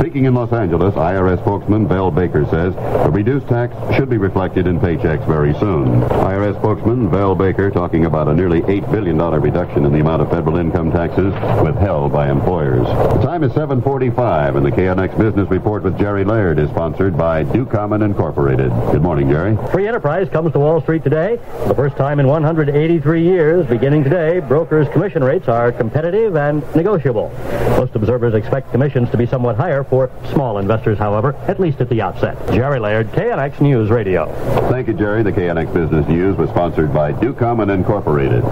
[0.00, 4.66] Speaking in Los Angeles, IRS spokesman Vel Baker says the reduced tax should be reflected
[4.66, 6.00] in paychecks very soon.
[6.02, 10.30] IRS spokesman Vel Baker talking about a nearly $8 billion reduction in the amount of
[10.30, 12.86] federal income taxes withheld by employers.
[12.86, 17.44] The time is 745 and the KNX Business Report with Jerry Laird is sponsored by
[17.44, 18.70] Ducommun Incorporated.
[18.92, 19.58] Good morning, Jerry.
[19.70, 21.38] Free enterprise comes to Wall Street today.
[21.60, 26.62] For the first time in 183 years, beginning today, brokers' commission rates are competitive and
[26.74, 27.28] negotiable.
[27.76, 31.90] Most observers expect commissions to be somewhat higher for small investors, however, at least at
[31.90, 32.38] the outset.
[32.50, 34.32] Jerry Laird, KNX News Radio.
[34.70, 35.22] Thank you, Jerry.
[35.22, 38.42] The KNX Business News was sponsored by Ducommun Incorporated.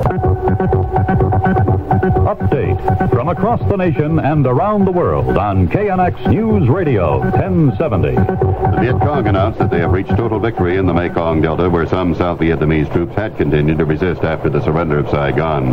[2.33, 8.15] Update from across the nation and around the world on KNX News Radio 1070.
[8.15, 11.87] The Viet Cong announced that they have reached total victory in the Mekong Delta, where
[11.87, 15.73] some South Vietnamese troops had continued to resist after the surrender of Saigon.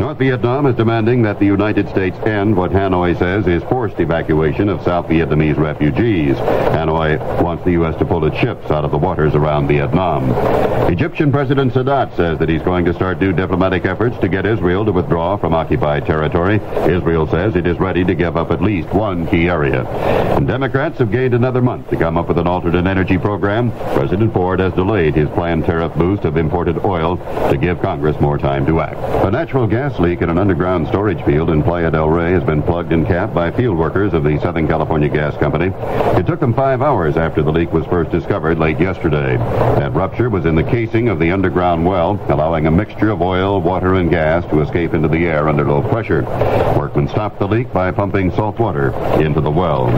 [0.00, 4.70] North Vietnam is demanding that the United States end what Hanoi says is forced evacuation
[4.70, 6.34] of South Vietnamese refugees.
[6.36, 7.94] Hanoi wants the U.S.
[7.98, 10.30] to pull its ships out of the waters around Vietnam.
[10.90, 14.86] Egyptian President Sadat says that he's going to start new diplomatic efforts to get Israel
[14.86, 16.60] to withdraw from occupied territory.
[16.88, 19.84] Israel says it is ready to give up at least one key area.
[20.36, 23.72] And Democrats have gained another month to come up with an alternate energy program.
[23.94, 27.16] President Ford has delayed his planned tariff boost of imported oil
[27.50, 28.98] to give Congress more time to act.
[29.26, 32.62] A natural gas leak in an underground storage field in Playa del Rey has been
[32.62, 35.72] plugged and capped by field workers of the Southern California Gas Company.
[36.18, 39.36] It took them five hours after the leak was first discovered late yesterday.
[39.38, 43.60] That rupture was in the casing of the underground well, allowing a mixture of oil,
[43.60, 46.22] water, and gas to escape into the air under low pressure.
[46.76, 49.88] Workmen stopped the leak by pumping salt water into the well.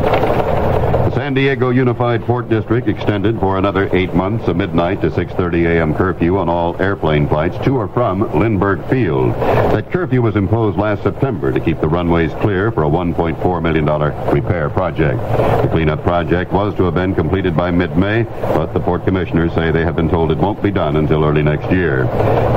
[1.15, 5.95] San Diego Unified Port District extended for another eight months a midnight to 6.30 a.m.
[5.95, 9.35] curfew on all airplane flights to or from Lindbergh Field.
[9.35, 13.85] That curfew was imposed last September to keep the runways clear for a $1.4 million
[14.35, 15.19] repair project.
[15.63, 19.71] The cleanup project was to have been completed by mid-May, but the port commissioners say
[19.71, 22.07] they have been told it won't be done until early next year.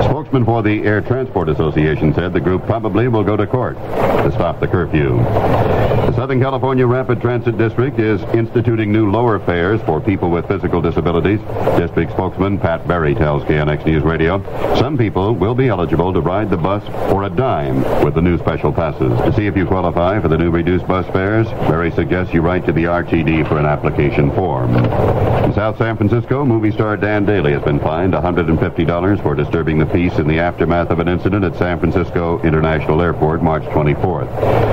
[0.04, 4.32] Spokesman for the Air Transport Association said the group probably will go to court to
[4.32, 5.18] stop the curfew.
[5.18, 10.80] The Southern California Rapid Transit District is instituting new lower fares for people with physical
[10.80, 11.40] disabilities.
[11.80, 14.38] District spokesman Pat Berry tells KNX News Radio
[14.80, 18.38] some people will be eligible to ride the bus for a dime with the new
[18.38, 19.10] special passes.
[19.22, 22.68] To see if you qualify for the new reduced bus fares, Berry suggests you write
[22.68, 24.76] to the RTD for an application form.
[24.76, 29.86] In South San Francisco, movie star Dan Dailey has been fined $150 for disturbing the
[29.88, 34.30] peace in the aftermath of an incident at San Francisco International Airport March 24th.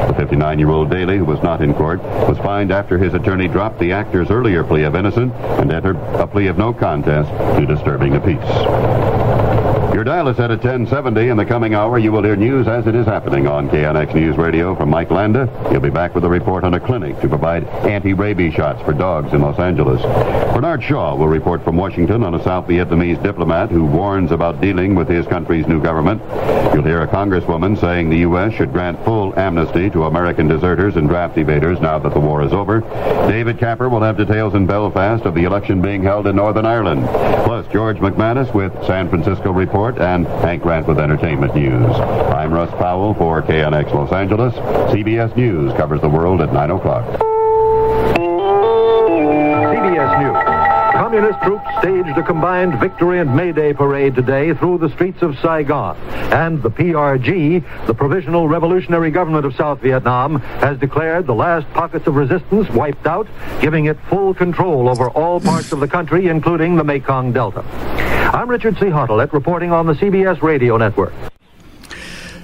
[0.08, 3.92] The 59-year-old Dailey, who was not in court, was fined after his attorney dropped the
[3.92, 8.18] actor's earlier plea of innocent and entered a plea of no contest to disturbing the
[8.18, 9.51] peace.
[9.94, 11.28] Your dial is set at 1070.
[11.28, 14.38] In the coming hour, you will hear news as it is happening on KNX News
[14.38, 15.46] Radio from Mike Landa.
[15.70, 19.34] He'll be back with a report on a clinic to provide anti-rabies shots for dogs
[19.34, 20.00] in Los Angeles.
[20.54, 24.94] Bernard Shaw will report from Washington on a South Vietnamese diplomat who warns about dealing
[24.94, 26.22] with his country's new government.
[26.72, 28.54] You'll hear a congresswoman saying the U.S.
[28.54, 32.54] should grant full amnesty to American deserters and draft evaders now that the war is
[32.54, 32.80] over.
[33.28, 37.06] David Capper will have details in Belfast of the election being held in Northern Ireland.
[37.44, 41.90] Plus, George McManus with San Francisco Report and Hank Grant with entertainment news.
[41.96, 44.54] I'm Russ Powell for KNX Los Angeles.
[44.92, 47.31] CBS News covers the world at 9 o'clock.
[51.12, 55.38] Communist troops staged a combined victory and May Day parade today through the streets of
[55.40, 55.94] Saigon.
[56.32, 62.06] And the PRG, the Provisional Revolutionary Government of South Vietnam, has declared the last pockets
[62.06, 63.28] of resistance wiped out,
[63.60, 67.60] giving it full control over all parts of the country, including the Mekong Delta.
[68.32, 68.86] I'm Richard C.
[68.86, 71.12] Hottelet reporting on the CBS Radio Network.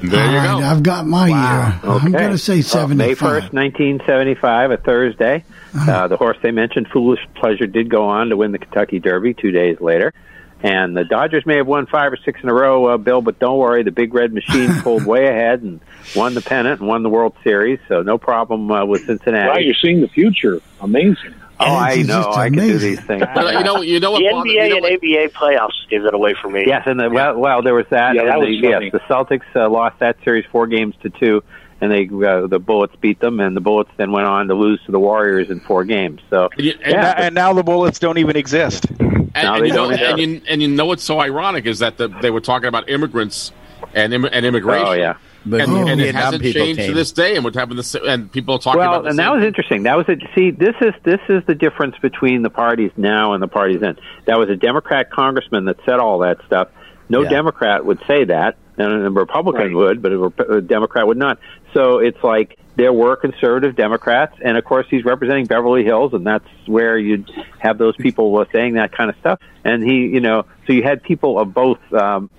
[0.02, 0.62] There you All go.
[0.62, 1.80] right, I've got my year.
[1.82, 2.10] I'm Okay.
[2.10, 5.42] going to say Uh, May 1st, 1975, a Thursday.
[5.74, 9.34] Uh the horse they mentioned, Foolish Pleasure, did go on to win the Kentucky Derby
[9.34, 10.12] two days later.
[10.60, 13.38] And the Dodgers may have won five or six in a row, uh, Bill, but
[13.38, 13.84] don't worry.
[13.84, 15.80] The Big Red Machine pulled way ahead and
[16.16, 19.48] won the pennant and won the World Series, so no problem uh, with Cincinnati.
[19.48, 20.60] Wow, you're seeing the future.
[20.80, 21.34] Amazing.
[21.60, 22.30] Oh, I know.
[22.32, 23.24] I can do these things.
[23.34, 24.20] Well, you know, you know what?
[24.20, 26.64] The Bob- NBA you know and what- ABA playoffs gave that away for me.
[26.66, 28.14] Yes, and the, well, well, there was that.
[28.14, 31.10] Yeah, and that the, was yes, the Celtics uh, lost that series four games to
[31.10, 31.42] two,
[31.80, 34.80] and they uh, the Bullets beat them, and the Bullets then went on to lose
[34.86, 36.20] to the Warriors in four games.
[36.30, 38.86] So And, you- and- And, now, and now the Bullets don't even exist.
[39.00, 42.08] and, and you know, and you, and you know what's so ironic is that the,
[42.08, 43.52] they were talking about immigrants
[43.94, 44.86] and Im- and immigration.
[44.86, 45.14] Oh, yeah.
[45.46, 47.36] But and, oh, and it Vietnam hasn't people changed to this day.
[47.36, 47.78] And what's happened?
[47.78, 49.02] This and people are talking well, about.
[49.04, 49.84] the and that was interesting.
[49.84, 50.50] That was a see.
[50.50, 53.96] This is this is the difference between the parties now and the parties then.
[54.26, 56.68] That was a Democrat congressman that said all that stuff.
[57.08, 57.30] No Yeah.
[57.30, 61.38] Democrat would say that, and a Republican would, but a, a Democrat would not.
[61.74, 66.26] So it's like there were conservative Democrats, and of course he's representing Beverly Hills, and
[66.26, 69.40] that's where you'd have those people saying that kind of stuff.
[69.64, 71.80] And he, you know, so you had people of both.
[71.92, 72.30] Um,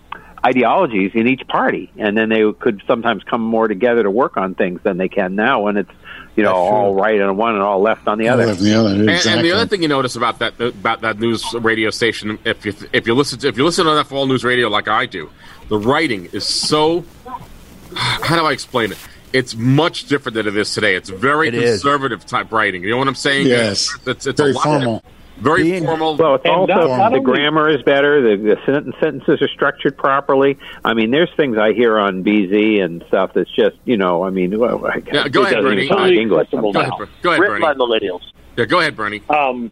[0.46, 4.56] ideologies in each party, and then they could sometimes come more together to work on
[4.56, 5.92] things than they can now when it's
[6.36, 8.46] you know all right on one and all left on the other.
[8.46, 11.44] Left the other, And, and the other thing you notice about that about that news
[11.56, 14.44] radio station, if you if you listen to if you listen to enough all news
[14.44, 15.30] radio like I do,
[15.68, 17.04] the writing is so.
[17.96, 18.98] How do I explain it?
[19.34, 20.96] It's much different than it is today.
[20.96, 21.82] It's very It is.
[21.82, 22.84] conservative type writing.
[22.84, 23.48] You know what I'm saying?
[23.48, 23.90] Yes.
[24.08, 25.04] it's, it's Very a lot formal.
[25.38, 26.16] very Being- formal.
[26.18, 28.22] Well, it's also not- not the grammar is better.
[28.38, 30.58] The, the sentence, sentences are structured properly.
[30.84, 34.24] I mean, there's things I hear on BZ and stuff that's just you know.
[34.24, 35.84] I mean, well, I, Yeah, go ahead, Bernie.
[35.84, 36.42] even sound like Totally English.
[36.46, 36.98] acceptable go ahead, now.
[36.98, 37.74] Ber- go ahead, Written Bernie.
[37.74, 38.22] by millennials.
[38.58, 39.22] Yeah, go ahead, Bernie.
[39.30, 39.72] Um,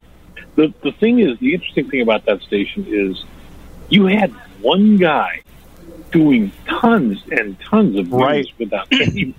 [0.56, 3.26] the the thing is, the interesting thing about that station is
[3.90, 4.32] you had
[4.62, 5.42] one guy
[6.12, 8.48] doing tons and tons of news Right.
[8.58, 9.34] without any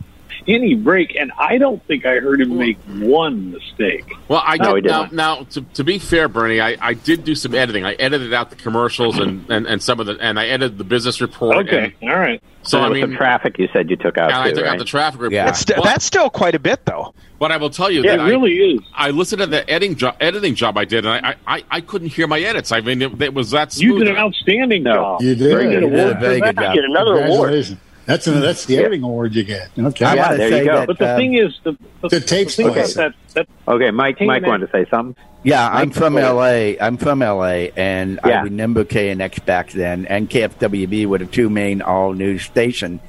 [0.48, 4.10] any break, and I don't think I heard him make one mistake.
[4.28, 7.24] Well, I No, did, he now, now to, to be fair, Bernie, I, I did
[7.24, 7.84] do some editing.
[7.84, 10.84] I edited out the commercials and, and, and some of the and I edited the
[10.84, 11.56] business report.
[11.68, 12.42] Okay, and- all right.
[12.62, 14.66] so And I mean, some traffic you said you took out and I too, took
[14.66, 15.32] out the traffic report.
[15.34, 15.44] Yeah.
[15.46, 17.14] That's, st- But- that's still quite a bit, though.
[17.38, 18.80] But I will tell you Yeah, that it really is.
[18.94, 21.80] I, I listened to the editing job, editing job I did, and I, I, I
[21.80, 22.72] couldn't hear my edits.
[22.72, 24.06] I mean, it, it was that You smooth.
[24.06, 24.94] did an outstanding No.
[24.94, 25.22] job.
[25.22, 25.48] You did.
[25.48, 26.74] Very good You did award a very good job.
[26.74, 27.78] Get another award.
[28.08, 28.08] Congratulations.
[28.08, 29.70] That's a, that's the editing award you get.
[29.78, 30.04] Okay.
[30.04, 30.76] I Yeah, there you go.
[30.76, 30.86] that.
[30.86, 34.20] But the um, thing is, the, the, The tape's thing about that, that Okay, Mike.
[34.22, 34.48] Mike man.
[34.50, 35.14] wanted to say something.
[35.44, 36.36] Yeah, I'm Mike, from go.
[36.36, 36.74] LA.
[36.84, 38.40] I'm from LA, and Yeah.
[38.40, 43.00] I remember KNX back then, and KFWB were the two main all news station.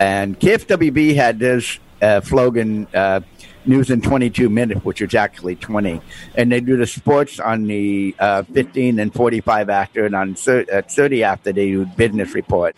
[0.00, 3.20] And KFWB had this uh, slogan: uh,
[3.66, 6.00] news in 22 minutes, which is actually 20.
[6.36, 10.72] And they do the sports on the uh, 15 and 45 after, and on 30,
[10.72, 12.74] uh, 30 after they do business report.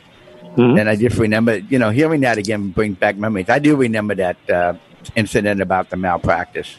[0.60, 0.78] Mm-hmm.
[0.78, 3.48] And I just remember, you know, hearing that again brings back memories.
[3.48, 4.74] I do remember that uh,
[5.16, 6.76] incident about the malpractice.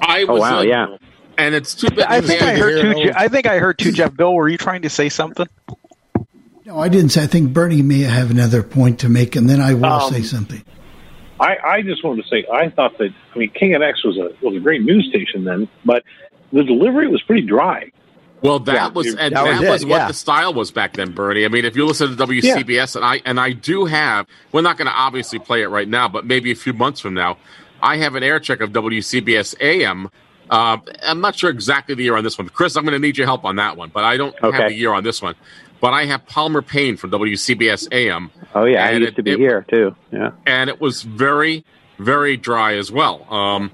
[0.00, 0.96] I Oh, was, wow, uh, yeah.
[1.36, 2.06] And it's too bad.
[2.08, 3.02] I think I heard hear two.
[3.04, 3.92] Je- I think I heard two.
[3.92, 5.46] Jeff Bill, were you trying to say something?
[6.64, 7.22] No, I didn't say.
[7.22, 10.22] I think Bernie may have another point to make, and then I will Um, say
[10.22, 10.62] something.
[11.40, 14.56] I, I just wanted to say I thought that I mean KNX was a was
[14.56, 16.02] a great news station then, but
[16.52, 17.90] the delivery was pretty dry.
[18.42, 20.08] Well, that Yeah, was and that that, was was, it, what yeah.
[20.08, 21.44] the style was back then, Bernie.
[21.44, 24.76] I mean, if you listen to WCBS, and I and I do have, we're not
[24.78, 27.36] going to obviously play it right now, but maybe a few months from now,
[27.82, 30.08] I have an air check of WCBS AM.
[30.50, 32.76] Uh, I'm not sure exactly the year on this one, Chris.
[32.76, 34.56] I'm going to need your help on that one, but I don't Okay.
[34.56, 35.34] have the year on this one.
[35.80, 38.30] But I have Palmer Payne from WCBS AM.
[38.54, 39.94] Oh yeah, I used it- to be it- here too.
[40.10, 40.30] Yeah.
[40.46, 41.64] and it was very,
[41.98, 43.26] very dry as well.
[43.32, 43.70] Um,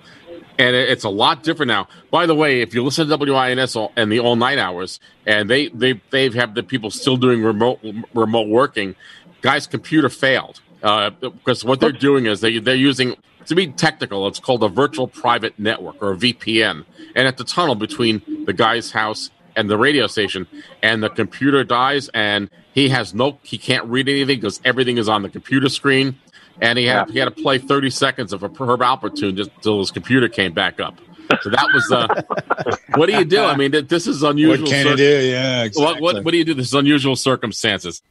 [0.58, 1.88] and it's a lot different now.
[2.10, 5.50] By the way, if you listen to WINS all, and the all night hours, and
[5.50, 7.80] they they they have had the people still doing remote
[8.12, 8.94] remote working,
[9.40, 14.26] guys' computer failed uh, because what they're doing is they they're using to be technical.
[14.28, 16.84] It's called a virtual private network or a VPN,
[17.14, 20.46] and at the tunnel between the guy's house and the radio station,
[20.82, 25.08] and the computer dies, and he has no he can't read anything because everything is
[25.08, 26.18] on the computer screen
[26.60, 29.50] and he had he had to play 30 seconds of a Herb Alpert tune just
[29.56, 30.98] until his computer came back up.
[31.42, 33.42] So that was uh, what do you do?
[33.42, 34.62] I mean, this is unusual.
[34.64, 35.26] What can you do?
[35.26, 36.52] Yeah, What, what what do you do?
[36.54, 38.02] This is unusual circumstances.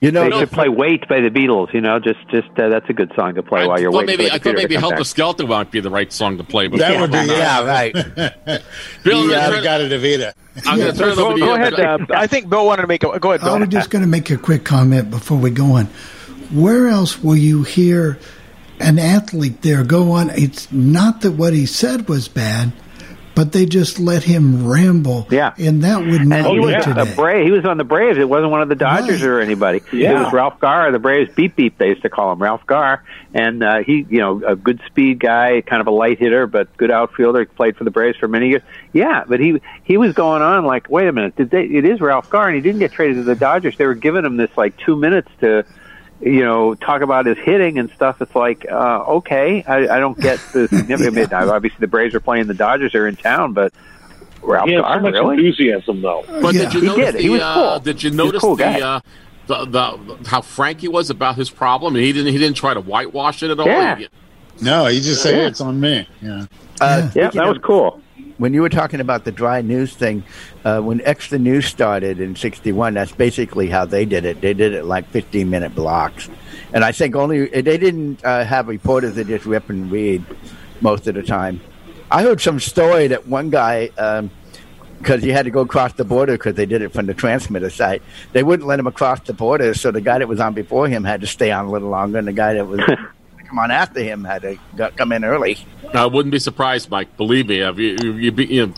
[0.00, 1.74] You know, they should play "Wait" by the Beatles.
[1.74, 4.06] You know, just just uh, that's a good song to play while you're waiting.
[4.06, 5.06] maybe for I the thought maybe "Help come Helter back.
[5.06, 6.68] Skelter might be the right song to play.
[6.68, 7.92] That would be Yeah, right.
[9.04, 10.32] Bill, yeah, turn- I got it, Avita.
[10.66, 11.74] I'm going to turn it Go, over to go ahead.
[11.74, 13.18] Uh, I think Bill wanted to make a.
[13.18, 13.54] Go ahead, Bill.
[13.54, 15.88] I was just going to make a quick comment before we go on.
[16.52, 18.18] Where else will you hear
[18.80, 20.30] an athlete there go on?
[20.30, 22.72] It's not that what he said was bad,
[23.34, 25.26] but they just let him ramble.
[25.30, 25.54] Yeah.
[25.56, 27.12] and that would not And he was today.
[27.12, 28.18] a Bra- He was on the Braves.
[28.18, 29.80] It wasn't one of the Dodgers or anybody.
[29.92, 30.10] Yeah.
[30.20, 31.78] It was Ralph Garr, the Braves beep beep.
[31.78, 35.20] They used to call him Ralph Garr, and uh, he, you know, a good speed
[35.20, 37.40] guy, kind of a light hitter, but good outfielder.
[37.40, 38.62] He played for the Braves for many years.
[38.92, 41.62] Yeah, but he he was going on like, wait a minute, did they?
[41.64, 43.76] It is Ralph Garr, and he didn't get traded to the Dodgers.
[43.78, 45.64] They were giving him this like two minutes to.
[46.20, 48.20] You know, talk about his hitting and stuff.
[48.20, 51.32] It's like, uh, okay, I, I don't get the significance.
[51.32, 52.92] Obviously, the Braves are playing the Dodgers.
[52.92, 53.72] They're in town, but
[54.42, 55.36] Ralph He had Garr, so much really?
[55.36, 56.22] enthusiasm, though.
[56.42, 56.64] But Yeah.
[56.64, 57.14] did you He notice did.
[57.14, 57.18] the?
[57.22, 57.78] He was uh.
[57.78, 59.00] Did you He was a notice cool the, uh,
[59.46, 61.94] the the how frank he was about his problem?
[61.94, 63.66] He didn't he didn't try to whitewash it at all.
[63.66, 63.96] Yeah.
[63.96, 64.08] He-
[64.60, 65.46] No, he just said Yeah.
[65.46, 66.06] it's on me.
[66.20, 66.44] Yeah.
[66.82, 68.00] Uh, Yeah, speaking that was cool.
[68.40, 70.24] When you were talking about the dry news thing,
[70.64, 74.40] uh, when XTRA News started in '61, that's basically how they did it.
[74.40, 76.30] They did it like 15 minute blocks,
[76.72, 80.24] and I think only they didn't uh, have reporters that just rip and read
[80.80, 81.60] most of the time.
[82.10, 83.90] I heard some story that one guy.
[83.98, 84.30] Um,
[84.96, 87.70] because he had to go across the border because they did it from the transmitter
[87.70, 88.02] site.
[88.34, 91.04] They wouldn't let him across the border, so the guy that was on before him
[91.04, 92.80] had to stay on a little longer, and the guy that was
[93.50, 95.58] come on after him had to go, come in early.
[95.92, 97.16] I wouldn't be surprised, Mike.
[97.16, 98.74] Believe me, if you, you, you, be, you know,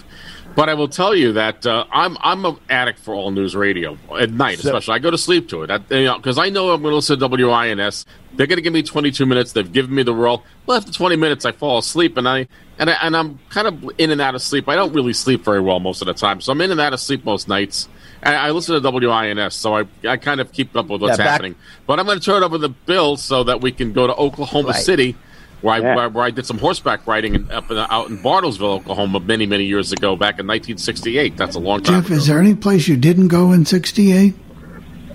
[0.57, 3.97] but I will tell you that uh, I'm I'm an addict for all news radio
[4.18, 4.95] at night, So- especially.
[4.95, 7.18] I go to sleep to it because you know, I know I'm going to listen
[7.20, 8.07] to WINS.
[8.35, 9.53] They're going to give me 22 minutes.
[9.53, 10.43] They've given me the role.
[10.66, 12.49] Well, after 20 minutes, I fall asleep, and I
[12.79, 14.68] and I, and I'm kind of in and out of sleep.
[14.68, 16.93] I don't really sleep very well most of the time, so I'm in and out
[16.95, 17.89] of sleep most nights.
[18.25, 21.25] And I listen to WINS, so I I kind of keep up with what's Yeah,
[21.25, 21.55] back- happening.
[21.87, 24.14] But I'm going to turn it over the bill so that we can go to
[24.14, 24.77] Oklahoma Right.
[24.77, 25.16] City
[25.61, 28.81] where I, where, where I did some horseback riding in, up in, out in Bartlesville,
[28.81, 31.37] Oklahoma, many many years ago, back in 1968.
[31.37, 32.03] That's a long time.
[32.03, 34.35] Jeff, is there any place you didn't go in '68?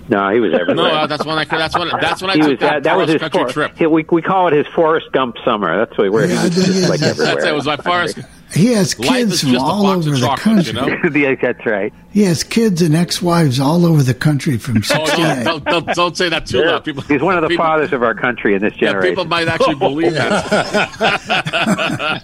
[0.09, 0.75] No, he was everywhere.
[0.75, 2.95] no, uh, that's when I that's when that's when I he took was that, that,
[2.97, 3.77] was his country for, trip.
[3.77, 5.75] he- we we call it his Forrest Gump summer.
[5.77, 7.35] That's what where he Yeah, was I just like it's- everywhere.
[7.35, 7.49] That's it.
[7.49, 8.19] It was my forest.
[8.53, 10.95] He has kids from all over the chocolates, country.
[11.03, 11.19] you know.
[11.29, 11.93] yeah, that's right.
[12.11, 15.43] He has kids and ex-wives all over the country from Oh, '68.
[15.43, 16.83] don't, don't, don't, don't say that too loud.
[16.83, 18.85] People, He's one of the people, fathers of our country in this generation.
[18.85, 19.11] Yeah, generation.
[19.11, 20.43] people might actually believe that.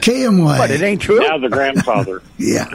[0.00, 0.58] KMY.
[0.58, 1.20] But it ain't true.
[1.20, 2.22] Now the grandfather.
[2.38, 2.66] yeah.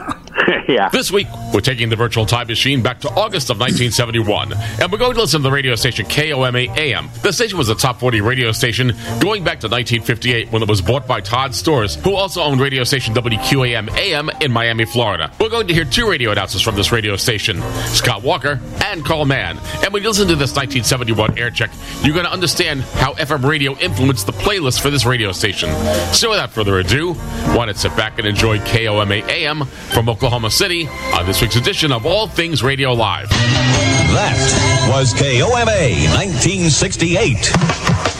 [0.68, 0.88] yeah.
[0.90, 4.98] This week, we're taking the virtual time machine back to August of 1971, and we're
[4.98, 7.08] going to listen to the radio station KOMA AM.
[7.22, 8.88] The station was a top 40 radio station
[9.20, 12.84] going back to 1958 when it was bought by Todd Storz, who also owned radio
[12.84, 15.30] station WQAM AM in Miami, Florida.
[15.40, 19.58] We're going to hear two radio from this radio station, Scott Walker and Carl Mann.
[19.82, 21.70] And when you listen to this 1971 air check,
[22.02, 25.70] you're going to understand how FM radio influenced the playlist for this radio station.
[26.12, 30.88] So without further ado, why not sit back and enjoy KOMA AM from Oklahoma City
[31.14, 33.30] on this week's edition of All Things Radio Live.
[33.30, 38.11] That was KOMA 1968.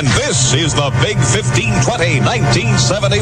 [0.00, 3.20] And And this is the Big 1520 1971.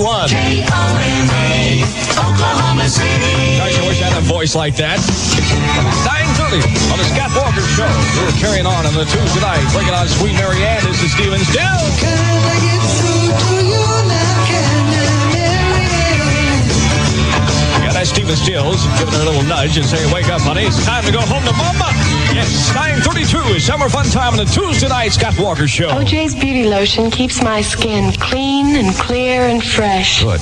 [2.22, 3.58] Oklahoma City.
[3.58, 5.02] Guys, I wish I had a voice like that.
[6.06, 6.62] 930
[6.94, 7.90] on the Scott Walker Show.
[8.22, 9.66] We're carrying on on the Tuesday night.
[9.74, 10.78] Bringing on Sweet Mary Ann.
[10.86, 11.82] This is Steven Still.
[11.98, 12.14] Can
[12.46, 14.46] I get through to you now?
[14.46, 16.62] Can I, Mary Ann?
[17.90, 20.70] Yeah, that's Stephen Stills giving her a little nudge and saying, Wake up, honey.
[20.70, 21.90] It's time to go home to mama.
[22.38, 25.88] Yes, 932 is summer fun time on the Tuesday night Scott Walker Show.
[25.88, 30.22] OJ's Beauty Lotion keeps my skin clean and clear and fresh.
[30.22, 30.38] Good.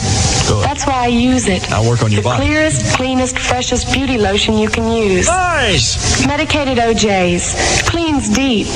[0.47, 0.63] Good.
[0.63, 1.73] That's why I use it.
[1.73, 2.45] I'll work on your the body.
[2.45, 5.27] clearest, cleanest, freshest beauty lotion you can use.
[5.27, 6.27] Nice!
[6.27, 8.67] Medicated OJ's cleans deep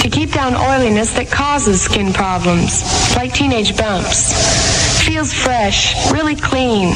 [0.00, 2.82] to keep down oiliness that causes skin problems,
[3.14, 5.04] like teenage bumps.
[5.04, 6.94] Feels fresh, really clean.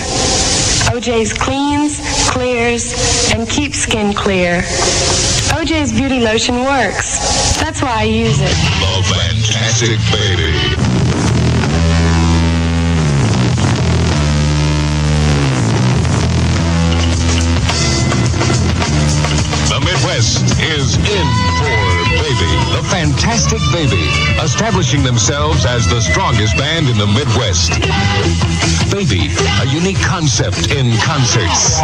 [0.93, 1.99] OJ's cleans,
[2.31, 4.63] clears, and keeps skin clear.
[5.55, 7.57] OJ's beauty lotion works.
[7.59, 8.49] That's why I use it.
[8.49, 10.53] The Fantastic Baby.
[19.69, 21.27] The Midwest is in
[21.59, 21.84] for
[22.95, 24.07] Fantastic Baby,
[24.41, 27.73] establishing themselves as the strongest band in the Midwest.
[28.93, 31.81] Baby, a unique concept in concerts.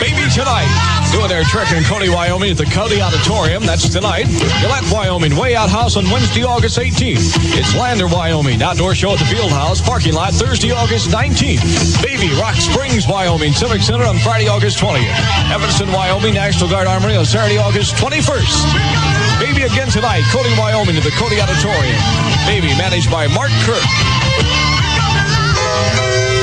[0.00, 0.77] Baby tonight.
[1.12, 3.64] Doing their trick in Cody, Wyoming at the Cody Auditorium.
[3.64, 4.26] That's tonight.
[4.60, 7.32] Gillette, Wyoming, Way Out House on Wednesday, August 18th.
[7.56, 12.02] It's Lander, Wyoming, outdoor show at the Field House parking lot Thursday, August 19th.
[12.02, 15.08] Baby, Rock Springs, Wyoming, Civic Center on Friday, August 20th.
[15.50, 19.40] Evanston, Wyoming, National Guard Armory on Saturday, August 21st.
[19.40, 22.00] Baby again tonight, Cody, Wyoming at the Cody Auditorium.
[22.44, 23.82] Baby, managed by Mark Kirk.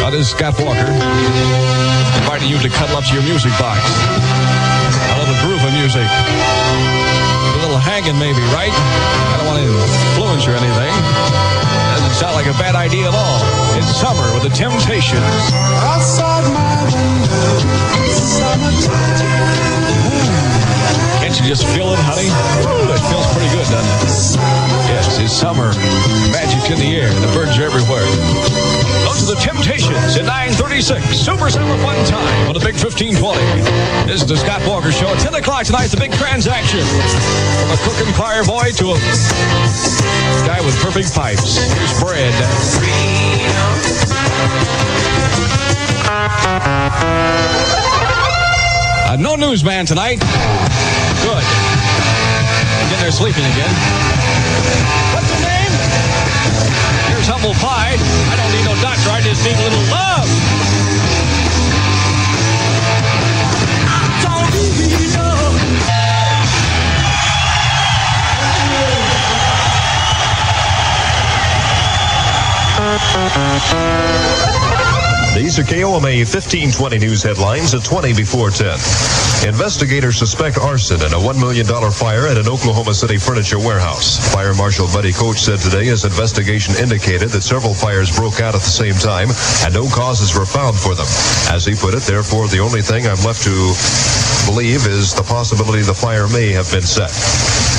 [0.02, 1.56] That is Scott Walker
[2.26, 4.55] inviting you to cuddle up to your music box.
[5.86, 6.02] Music.
[6.02, 8.74] A little hanging, maybe, right?
[8.74, 10.90] I don't want to influence or anything.
[11.94, 13.38] Doesn't sound like a bad idea at all.
[13.78, 15.22] It's summer with the Temptations.
[15.86, 17.70] Outside my window,
[18.18, 19.46] summertime.
[21.22, 22.34] Can't you just feel it, honey?
[22.66, 24.42] Ooh, it feels pretty good, doesn't it?
[24.90, 25.70] Yes, it's summer.
[26.34, 27.14] Magic's in the air.
[27.14, 28.10] The birds are everywhere.
[29.16, 31.00] Those are the Temptations at 936.
[31.16, 33.16] Super Summer Fun Time on the Big 1520.
[34.12, 35.88] This is the Scott Walker Show at 10 o'clock tonight.
[35.88, 36.84] The big transaction.
[36.84, 38.12] From a crook and
[38.44, 39.00] boy to a
[40.44, 41.56] guy with perfect pipes.
[41.56, 42.36] Here's bread.
[49.08, 50.20] Uh, no newsman tonight.
[51.24, 51.46] Good.
[52.84, 53.72] Again, they're sleeping again.
[55.16, 55.72] What's your name?
[57.08, 57.96] Here's humble pie.
[57.96, 58.95] I don't need no doctor.
[59.06, 60.26] Little love.
[75.36, 79.25] These are KOMA 1520 news headlines at 20 before 10.
[79.46, 84.18] Investigators suspect arson in a $1 million fire at an Oklahoma City furniture warehouse.
[84.34, 88.66] Fire Marshal Buddy Coach said today his investigation indicated that several fires broke out at
[88.66, 89.30] the same time
[89.64, 91.06] and no causes were found for them.
[91.54, 93.54] As he put it, therefore, the only thing I'm left to
[94.50, 97.14] believe is the possibility the fire may have been set.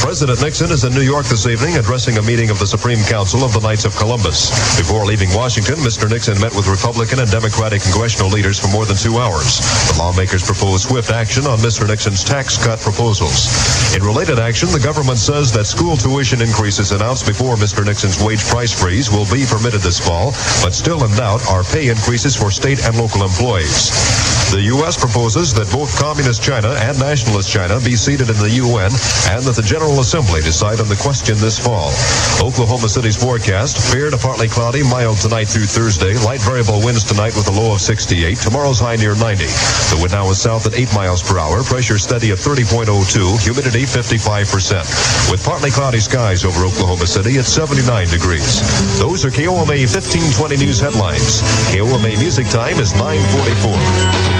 [0.03, 3.43] President Nixon is in New York this evening addressing a meeting of the Supreme Council
[3.43, 4.51] of the Knights of Columbus.
[4.79, 6.09] Before leaving Washington, Mr.
[6.09, 9.59] Nixon met with Republican and Democratic congressional leaders for more than two hours.
[9.91, 11.87] The lawmakers proposed swift action on Mr.
[11.87, 13.49] Nixon's tax cut proposals.
[13.95, 17.85] In related action, the government says that school tuition increases announced before Mr.
[17.85, 21.89] Nixon's wage price freeze will be permitted this fall, but still in doubt are pay
[21.89, 24.36] increases for state and local employees.
[24.55, 24.97] The U.S.
[24.97, 28.95] proposes that both Communist China and Nationalist China be seated in the UN
[29.35, 31.91] and that the General Assembly decide on the question this fall.
[32.39, 37.35] Oklahoma City's forecast, fair to partly cloudy, mild tonight through Thursday, light variable winds tonight
[37.35, 39.51] with a low of 68, tomorrow's high near 90.
[39.91, 43.83] The wind now is south at 8 miles per hour, pressure steady at 30.02, humidity
[43.83, 45.31] 55%.
[45.31, 48.63] With partly cloudy skies over Oklahoma City at 79 degrees.
[49.03, 51.43] Those are KOMA 1520 news headlines.
[51.75, 54.36] KOMA music time is 944.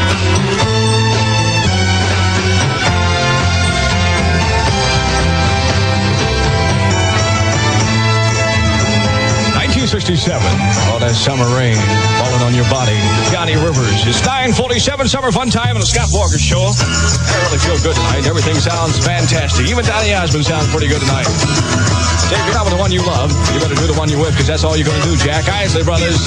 [9.87, 10.43] 1967.
[10.91, 11.79] All that summer rain
[12.19, 12.99] falling on your body.
[13.31, 14.03] Johnny Rivers.
[14.03, 16.75] It's 947 Summer Fun Time on the Scott Walker Show.
[16.75, 18.27] I really feel good tonight.
[18.27, 19.71] Everything sounds fantastic.
[19.71, 21.31] Even Donny Osmond sounds pretty good tonight.
[22.27, 24.19] Say, if you're not with the one you love, you better do the one you're
[24.19, 26.19] with, because that's all you're going to do, Jack Isley Brothers.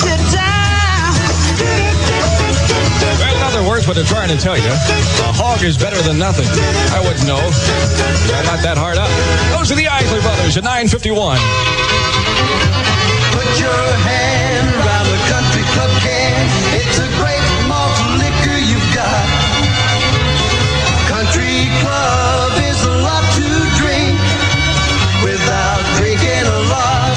[3.80, 4.72] Words, hurts what they're trying to tell you.
[5.24, 6.48] A hog is better than nothing.
[6.92, 7.40] I wouldn't know.
[7.40, 9.10] I'm not that hard up.
[9.56, 11.40] Those are the Isley Brothers at 951.
[13.36, 16.36] Put your hand around a country club can.
[16.76, 19.28] It's a great malt liquor you've got.
[21.08, 23.48] Country club is a lot to
[23.80, 24.20] drink
[25.24, 27.16] without drinking a lot.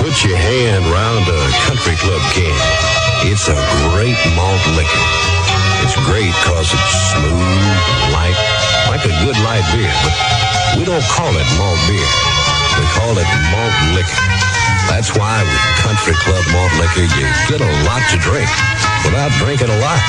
[0.00, 1.41] Put your hand round a
[1.92, 3.28] country club can.
[3.28, 3.56] It's a
[3.92, 5.06] great malt liquor.
[5.84, 7.76] It's great cause it's smooth,
[8.12, 8.36] light,
[8.88, 9.92] like a good light beer.
[10.00, 10.14] But
[10.78, 12.08] we don't call it malt beer.
[12.80, 14.24] We call it malt liquor.
[14.88, 18.48] That's why with country club malt liquor, you get a lot to drink
[19.04, 20.00] without drinking a lot.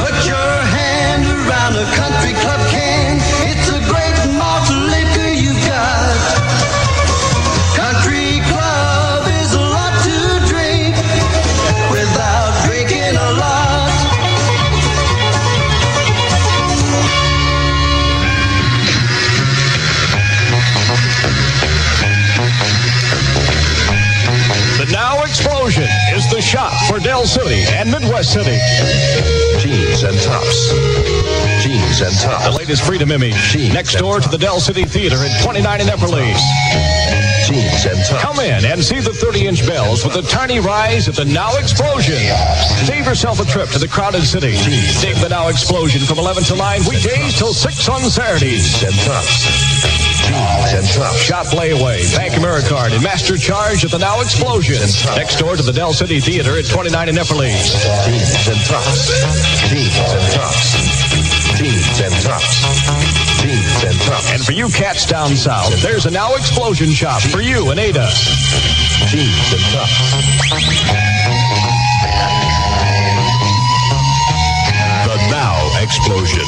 [0.00, 3.27] Put your hand around a country club can.
[26.38, 28.54] The shop for Del City and Midwest City.
[29.58, 30.70] Jeans and tops.
[31.66, 32.44] Jeans and tops.
[32.44, 33.34] The latest Freedom image.
[33.34, 36.30] Jeans next door to the Del City Theater at 29 in Epperly.
[37.44, 38.22] Jeans and tops.
[38.22, 42.22] Come in and see the 30-inch bells with a tiny rise at the Now Explosion.
[42.86, 44.52] Save yourself a trip to the crowded city.
[45.00, 48.78] Dig the Now Explosion from 11 to 9 weekdays till 6 on Saturdays.
[48.78, 50.07] Jeans and tops.
[50.28, 51.16] Jeans and tops.
[51.16, 54.76] Shop Layaway, Bank Americard, and Master Charge at the Now Explosion.
[55.16, 57.52] Next door to the Del City Theater at 29 in Epperly.
[58.04, 58.60] Jeans and.
[59.72, 60.28] Jeans and.
[61.56, 62.12] Jeans and.
[63.40, 64.32] Jeans and tops.
[64.32, 68.08] And for you cats down south, there's a Now Explosion shop for you and Ada.
[69.10, 71.27] And tops.
[75.88, 76.44] Explosion.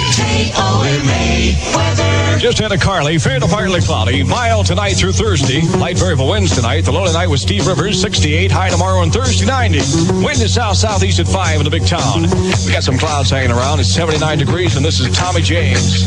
[2.38, 4.22] Just had a Carly, fair to partly cloudy.
[4.22, 5.62] Mild tonight through Thursday.
[5.78, 6.82] Light variable winds tonight.
[6.82, 8.50] The low tonight with Steve Rivers, 68.
[8.50, 9.78] High tomorrow and Thursday, 90.
[10.22, 12.24] Wind is south southeast at 5 in the big town.
[12.66, 13.80] We got some clouds hanging around.
[13.80, 16.04] It's 79 degrees, and this is Tommy James.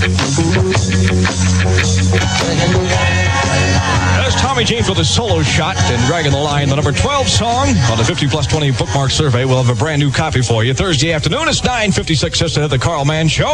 [4.22, 6.70] There's Tommy James with a solo shot and dragging the line.
[6.70, 9.46] The number 12 song on the 50 plus 20 bookmark survey.
[9.46, 11.48] We'll have a brand new copy for you Thursday afternoon.
[11.48, 13.54] It's 9.56 just ahead of the Carl Mann Show.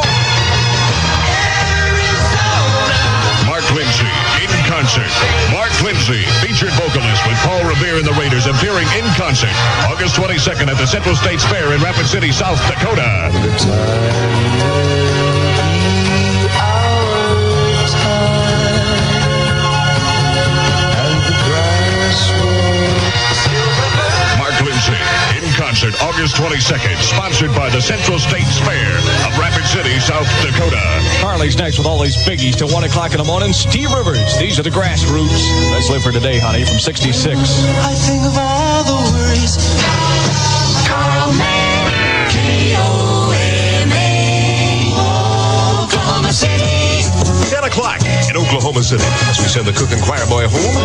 [3.50, 5.10] Mark Lindsay in concert.
[5.52, 9.52] Mark Lindsay, featured vocalist with Paul Revere and the Raiders, appearing in concert
[9.90, 13.30] August 22nd at the Central States Fair in Rapid City, South Dakota.
[25.80, 30.84] Concert August 22nd, sponsored by the Central States Fair of Rapid City, South Dakota.
[31.22, 33.54] Carly's next with all these biggies till 1 o'clock in the morning.
[33.54, 34.38] Steve Rivers.
[34.38, 35.40] These are the grassroots.
[35.72, 37.40] Let's live for today, honey, from 66.
[37.80, 39.56] I think of all the worries.
[40.84, 43.96] Carl Mann, K-O-M-A,
[45.80, 47.08] Oklahoma City.
[47.56, 49.08] 10 o'clock in Oklahoma City.
[49.32, 50.76] As we send the cook and choir boy home,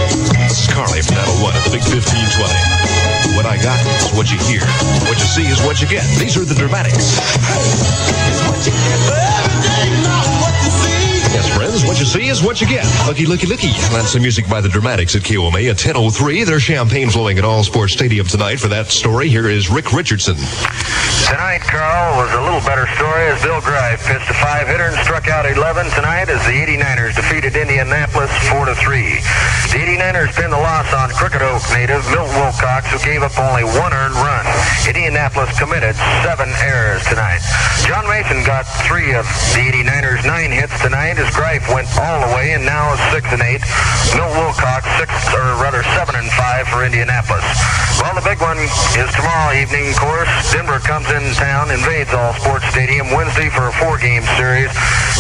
[0.47, 3.14] this is Carly from 901 at the Big 1520.
[3.35, 4.61] What I got is what you hear.
[5.09, 6.05] What you see is what you get.
[6.19, 7.19] These are the dramatics.
[11.35, 12.87] Yes, friends, what you see is what you get.
[13.09, 13.73] Looky, looky, looky.
[13.91, 16.47] That's the music by the Dramatics at KOMA at 10.03.
[16.47, 18.61] There's champagne flowing at All Sports Stadium tonight.
[18.61, 20.37] For that story, here is Rick Richardson.
[21.27, 24.99] Tonight, Carl, was a little better story as Bill Greif pitched a five hitter and
[25.03, 29.03] struck out 11 tonight as the 89ers defeated Indianapolis 4 to 3.
[29.75, 33.65] The 89ers pinned the loss on Crooked Oak native Milt Wilcox, who gave up only
[33.65, 34.47] one earned run.
[34.87, 37.43] Indianapolis committed seven errors tonight.
[37.89, 42.33] John Mason got three of the 89ers' nine hits tonight as Greif went all the
[42.37, 43.65] way and now is six and eight.
[44.13, 47.45] Milt Wilcox six or rather seven and five for Indianapolis.
[48.01, 49.89] Well, the big one is tomorrow evening.
[49.95, 54.73] Of course, Denver comes in town, invades All Sports Stadium Wednesday for a four-game series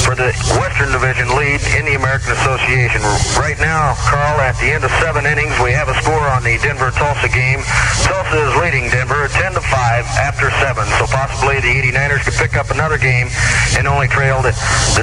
[0.02, 3.00] for the Western Division lead in the American Association.
[3.38, 6.58] Right now, Carl, at the end of seven innings, we have a score on the
[6.58, 7.62] Denver-Tulsa game.
[8.02, 9.70] Tulsa is leading Denver 10 to 5
[10.18, 13.30] after seven, so possibly the 89ers could pick up another game
[13.78, 14.50] and only trail the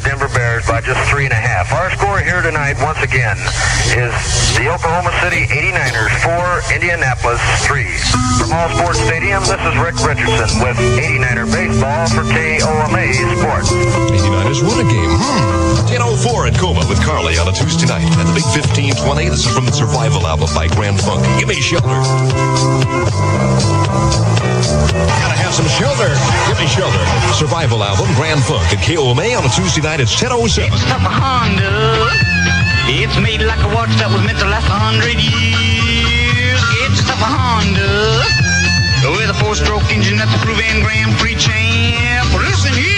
[0.04, 1.72] Denver Bears by just three and a half.
[1.74, 3.38] Our score here tonight, once again,
[3.96, 4.14] is
[4.58, 7.86] the Oklahoma City 89ers 4, Indianapolis 3.
[8.40, 13.06] From All Sports Stadium, this is Rick Richardson with 89er Baseball for KOMA
[13.40, 13.70] Sports.
[13.72, 15.12] 89ers won a game.
[15.16, 15.72] Hmm.
[16.22, 19.30] 4 in Coma with Carly on a Tuesday night at the Big 1520.
[19.30, 21.26] This is from the Survival album by Grand Funk.
[21.40, 21.88] Give me shelter.
[25.18, 26.14] Gotta have some shelter.
[26.46, 27.02] Give me shelter.
[27.34, 30.00] Survival album, Grand Funk at KOMA on a Tuesday night.
[30.00, 30.70] It's 1007.
[30.90, 31.70] Tough a Honda.
[31.70, 32.10] Uh.
[32.88, 36.62] It's made like a watch that was meant to last a hundred years.
[36.86, 37.86] It's tough a Honda.
[37.86, 39.18] Uh.
[39.18, 42.30] With a four-stroke engine that's a proven Grand Prix champ.
[42.34, 42.91] Listen here.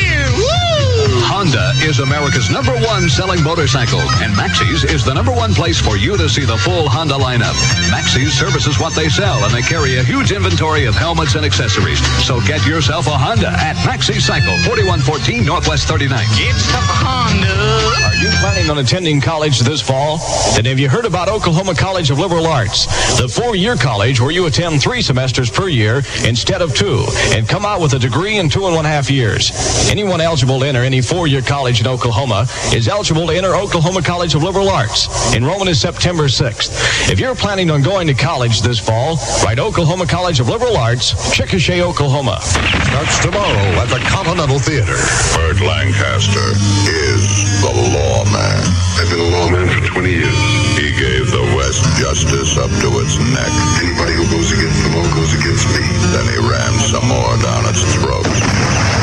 [1.83, 1.89] Woo!
[1.89, 5.97] Honda is America's number one selling motorcycle, and Maxie's is the number one place for
[5.97, 7.55] you to see the full Honda lineup.
[7.91, 11.99] Maxie's services what they sell, and they carry a huge inventory of helmets and accessories.
[12.25, 16.23] So get yourself a Honda at Maxie's Cycle, 4114 Northwest 39.
[16.39, 18.03] It's tough a Honda.
[18.07, 20.19] Are you planning on attending college this fall?
[20.55, 22.85] Then have you heard about Oklahoma College of Liberal Arts?
[23.19, 27.05] The four-year college where you attend three semesters per year instead of two
[27.35, 29.51] and come out with a degree in two and one half years.
[29.89, 34.35] Anyone eligible to enter any four-year college in Oklahoma is eligible to enter Oklahoma College
[34.35, 35.07] of Liberal Arts.
[35.33, 37.09] Enrollment is September 6th.
[37.09, 41.13] If you're planning on going to college this fall, write Oklahoma College of Liberal Arts,
[41.33, 42.39] Chickasha, Oklahoma.
[42.41, 44.97] Starts tomorrow at the Continental Theater.
[45.33, 46.51] Burt Lancaster
[46.89, 48.61] is the lawman.
[48.99, 50.39] I've been a lawman for 20 years.
[50.77, 53.51] He gave the West justice up to its neck.
[53.81, 55.81] Anybody who goes against the law goes against me.
[56.11, 59.02] Then he rammed some more down its throat.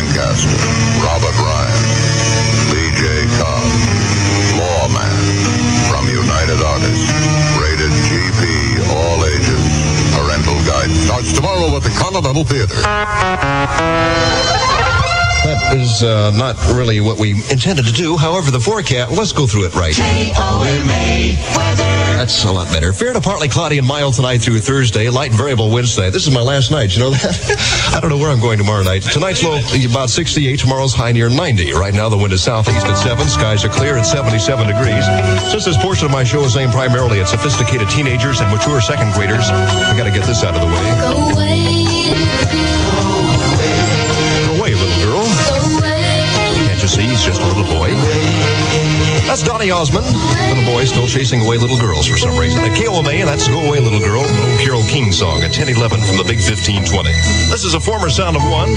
[0.00, 0.48] Lancaster,
[1.04, 1.84] Robert Ryan,
[2.72, 3.04] Lee J.
[3.36, 3.68] Cobb,
[4.56, 5.12] Lawman,
[5.92, 7.12] from United Artists,
[7.60, 9.60] rated GP, all ages.
[10.16, 11.04] Parental guidance.
[11.04, 12.80] Starts tomorrow at the Continental Theater.
[15.72, 18.16] Is uh, not really what we intended to do.
[18.16, 19.94] However, the forecast, let's go through it right.
[22.20, 22.92] That's a lot better.
[22.92, 26.10] Fair to partly cloudy and mild tonight through Thursday, light and variable Wednesday.
[26.10, 27.92] This is my last night, you know that?
[27.96, 29.02] I don't know where I'm going tomorrow night.
[29.02, 31.72] Tonight's low about 68, tomorrow's high near 90.
[31.72, 35.04] Right now, the wind is southeast at 7, skies are clear at 77 degrees.
[35.50, 39.12] Since this portion of my show is aimed primarily at sophisticated teenagers and mature second
[39.14, 42.89] graders, I got to get this out of the way.
[46.90, 47.94] See he's just a little boy?
[49.30, 50.10] That's Donny Osmond.
[50.50, 52.66] Little boy still chasing away little girls for some reason.
[52.66, 56.02] At KOMA, and that's Go Away Little Girl, an old Carole King song at 1011
[56.02, 57.14] from the Big 1520.
[57.46, 58.74] This is a former sound of one.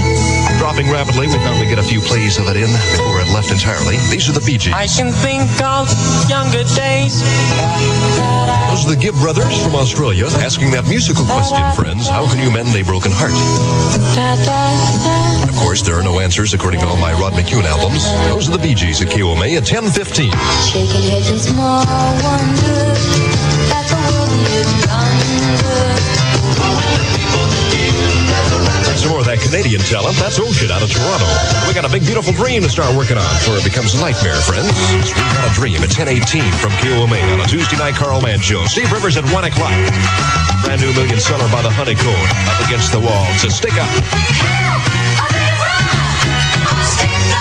[0.62, 3.50] Dropping rapidly, we thought we'd get a few plays of it in before it left
[3.50, 3.98] entirely.
[4.14, 4.78] These are the Bee Gees.
[4.78, 5.90] I can think of
[6.30, 7.18] younger days.
[8.70, 12.06] Those are the Gibb brothers from Australia asking that musical question, friends.
[12.06, 13.34] How can you mend a broken heart?
[15.54, 18.02] And of course, there are no answers according to all my Rod McKuen albums.
[18.26, 20.34] Those are the Bee Gees at KOMA at 1015.
[20.66, 21.86] Shaking heads in small
[22.26, 22.90] wonder
[23.70, 24.66] that the world is
[28.98, 30.18] Some more of that Canadian talent.
[30.18, 31.30] That's Ocean out of Toronto.
[31.70, 34.42] We got a big, beautiful dream to start working on before it becomes a nightmare,
[34.42, 34.74] friends.
[35.06, 38.66] We got a dream at 1018 from KOMA on a Tuesday night Carl Mann show.
[38.66, 39.78] Steve Rivers at 1 o'clock.
[40.66, 43.30] Brand new million seller by the Honey Cone up against the wall.
[43.38, 45.43] So stick up.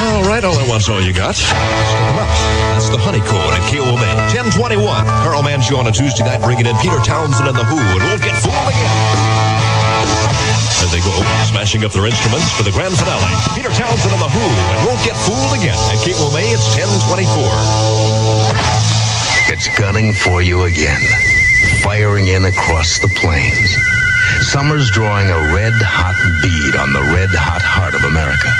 [0.03, 1.35] All right, all at once, all you got.
[1.35, 4.15] That's the Honey Cone at KOMA.
[4.35, 5.05] 1021.
[5.23, 8.03] Carl Mann show on a Tuesday night bringing in Peter Townshend and the Who, and
[8.03, 8.91] we'll get fooled again
[10.83, 11.15] as they go
[11.47, 13.23] smashing up their instruments for the grand finale.
[13.55, 15.79] Peter Townshend and the Who, and won't get fooled again.
[15.95, 19.55] At KOMA, it's 1024.
[19.55, 20.99] It's gunning for you again,
[21.83, 23.77] firing in across the plains.
[24.51, 28.51] Summer's drawing a red hot bead on the red hot heart of America,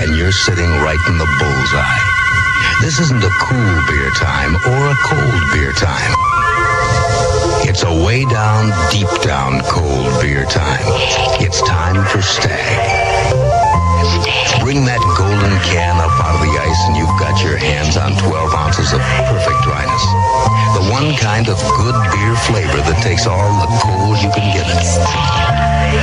[0.00, 2.00] and you're sitting right in the bullseye.
[2.80, 6.12] This isn't a cool beer time or a cold beer time.
[7.68, 10.84] It's a way down, deep down cold beer time.
[11.40, 13.32] It's time for Stag.
[14.60, 18.12] Bring that golden can up out of the ice and you've got your hands on
[18.18, 19.00] 12 ounces of
[19.30, 20.04] perfect dryness.
[20.78, 24.66] The one kind of good beer flavor that takes all the cold you can give
[24.66, 24.82] it,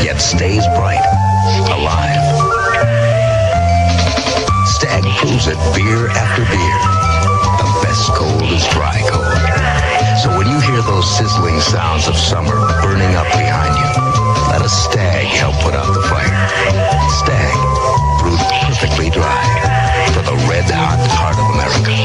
[0.04, 1.04] yet stays bright,
[1.72, 3.19] alive.
[5.00, 6.80] Stag proves it beer after beer.
[7.56, 9.40] The best cold is dry cold.
[10.20, 13.88] So when you hear those sizzling sounds of summer burning up behind you,
[14.52, 16.36] let a stag help put out the fire.
[17.16, 17.56] Stag,
[18.20, 19.40] brewed perfectly dry
[20.12, 21.96] for the red hot heart of America.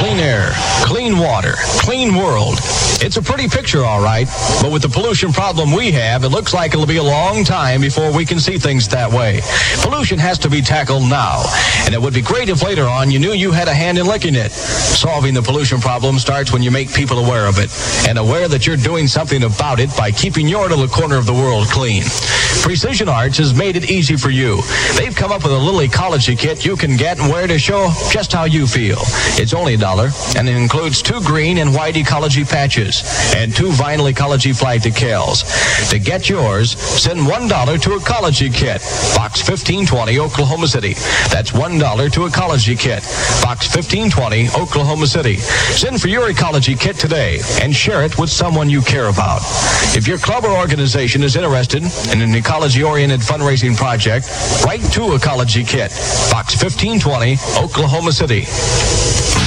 [0.00, 0.52] Clean air,
[0.84, 2.58] clean water, clean world.
[3.02, 4.28] It's a pretty picture, all right,
[4.60, 7.80] but with the pollution problem we have, it looks like it'll be a long time
[7.80, 9.40] before we can see things that way.
[9.82, 11.42] Pollution has to be tackled now,
[11.86, 14.06] and it would be great if later on you knew you had a hand in
[14.06, 14.50] licking it.
[14.50, 17.70] Solving the pollution problem starts when you make people aware of it,
[18.08, 21.32] and aware that you're doing something about it by keeping your little corner of the
[21.32, 22.04] world clean.
[22.60, 24.60] Precision Arts has made it easy for you.
[24.96, 27.90] They've come up with a little ecology kit you can get and wear to show
[28.10, 28.98] just how you feel.
[29.40, 33.02] It's only a dollar, and it includes two green and white ecology patches
[33.34, 35.44] and two vinyl ecology flag decals.
[35.90, 38.80] To get yours, send one dollar to Ecology Kit,
[39.14, 40.94] Box 1520, Oklahoma City.
[41.30, 43.02] That's one dollar to Ecology Kit,
[43.42, 45.36] Box 1520, Oklahoma City.
[45.36, 49.40] Send for your ecology kit today and share it with someone you care about.
[49.96, 51.82] If your club or organization is interested
[52.12, 54.26] in an ecology-oriented fundraising project,
[54.64, 55.90] write to Ecology Kit,
[56.30, 59.39] Box 1520, Oklahoma City.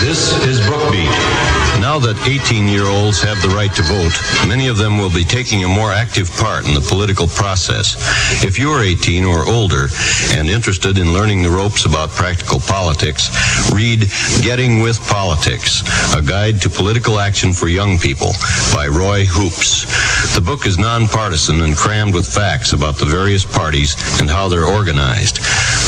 [0.00, 1.47] This is Brookbeat.
[1.88, 4.12] Now that 18 year olds have the right to vote,
[4.46, 7.96] many of them will be taking a more active part in the political process.
[8.44, 9.88] If you're 18 or older
[10.36, 13.32] and interested in learning the ropes about practical politics,
[13.72, 14.04] read
[14.44, 15.80] Getting with Politics,
[16.12, 18.36] a guide to political action for young people
[18.76, 19.88] by Roy Hoopes.
[20.34, 24.68] The book is nonpartisan and crammed with facts about the various parties and how they're
[24.68, 25.40] organized.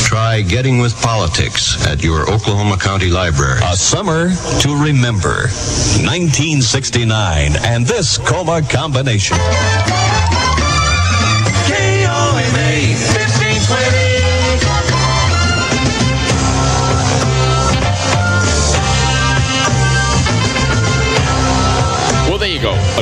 [0.09, 3.61] Try Getting with Politics at your Oklahoma County Library.
[3.63, 5.47] A summer to remember.
[6.05, 9.37] 1969 and this KOMA combination.
[11.67, 14.00] KOMA 1520.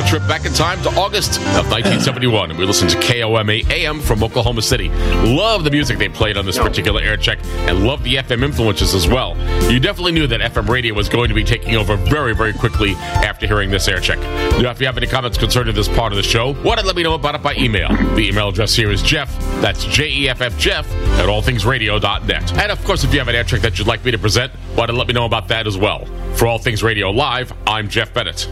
[0.00, 2.50] A trip back in time to August of 1971.
[2.50, 4.88] And we listened to KOMA AM from Oklahoma City.
[4.88, 8.94] Love the music they played on this particular air check and love the FM influences
[8.94, 9.36] as well.
[9.70, 12.94] You definitely knew that FM radio was going to be taking over very, very quickly
[12.94, 14.18] after hearing this air check.
[14.62, 16.96] Now, if you have any comments concerning this part of the show, why don't let
[16.96, 17.88] me know about it by email.
[18.14, 22.52] The email address here is Jeff, that's J E F F Jeff, at allthingsradio.net.
[22.54, 24.50] And of course, if you have an air check that you'd like me to present,
[24.76, 26.06] why don't let me know about that as well.
[26.36, 28.48] For All Things Radio Live, I'm Jeff Bennett.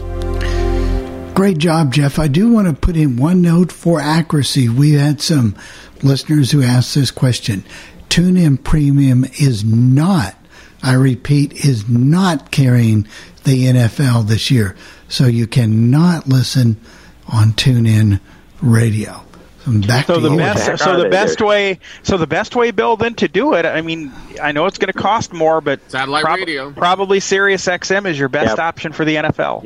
[1.33, 2.19] Great job, Jeff.
[2.19, 4.67] I do want to put in one note for accuracy.
[4.67, 5.55] We had some
[6.03, 7.63] listeners who asked this question.
[8.09, 10.35] TuneIn Premium is not,
[10.83, 13.07] I repeat, is not carrying
[13.45, 14.75] the NFL this year.
[15.07, 16.75] So you cannot listen
[17.31, 18.19] on TuneIn
[18.61, 19.21] Radio.
[19.65, 20.37] So back So the you.
[20.37, 23.65] best, so the best way, so the best way, Bill, then to do it.
[23.65, 24.11] I mean,
[24.41, 28.29] I know it's going to cost more, but satellite radio, probably Sirius XM is your
[28.29, 28.59] best Yep.
[28.59, 29.65] option for the NFL.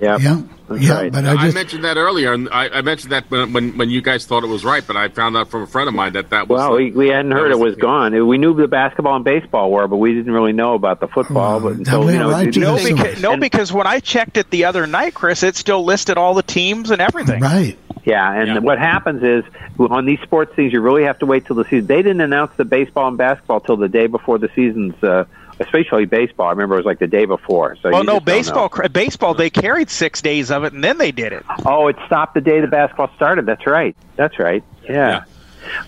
[0.70, 1.10] Yeah, yeah, yeah.
[1.10, 3.90] But I, I just mentioned that earlier, and I, I mentioned that when, when when
[3.90, 6.14] you guys thought it was right, but I found out from a friend of mine
[6.14, 6.58] that that was.
[6.60, 8.28] Well, we, we hadn't heard it was gone.
[8.28, 11.60] We knew the basketball and baseball were, but we didn't really know about the football.
[11.60, 14.66] but so, you know, it- no, it- because, no, because when I checked it the
[14.66, 17.42] other night, Chris, it still listed all the teams and everything.
[17.42, 17.78] Right.
[18.06, 19.44] Yeah, and what happens is
[19.80, 21.88] on these sports things, you really have to wait till the season.
[21.88, 25.24] They didn't announce the baseball and basketball till the day before the season's, uh,
[25.60, 26.48] especially baseball.
[26.48, 27.76] I remember it was like the day before.
[27.82, 28.40] So well, no, just don't know.
[28.40, 31.46] baseball, cr- baseball, they carried six days of it and then they did it.
[31.66, 33.46] Oh, it stopped the day the basketball started.
[33.46, 33.96] That's right.
[34.16, 34.64] That's right.
[34.88, 35.24] Yeah.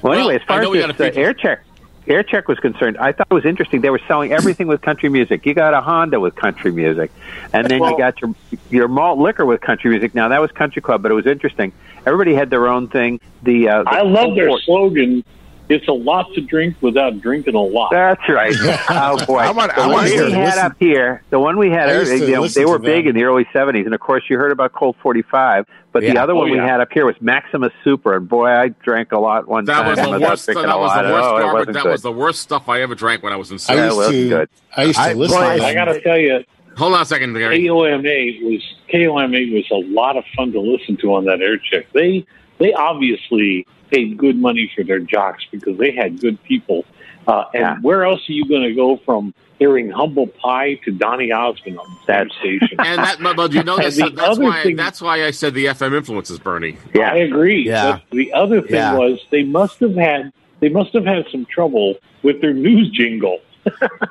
[0.01, 1.63] Well, anyway, as far as we got this a uh, air check,
[2.07, 3.81] air check was concerned, I thought it was interesting.
[3.81, 5.45] They were selling everything with country music.
[5.45, 7.11] You got a Honda with country music,
[7.53, 8.33] and then you got your
[8.69, 10.15] your malt liquor with country music.
[10.15, 11.73] Now that was Country Club, but it was interesting.
[12.05, 13.19] Everybody had their own thing.
[13.43, 15.23] The, uh, the I love their slogan.
[15.67, 17.89] It's a lot to drink without drinking a lot.
[17.91, 18.53] That's right.
[18.89, 21.69] Oh boy, I want- the I one we had listen- up here, the one we
[21.71, 23.09] had, I you know, they were big them.
[23.11, 25.65] in the early '70s, and of course you heard about Colt 45.
[25.91, 26.23] But the Yeah.
[26.23, 29.17] other one Oh, we had up here was Maximus Super, and boy, I drank a
[29.17, 29.87] lot one That time.
[29.87, 30.45] was the worst.
[30.47, 31.73] That a was the worst Oh, garbage.
[31.73, 31.91] That good.
[31.91, 33.55] was the worst stuff I ever drank when I was in.
[33.55, 34.49] I used That wasn't to- good.
[34.77, 36.43] I used to listen to I got to tell you,
[36.77, 37.65] Hold on a second, Gary.
[37.65, 38.61] KOMA was
[38.91, 41.87] KOMA was a lot of fun to listen to on that air check.
[41.93, 42.25] They
[42.59, 46.85] they obviously paid good money for their jocks because they had good people.
[47.27, 51.31] Uh, and where else are you going to go from hearing Humble Pie to Donny
[51.31, 52.77] Osmond on the same station?
[52.85, 54.63] And that, but, but you know, And that's, that's why.
[54.63, 56.77] thing- that's why I said the FM influences, Bernie.
[56.93, 57.65] Yeah, I agree.
[57.65, 57.99] Yeah.
[58.09, 58.95] But the other thing Yeah.
[58.95, 63.39] was they must have had they must have had some trouble with their news jingle.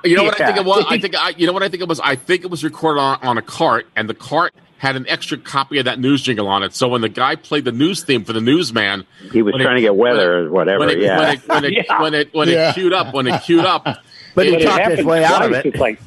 [0.05, 0.85] You know what I think it was?
[0.89, 2.01] I think I, you know what I think it was.
[2.01, 4.53] I think it was recorded on, on a cart, and the cart
[4.85, 6.75] had an extra copy of that news jingle on it.
[6.75, 9.75] So when the guy played the news theme for the newsman, He was trying it-
[9.77, 10.79] to get weather when or whatever.
[10.81, 12.03] When it, yeah, when it when it Yeah.
[12.03, 12.71] when it when Yeah.
[12.71, 13.87] it queued up, when it queued up,
[14.35, 15.67] But he talked his way out of it.
[15.67, 15.99] It's like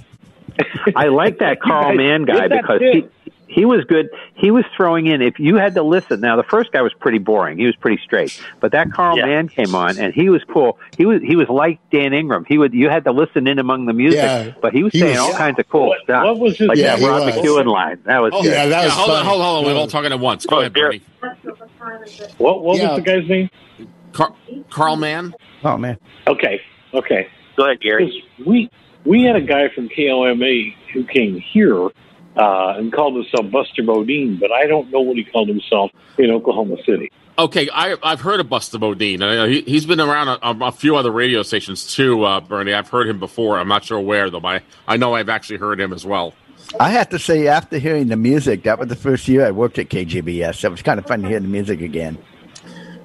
[0.95, 2.93] I like that Carl guys Mann guy because bit.
[2.93, 3.05] he
[3.47, 4.09] he was good.
[4.35, 5.21] He was throwing in.
[5.21, 7.57] If you had to listen, now the first guy was pretty boring.
[7.57, 8.41] He was pretty straight.
[8.59, 9.25] But that Carl Yeah.
[9.25, 10.77] Mann came on, and he was cool.
[10.97, 12.45] He was he was like Dan Ingram.
[12.47, 14.51] He would you had to listen in among the music, Yeah.
[14.61, 16.23] but he was He saying was- all kinds of cool stuff.
[16.25, 17.35] what was his- like Yeah, that he Rod was.
[17.35, 17.99] McKuen line?
[18.05, 18.51] That was Oh, good.
[18.51, 19.71] yeah, that was hold on, hold on, hold on.
[19.73, 20.45] We're all talking at once.
[20.45, 21.01] Go oh, ahead, Bernie.
[22.37, 22.89] What, what Yeah.
[22.95, 23.49] was the guy's name?
[24.13, 24.33] Car-
[24.69, 25.33] Carl Mann.
[25.63, 25.97] Oh man.
[26.27, 26.61] Okay,
[26.93, 27.27] okay.
[27.55, 28.23] Go ahead, Gary.
[28.45, 28.69] We
[29.05, 31.89] we had a guy from KOMA who came here
[32.37, 36.31] uh, and called himself Buster Bodine, but I don't know what he called himself in
[36.31, 37.11] Oklahoma City.
[37.39, 39.21] Okay, I, I've heard of Buster Bodine.
[39.21, 42.73] Uh, he, he's been around a, a few other radio stations too, uh, Bernie.
[42.73, 43.59] I've heard him before.
[43.59, 44.39] I'm not sure where though.
[44.39, 46.33] But I, I know I've actually heard him as well.
[46.79, 49.77] I have to say, after hearing the music, that was the first year I worked
[49.79, 50.55] at KGBS.
[50.55, 52.17] So it was kind of fun to hear the music again.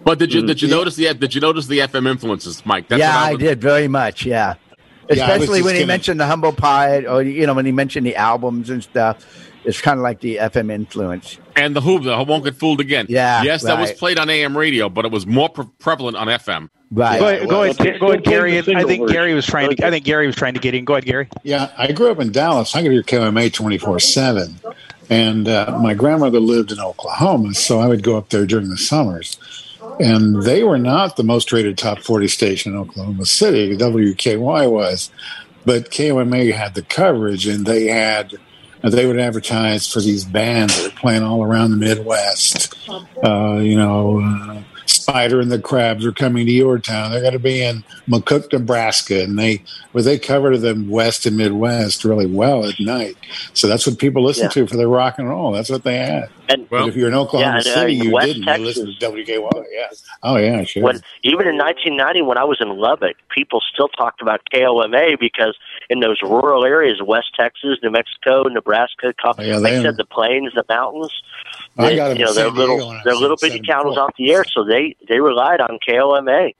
[0.04, 2.88] But did you did you notice the did you notice the FM influences, Mike?
[2.88, 4.24] Mm, yeah, what I was- did very much.
[4.26, 4.58] Yeah, Yeah, I was
[5.08, 8.06] especially just when he gonna- mentioned the humble pie, or you know, when he mentioned
[8.06, 9.48] the albums and stuff.
[9.64, 11.38] It's kind of like the FM influence.
[11.54, 13.06] And the Who, the Who won't get fooled again.
[13.08, 16.26] Yeah, yes, that was played on AM radio, but it was more pre- prevalent on
[16.26, 16.68] FM.
[16.90, 17.20] Right.
[17.20, 18.58] Go ahead, go ahead, but they go ahead, played Gary.
[18.58, 19.06] I think version.
[19.06, 19.86] Gary was trying to.
[19.86, 20.84] I think Gary was trying to get in.
[20.84, 21.28] Go ahead, Gary.
[21.44, 22.74] Yeah, I grew up in Dallas.
[22.74, 24.58] I could hear KOMA 24 7.
[25.08, 28.76] And uh, my grandmother lived in Oklahoma, so I would go up there during the
[28.76, 29.38] summers.
[30.00, 33.76] And they were not the most rated top 40 station in Oklahoma City.
[33.76, 35.10] WKY was.
[35.64, 38.34] But KOMA had the coverage, and they had.
[38.82, 42.74] They would advertise for these bands that were playing all around the Midwest.
[43.24, 44.60] Uh, you know, uh,
[44.92, 47.10] Spider and the Crabs are coming to your town.
[47.10, 49.62] They're going to be in McCook, Nebraska, and they
[49.92, 53.16] well they covered them West and Midwest really well at night.
[53.54, 54.50] So that's what people listen Yeah.
[54.50, 55.52] to for their rock and roll.
[55.52, 56.28] That's what they had.
[56.48, 58.42] And but if you're in Oklahoma yeah, uh, City, in you West didn't.
[58.44, 59.64] Texas- you listened to WKY.
[59.72, 59.86] Yeah.
[60.22, 60.82] Oh yeah, sure.
[60.82, 65.56] when even in 1990 when I was in Lubbock, people still talked about KOMA because
[65.88, 70.04] in those rural areas, West Texas, New Mexico, Nebraska, Oh, yeah, like they- said, the
[70.04, 71.12] plains, the mountains.
[71.78, 73.36] I got got 'em you in know, they're San little, when I they're was little
[73.40, 74.02] bitty towns 74.
[74.02, 76.50] off the air, so they they relied on KOMA.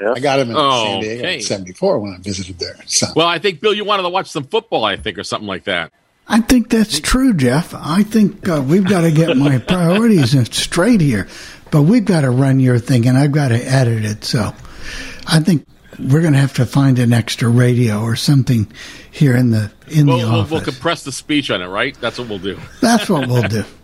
[0.00, 0.12] Yeah.
[0.16, 1.34] I got him in Oh, San Diego okay.
[1.36, 2.76] in '74 when I visited there.
[2.86, 5.46] So Well, I think Bill, you wanted to watch some football, I think, or something
[5.48, 5.92] like that.
[6.28, 7.74] I think that's true, Jeff.
[7.74, 11.26] I think uh, we've got to get my priorities straight here,
[11.72, 14.24] but we've got to run your thing, and I've got to edit it.
[14.24, 14.54] So
[15.26, 15.66] I think
[15.98, 18.70] we're going to have to find an extra radio or something
[19.10, 20.50] here in the in We'll, the we'll, office.
[20.52, 21.94] we'll compress the speech on it, right?
[22.00, 22.58] That's what we'll do.
[22.80, 23.64] That's what we'll do.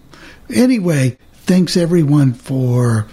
[0.55, 3.07] Anyway, thanks everyone for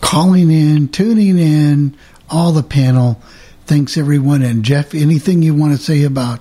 [0.00, 1.96] calling in, tuning in,
[2.30, 3.20] all the panel.
[3.66, 4.42] Thanks everyone.
[4.42, 6.40] And Jeff, anything you want to say about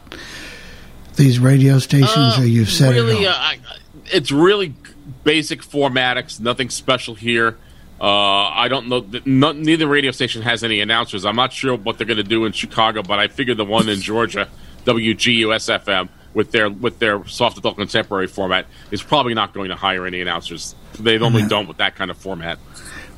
[1.16, 3.58] these radio stations, or you've said really, it uh, I,
[4.08, 4.74] it's really
[5.24, 6.40] basic formatics.
[6.40, 7.58] Nothing special here.
[8.02, 9.00] Uh, I don't know.
[9.02, 11.24] th- No, neither radio station has any announcers.
[11.24, 13.88] I'm not sure what they're going to do in Chicago, but I figure the one
[13.88, 14.50] in Georgia,
[14.86, 19.76] WGUS FM, with their with their soft adult contemporary format, is probably not going to
[19.76, 20.76] hire any announcers.
[21.00, 21.50] They normally Yeah.
[21.50, 22.60] don't with that kind of format.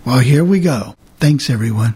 [0.06, 0.96] Well, here we go.
[1.20, 1.96] Thanks everyone.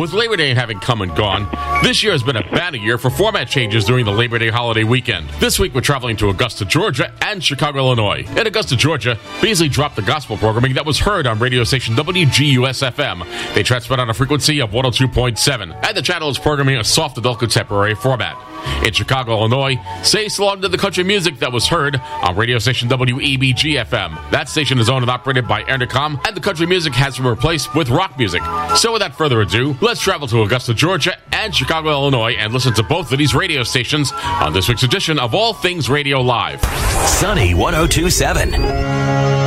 [0.00, 1.46] With Labor Day having come and gone,
[1.84, 4.82] this year has been a banner year for format changes during the Labor Day holiday
[4.82, 5.28] weekend.
[5.38, 8.26] This week we're traveling to Augusta, Georgia and Chicago, Illinois.
[8.36, 12.82] In Augusta, Georgia, Beasley dropped the gospel programming that was heard on radio station WGUS
[12.82, 13.24] FM.
[13.54, 17.38] They transmit on a frequency of 102.7, and the channel is programming a soft adult
[17.38, 18.36] contemporary format.
[18.84, 22.88] In Chicago, Illinois, say so to the country music that was heard on radio station
[22.88, 24.30] WEBG FM.
[24.30, 27.74] That station is owned and operated by Entercom, and the country music has been replaced
[27.74, 28.42] with rock music.
[28.76, 32.82] So without further ado, let's travel to Augusta, Georgia and Chicago, Illinois, and listen to
[32.82, 36.60] both of these radio stations on this week's edition of All Things Radio Live.
[37.08, 39.43] Sunny 1027.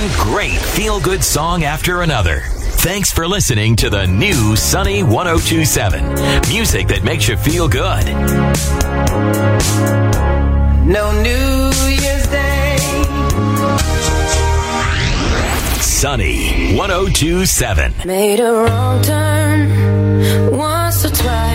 [0.00, 2.40] One great feel good song after another.
[2.80, 6.48] Thanks for listening to the new Sunny 1027.
[6.48, 8.06] Music that makes you feel good.
[10.86, 12.78] No New Year's Day.
[15.82, 17.92] Sunny 1027.
[18.06, 21.49] Made a wrong turn once or twice.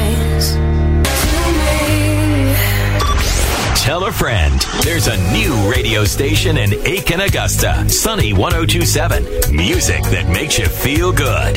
[3.86, 4.60] Tell a friend.
[4.84, 7.88] There's a new radio station in Aiken, Augusta.
[7.88, 9.56] Sunny 1027.
[9.56, 11.56] Music that makes you feel good.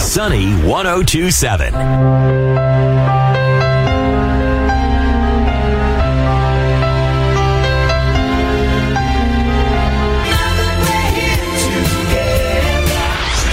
[0.00, 1.74] Sunny 1027.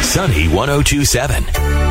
[0.03, 1.90] Sunny 1027.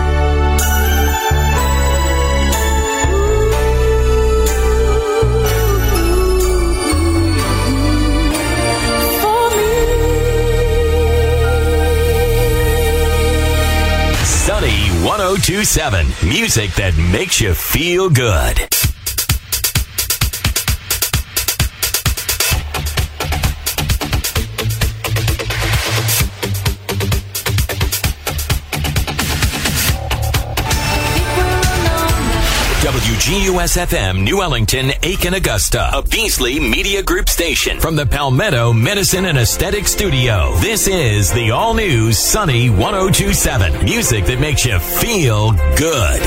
[14.40, 16.06] Sunny 1027.
[16.26, 18.69] Music that makes you feel good.
[33.30, 39.38] GUSFM New Ellington, Aiken, Augusta, a Beasley Media Group station from the Palmetto Medicine and
[39.38, 40.52] Aesthetic Studio.
[40.56, 43.84] This is the all new Sunny 1027.
[43.84, 46.20] Music that makes you feel good.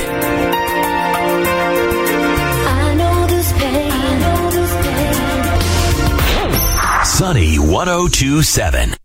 [7.05, 9.02] Sunny 1027.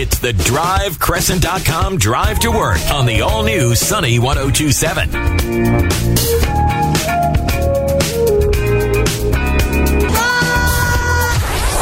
[0.00, 5.10] It's the DriveCrescent.com drive to work on the all new Sunny 1027.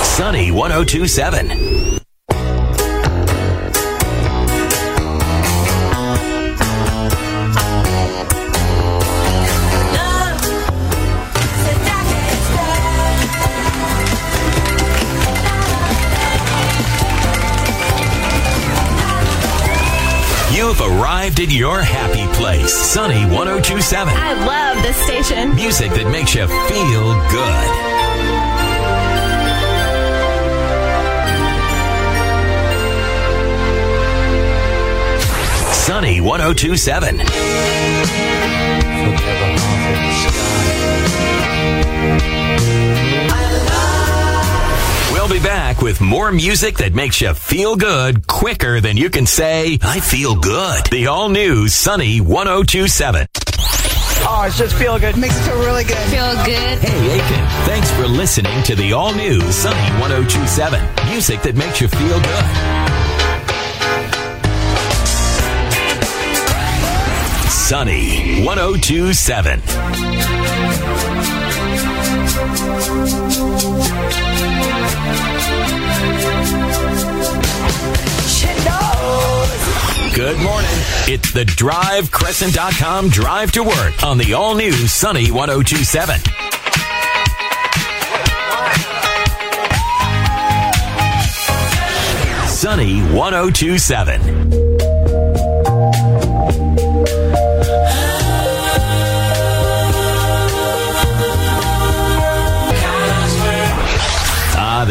[0.02, 1.45] Sunny 1027.
[21.27, 22.73] Arrived at your happy place.
[22.73, 24.15] Sunny 1027.
[24.16, 25.57] I love this station.
[25.57, 27.66] Music that makes you feel good.
[35.74, 37.16] Sunny 1027.
[42.07, 42.36] We'll
[45.39, 49.79] be back with more music that makes you feel good quicker than you can say,
[49.83, 50.87] I feel good.
[50.91, 53.27] The all new Sunny 1027.
[53.35, 55.19] Oh, oh it's just feel good.
[55.19, 55.99] Makes it feel really good.
[56.09, 56.79] Feel good.
[56.79, 61.11] Hey, Aiken, thanks for listening to the all new Sunny 1027.
[61.11, 62.45] Music that makes you feel good.
[67.51, 69.61] Sunny 1027.
[80.17, 80.71] Good morning.
[81.09, 86.21] It's the DriveCrescent.com drive to work on the all new Sunny 1027.
[92.49, 94.37] Sunny 1027.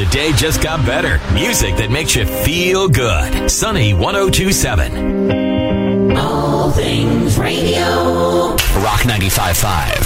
[0.06, 1.20] The day just got better.
[1.34, 3.50] Music that makes you feel good.
[3.50, 6.18] Sunny 1027.
[6.18, 8.50] All things radio.
[8.82, 10.05] Rock 95.5.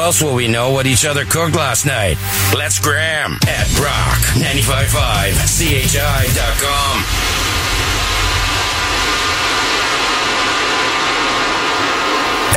[0.00, 2.16] else will we know what each other cooked last night?
[2.56, 7.04] Let's gram at Brock 955 CHI.com.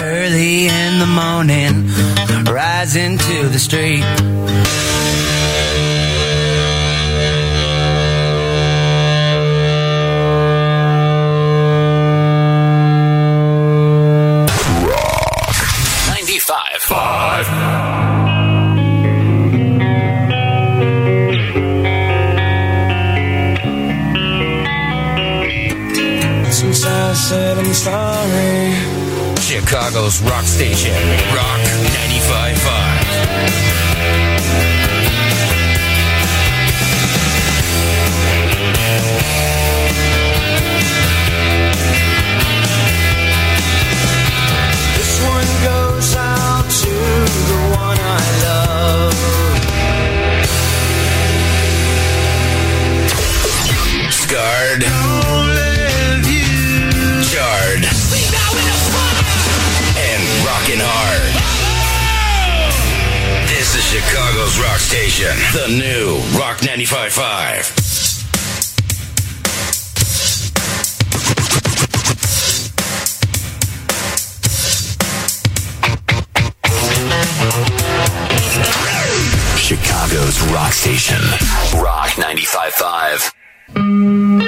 [0.01, 1.87] Early in the morning,
[2.53, 4.03] rising to the street.
[29.73, 30.93] Chicago's rock station,
[31.35, 31.62] Rock
[63.93, 67.69] Chicago's rock station, the new Rock 95.5.
[79.59, 81.21] Chicago's rock station.
[81.79, 84.42] Rock 95.5.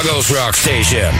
[0.00, 1.10] Chicago's rock station.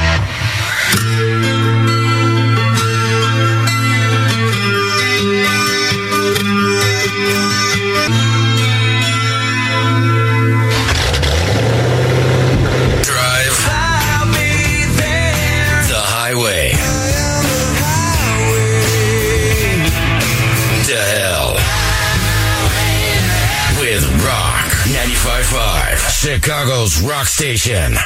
[26.20, 27.96] Chicago's rock station.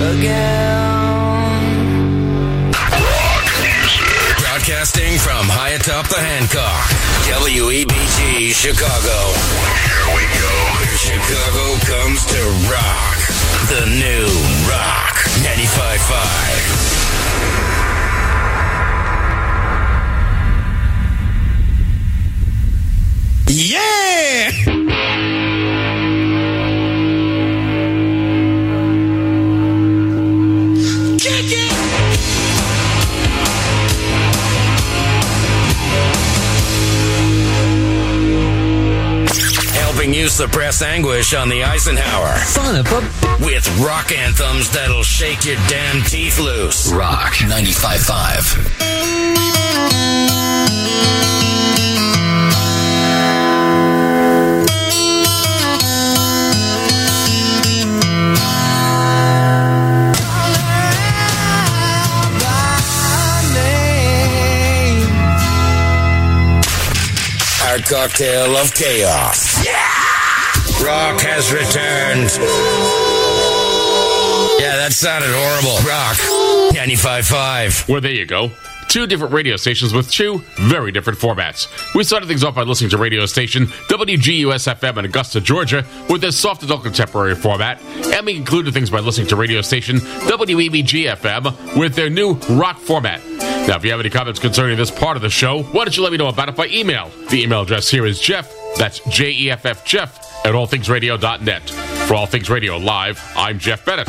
[0.00, 1.60] Again
[4.40, 6.88] Broadcasting from high atop the Hancock,
[7.28, 9.28] WEBG Chicago.
[9.84, 10.56] Here we go.
[10.96, 12.40] Chicago comes to
[12.72, 13.20] rock.
[13.68, 14.24] The new
[14.72, 17.69] Rock 95.5.
[23.52, 24.52] Yeah!
[31.18, 31.72] Kick it!
[39.74, 42.38] Helping you suppress anguish on the Eisenhower.
[42.44, 43.00] Son of a.
[43.44, 46.92] With rock anthems that'll shake your damn teeth loose.
[46.92, 48.90] Rock 95.5.
[67.70, 69.64] Our cocktail of chaos.
[69.64, 69.72] Yeah!
[70.84, 72.28] Rock has returned.
[74.60, 75.78] Yeah, that sounded horrible.
[75.88, 76.16] Rock
[76.74, 77.88] 95.5.
[77.88, 78.50] Well, there you go.
[78.88, 81.68] Two different radio stations with two very different formats.
[81.94, 86.22] We started things off by listening to radio station WGUS FM in Augusta, Georgia, with
[86.22, 87.80] their soft adult contemporary format,
[88.12, 92.80] and we concluded things by listening to radio station WEBG FM with their new rock
[92.80, 93.20] format.
[93.70, 96.02] Now, if you have any comments concerning this part of the show, why don't you
[96.02, 97.08] let me know about it by email?
[97.28, 101.70] The email address here is Jeff, that's J E F F Jeff, at allthingsradio.net.
[101.70, 104.08] For All Things Radio Live, I'm Jeff Bennett.